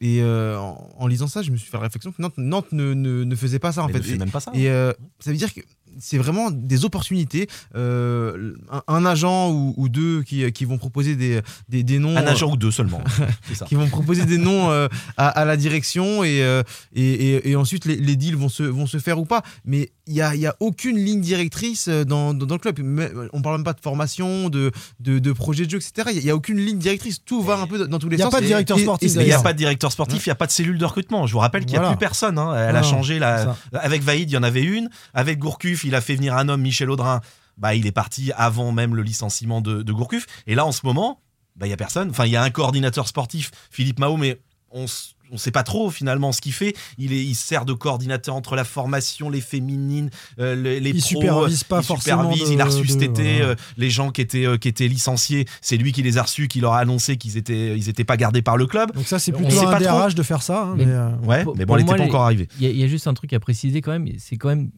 Et 0.02 0.22
euh, 0.22 0.58
en, 0.60 0.89
en 0.98 1.08
lisant 1.08 1.28
ça, 1.28 1.41
je 1.41 1.52
me 1.52 1.56
suis 1.58 1.70
fait 1.70 1.78
la 1.78 1.84
réflexion 1.84 2.12
que 2.12 2.22
Nantes, 2.22 2.34
Nantes 2.38 2.72
ne, 2.72 2.94
ne- 2.94 3.24
ne 3.24 3.36
faisait 3.36 3.60
pas 3.60 3.72
ça 3.72 3.84
en 3.84 3.88
Mais 3.88 3.94
fait. 3.94 4.00
ne 4.00 4.04
fait 4.04 4.16
Et- 4.16 4.18
même 4.18 4.32
pas 4.32 4.39
ça. 4.41 4.52
Et 4.54 4.70
euh, 4.70 4.91
ça 5.20 5.32
veut 5.32 5.38
dire 5.38 5.54
que 5.54 5.62
c'est 6.00 6.18
vraiment 6.18 6.52
des 6.52 6.86
opportunités. 6.86 7.48
Euh, 7.76 8.54
un, 8.72 8.84
un 8.88 9.06
agent 9.06 9.52
ou, 9.52 9.74
ou 9.78 9.89
deux 9.89 10.24
qui, 10.24 10.50
qui 10.52 10.66
vont 10.66 10.78
proposer 10.78 11.16
des, 11.16 11.41
des, 11.70 11.84
des 11.84 12.00
noms. 12.00 12.16
Un 12.16 12.26
agent 12.28 12.50
ou 12.52 12.58
deux 12.58 12.72
seulement. 12.72 13.02
Ça. 13.54 13.66
qui 13.66 13.76
vont 13.76 13.88
proposer 13.88 14.26
des 14.26 14.38
noms 14.38 14.72
euh, 14.72 14.88
à, 15.18 15.28
à 15.28 15.46
la 15.46 15.58
direction 15.58 16.24
et, 16.24 16.41
euh, 16.44 16.64
et, 16.94 17.04
et- 17.36 17.50
et 17.52 17.56
ensuite 17.56 17.86
les, 17.86 17.96
les 17.98 18.16
deals 18.16 18.36
vont 18.36 18.50
se, 18.50 18.64
vont 18.64 18.88
se 18.88 18.98
faire 18.98 19.20
ou 19.20 19.26
pas. 19.26 19.44
Mais 19.66 19.91
il 20.08 20.14
n'y 20.14 20.22
a, 20.22 20.36
il 20.36 20.41
y 20.41 20.48
a 20.48 20.56
aucune 20.60 20.98
ligne 20.98 21.22
directrice 21.22 21.88
euh, 21.88 22.04
dans, 22.04 22.34
dans, 22.34 22.46
dans 22.46 22.56
le 22.56 22.60
club. 22.60 22.80
Mais 22.84 23.10
on 23.34 23.41
parle 23.41 23.58
même 23.58 23.64
pas 23.64 23.74
de 23.74 23.80
formation, 23.82 24.50
de, 24.50 24.72
de, 25.00 25.20
de 25.20 25.32
projet 25.32 25.66
de 25.66 25.70
jeu, 25.72 25.78
etc. 25.78 26.10
Il 26.16 26.24
n'y 26.24 26.30
a, 26.30 26.36
aucune 26.36 26.58
ligne 26.58 26.78
directrice. 26.80 27.24
Tout 27.24 27.41
va 27.41 27.58
un 27.58 27.68
peu 27.68 27.88
dans 27.88 28.00
tous 28.00 28.10
les 28.10 28.16
Il 28.18 28.20
y 28.20 28.22
a 28.22 28.26
sens. 28.26 28.34
pas 28.34 28.41
de 28.41 28.46
directeur 28.46 28.80
sportif, 28.80 29.12
il 29.16 29.24
n'y 29.26 29.32
a 29.32 29.41
pas 29.41 29.54
de 29.54 29.58
directeur 29.58 29.91
sportif, 29.91 30.26
il 30.26 30.30
n'y 30.30 30.34
a 30.34 30.36
pas 30.36 30.48
de 30.48 30.52
cellule 30.52 30.78
de 30.78 30.86
recrutement. 30.86 31.28
Je 31.28 31.34
vous 31.34 31.39
rappelle 31.39 31.62
qu'il 31.66 31.72
n'y 31.74 31.78
a 31.78 31.82
Voilà. 31.82 31.96
plus 31.96 32.00
personne. 32.00 32.38
hein. 32.38 32.54
Elle 32.56 32.74
Non, 32.74 32.80
a 32.80 32.84
changé. 32.84 33.20
La... 33.20 33.56
Avec 33.74 34.02
Vaïd, 34.04 34.30
il 34.30 34.34
y 34.34 34.38
en 34.38 34.44
avait 34.44 34.64
une. 34.64 34.89
Avec 35.14 35.39
Gourcuff, 35.39 35.83
il 35.84 35.96
a 35.96 36.02
fait 36.02 36.16
venir 36.16 36.36
un 36.36 36.50
homme, 36.50 36.62
Michel 36.62 36.90
Audrin. 36.90 37.22
Bah, 37.58 37.76
il 37.76 37.86
est 37.86 37.92
parti 37.92 38.32
avant 38.36 38.72
même 38.72 38.96
le 38.96 39.04
licenciement 39.04 39.62
de, 39.62 39.84
de 39.84 39.94
Gourcuff. 39.94 40.26
Et 40.48 40.56
là, 40.56 40.66
en 40.66 40.72
ce 40.72 40.82
moment, 40.86 41.22
bah, 41.56 41.66
il 41.68 41.70
n'y 41.70 41.74
a 41.74 41.78
personne. 41.78 42.10
Enfin, 42.10 42.26
il 42.26 42.32
y 42.32 42.36
a 42.36 42.42
un 42.42 42.50
coordinateur 42.50 43.08
sportif, 43.08 43.52
Philippe 43.70 44.00
Mao, 44.00 44.18
mais 44.18 44.40
on, 44.72 44.86
on 45.32 45.38
sait 45.38 45.52
pas 45.52 45.62
trop 45.62 45.92
finalement 45.92 46.32
ce 46.32 46.42
qu'il 46.42 46.52
fait. 46.52 46.76
Il, 46.98 47.14
est, 47.14 47.24
il 47.24 47.36
sert 47.36 47.66
de 47.66 47.74
coordinateur 47.74 48.34
entre 48.34 48.56
la 48.56 48.64
formation, 48.64 49.30
les 49.30 49.40
féminines, 49.40 50.10
euh, 50.40 50.56
les, 50.56 50.80
les 50.80 50.90
Il 50.90 51.00
pros, 51.00 51.08
supervise 51.10 51.64
pas 51.64 51.82
il 51.82 51.86
forcément 51.86 52.24
supervise, 52.32 52.50
de- 52.50 52.54
il 52.56 52.62
a 52.62 52.66
reçu 52.66 52.88
cet 52.88 53.04
été 53.04 53.38
voilà. 53.38 53.46
euh, 53.52 53.56
les 53.78 53.92
gens 53.92 54.10
qui 54.10 54.22
étaient, 54.22 54.48
euh, 54.48 54.58
qui 54.58 54.68
étaient 54.68 54.88
licenciés. 54.88 55.46
C'est 55.62 55.78
lui 55.78 55.92
qui 55.92 56.02
les 56.02 56.18
a 56.18 56.24
reçus, 56.24 56.48
qui 56.48 56.60
leur 56.60 56.74
a 56.74 56.80
annoncé 56.80 57.18
qu'ils 57.18 57.38
étaient, 57.38 57.78
ils 57.78 57.88
étaient 57.88 58.04
pas 58.04 58.18
gardés 58.18 58.42
par 58.42 58.58
le 58.58 58.66
club. 58.66 58.92
Donc 58.96 59.06
ça, 59.06 59.20
c'est 59.20 59.32
On 59.32 59.38
plutôt 59.38 59.52
sait 59.52 59.60
un 59.68 59.70
pas 59.72 59.80
trop. 59.80 60.00
DRH 60.00 60.16
de 60.16 60.24
faire 60.24 60.42
ça. 60.42 60.64
hein, 60.64 60.74
Mais- 60.76 60.86
mais, 60.88 60.92
euh, 60.92 61.10
Ouais, 61.24 61.44
Pour- 61.44 61.56
mais 61.56 61.66
bon, 61.68 61.76
elle 61.76 61.82
n'était 61.84 61.92
pas 61.98 61.98
les- 62.00 62.10
encore 62.10 62.24
arrivée. 62.24 62.48
Il 62.60 62.68
y, 62.68 62.80
y 62.80 62.84
a 62.84 62.88
juste 62.88 63.06
un 63.06 63.14
truc 63.14 63.32
à 63.34 63.40
préciser 63.40 63.82
quand 63.82 63.92
même, 63.92 64.08
c'est 64.18 64.38
quand 64.38 64.50
même, 64.50 64.72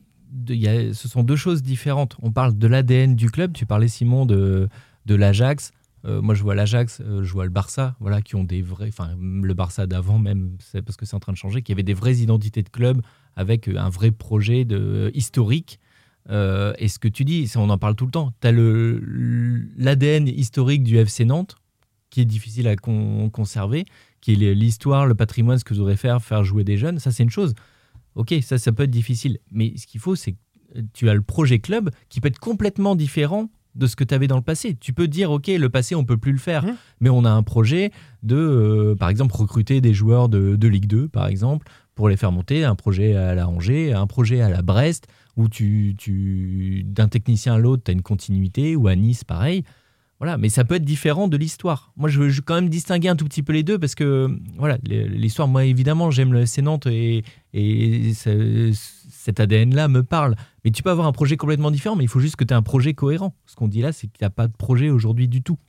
ce 0.47 1.07
sont 1.07 1.23
deux 1.23 1.35
choses 1.35 1.63
différentes. 1.63 2.15
On 2.21 2.31
parle 2.31 2.57
de 2.57 2.67
l'ADN 2.67 3.15
du 3.15 3.29
club, 3.29 3.53
tu 3.53 3.65
parlais 3.65 3.87
Simon 3.87 4.25
de, 4.25 4.67
de 5.05 5.15
l'Ajax. 5.15 5.71
Euh, 6.05 6.21
moi 6.21 6.35
je 6.35 6.43
vois 6.43 6.53
l'Ajax, 6.53 7.01
euh, 7.01 7.23
je 7.23 7.33
vois 7.33 7.45
le 7.45 7.49
Barça, 7.49 7.95
voilà, 7.99 8.21
qui 8.21 8.35
ont 8.35 8.43
des 8.43 8.61
vrais, 8.61 8.89
enfin 8.89 9.15
le 9.19 9.53
Barça 9.55 9.87
d'avant 9.87 10.19
même, 10.19 10.55
c'est 10.59 10.83
parce 10.83 10.97
que 10.97 11.05
c'est 11.05 11.15
en 11.15 11.19
train 11.19 11.31
de 11.31 11.37
changer, 11.37 11.63
qui 11.63 11.71
avait 11.71 11.81
des 11.81 11.95
vraies 11.95 12.17
identités 12.17 12.61
de 12.61 12.69
club 12.69 13.01
avec 13.35 13.67
euh, 13.67 13.77
un 13.77 13.89
vrai 13.89 14.11
projet 14.11 14.65
de, 14.65 15.09
historique. 15.15 15.79
Euh, 16.29 16.73
et 16.77 16.87
ce 16.89 16.99
que 16.99 17.07
tu 17.07 17.23
dis, 17.23 17.51
on 17.55 17.69
en 17.69 17.77
parle 17.77 17.95
tout 17.95 18.05
le 18.05 18.11
temps. 18.11 18.33
Tu 18.41 18.47
as 18.47 18.51
l'ADN 18.51 20.27
historique 20.27 20.83
du 20.83 20.97
FC 20.97 21.25
Nantes, 21.25 21.55
qui 22.09 22.21
est 22.21 22.25
difficile 22.25 22.67
à 22.67 22.75
con- 22.75 23.29
conserver, 23.29 23.85
qui 24.21 24.33
est 24.33 24.53
l'histoire, 24.53 25.05
le 25.05 25.15
patrimoine, 25.15 25.57
ce 25.57 25.63
que 25.63 25.73
je 25.73 25.79
voudrais 25.79 25.97
faire, 25.97 26.21
faire 26.21 26.43
jouer 26.43 26.63
des 26.63 26.77
jeunes, 26.77 26.99
ça 26.99 27.11
c'est 27.11 27.23
une 27.23 27.29
chose. 27.29 27.53
Ok, 28.15 28.33
ça, 28.41 28.57
ça 28.57 28.71
peut 28.71 28.83
être 28.83 28.91
difficile. 28.91 29.39
Mais 29.51 29.73
ce 29.77 29.87
qu'il 29.87 29.99
faut, 29.99 30.15
c'est 30.15 30.33
que 30.33 30.37
tu 30.93 31.09
as 31.09 31.13
le 31.13 31.21
projet 31.21 31.59
club 31.59 31.89
qui 32.09 32.21
peut 32.21 32.27
être 32.27 32.39
complètement 32.39 32.95
différent 32.95 33.49
de 33.75 33.87
ce 33.87 33.95
que 33.95 34.03
tu 34.05 34.13
avais 34.13 34.27
dans 34.27 34.37
le 34.37 34.41
passé. 34.41 34.75
Tu 34.79 34.93
peux 34.93 35.07
dire, 35.07 35.31
ok, 35.31 35.47
le 35.47 35.69
passé, 35.69 35.95
on 35.95 36.05
peut 36.05 36.17
plus 36.17 36.31
le 36.31 36.37
faire, 36.37 36.65
Mmh. 36.65 36.75
mais 37.01 37.09
on 37.09 37.25
a 37.25 37.29
un 37.29 37.43
projet 37.43 37.91
de, 38.23 38.35
euh, 38.35 38.95
par 38.95 39.09
exemple, 39.09 39.35
recruter 39.35 39.81
des 39.81 39.93
joueurs 39.93 40.29
de, 40.29 40.55
de 40.55 40.67
Ligue 40.67 40.87
2, 40.87 41.09
par 41.09 41.27
exemple, 41.27 41.67
pour 41.93 42.09
les 42.09 42.17
faire 42.17 42.31
monter, 42.31 42.63
un 42.63 42.75
projet 42.75 43.15
à 43.15 43.35
la 43.35 43.47
Angers, 43.49 43.93
un 43.93 44.07
projet 44.07 44.41
à 44.41 44.49
la 44.49 44.61
Brest, 44.61 45.07
où 45.35 45.49
tu, 45.49 45.95
tu 45.97 46.83
d'un 46.85 47.09
technicien 47.09 47.55
à 47.55 47.57
l'autre, 47.57 47.83
tu 47.83 47.91
as 47.91 47.93
une 47.93 48.01
continuité, 48.01 48.75
ou 48.77 48.87
à 48.87 48.95
Nice, 48.95 49.23
pareil. 49.25 49.63
Voilà, 50.25 50.39
mais 50.39 50.49
ça 50.49 50.63
peut 50.65 50.73
être 50.73 50.83
différent 50.85 51.27
de 51.27 51.37
l'histoire. 51.37 51.91
Moi, 51.97 52.09
je 52.09 52.19
veux 52.19 52.31
quand 52.43 52.55
même 52.55 52.67
distinguer 52.69 53.09
un 53.09 53.15
tout 53.15 53.25
petit 53.25 53.43
peu 53.43 53.53
les 53.53 53.61
deux 53.61 53.77
parce 53.77 53.93
que, 53.93 54.27
voilà, 54.57 54.79
l'histoire, 54.83 55.47
moi, 55.47 55.65
évidemment, 55.65 56.09
j'aime 56.09 56.33
le 56.33 56.41
FC 56.41 56.63
Nantes 56.63 56.87
et, 56.87 57.23
et 57.53 58.11
ce- 58.15 58.71
cet 59.11 59.39
ADN-là 59.39 59.87
me 59.87 60.01
parle. 60.01 60.35
Mais 60.63 60.71
tu 60.71 60.81
peux 60.81 60.89
avoir 60.89 61.05
un 61.05 61.11
projet 61.11 61.37
complètement 61.37 61.69
différent, 61.69 61.95
mais 61.95 62.03
il 62.03 62.07
faut 62.07 62.19
juste 62.19 62.37
que 62.37 62.43
tu 62.43 62.53
aies 62.55 62.57
un 62.57 62.63
projet 62.63 62.95
cohérent. 62.95 63.35
Ce 63.45 63.55
qu'on 63.55 63.67
dit 63.67 63.81
là, 63.81 63.91
c'est 63.91 64.07
qu'il 64.07 64.23
n'y 64.23 64.25
a 64.25 64.31
pas 64.31 64.47
de 64.47 64.53
projet 64.57 64.89
aujourd'hui 64.89 65.27
du 65.27 65.43
tout. 65.43 65.59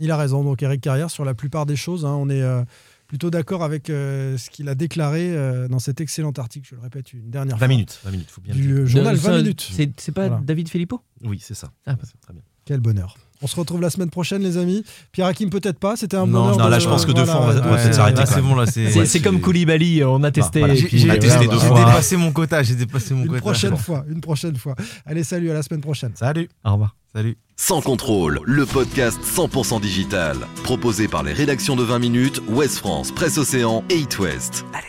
Il 0.00 0.10
a 0.10 0.16
raison, 0.16 0.42
donc 0.42 0.62
Eric 0.62 0.80
Carrière, 0.80 1.10
sur 1.10 1.26
la 1.26 1.34
plupart 1.34 1.66
des 1.66 1.76
choses, 1.76 2.06
hein, 2.06 2.14
on 2.14 2.30
est 2.30 2.40
euh, 2.40 2.62
plutôt 3.08 3.28
d'accord 3.28 3.62
avec 3.62 3.90
euh, 3.90 4.38
ce 4.38 4.48
qu'il 4.48 4.70
a 4.70 4.74
déclaré 4.74 5.36
euh, 5.36 5.68
dans 5.68 5.80
cet 5.80 6.00
excellent 6.00 6.32
article, 6.38 6.66
je 6.70 6.76
le 6.76 6.80
répète 6.80 7.12
une 7.12 7.28
dernière 7.28 7.56
20 7.56 7.58
fois. 7.58 7.68
minutes, 7.68 8.00
20 8.04 8.10
minutes, 8.12 8.30
faut 8.30 8.40
bien 8.40 8.54
le 8.54 8.60
Du 8.60 8.66
dire. 8.68 8.76
euh, 8.78 8.86
journal 8.86 9.14
Euh, 9.16 9.18
20 9.18 9.22
ça, 9.32 9.36
minutes. 9.42 9.70
C'est 9.98 10.12
pas 10.12 10.28
Voilà. 10.28 10.42
David 10.42 10.68
Filippo? 10.70 11.02
Oui, 11.24 11.38
c'est 11.42 11.52
ça. 11.54 11.72
Ah. 11.84 11.96
C'est 12.04 12.18
très 12.20 12.32
bien. 12.32 12.42
Quel 12.64 12.80
bonheur. 12.80 13.16
On 13.42 13.46
se 13.46 13.54
retrouve 13.56 13.80
la 13.80 13.90
semaine 13.90 14.10
prochaine, 14.10 14.42
les 14.42 14.56
amis. 14.56 14.82
Pierre 15.12 15.28
Hakim, 15.28 15.48
peut-être 15.50 15.78
pas. 15.78 15.96
C'était 15.96 16.16
un 16.16 16.26
Non, 16.26 16.42
bonheur. 16.42 16.58
non, 16.58 16.64
de- 16.66 16.70
là, 16.70 16.78
je 16.78 16.88
pense 16.88 17.06
que 17.06 17.12
deux 17.12 17.24
fois, 17.24 17.40
on 17.42 17.46
va- 17.46 17.60
on 17.66 17.70
va 17.70 17.76
peut-être 17.76 17.94
s'arrêter 17.94 18.22
c'est 18.26 18.42
bon, 18.42 18.54
là, 18.54 18.66
c'est. 18.66 19.20
Comme 19.20 19.40
Koulibaly, 19.40 20.02
on 20.04 20.22
a 20.24 20.30
testé. 20.30 20.58
voilà. 20.60 20.74
et 20.74 20.76
J'ai 20.76 20.98
j'ai 20.98 21.18
testé 21.18 21.46
deux 21.46 21.58
j'ai 21.58 21.66
fois. 21.66 21.78
dépassé 21.84 22.16
mon 22.16 22.32
quota, 22.32 22.62
j'ai 22.62 22.74
dépassé 22.74 23.14
mon 23.14 23.22
Une 23.22 23.28
quota. 23.28 23.40
prochaine 23.40 23.76
fois, 23.76 24.04
une 24.10 24.20
prochaine 24.20 24.56
fois. 24.56 24.74
Allez, 25.06 25.22
salut, 25.24 25.50
à 25.50 25.54
la 25.54 25.62
semaine 25.62 25.80
prochaine. 25.80 26.12
Salut. 26.14 26.48
Au 26.64 26.72
revoir. 26.72 26.94
Salut. 27.14 27.36
Sans 27.56 27.80
contrôle, 27.80 28.40
le 28.44 28.66
podcast 28.66 29.18
100% 29.24 29.80
digital. 29.80 30.36
Proposé 30.62 31.08
par 31.08 31.22
les 31.22 31.32
rédactions 31.32 31.74
de 31.76 31.82
20 31.82 31.98
minutes, 31.98 32.42
Ouest 32.48 32.78
France, 32.78 33.12
Presse 33.12 33.38
Océan 33.38 33.82
et 33.88 33.96
It 33.98 34.18
West. 34.18 34.64
Allez. 34.74 34.84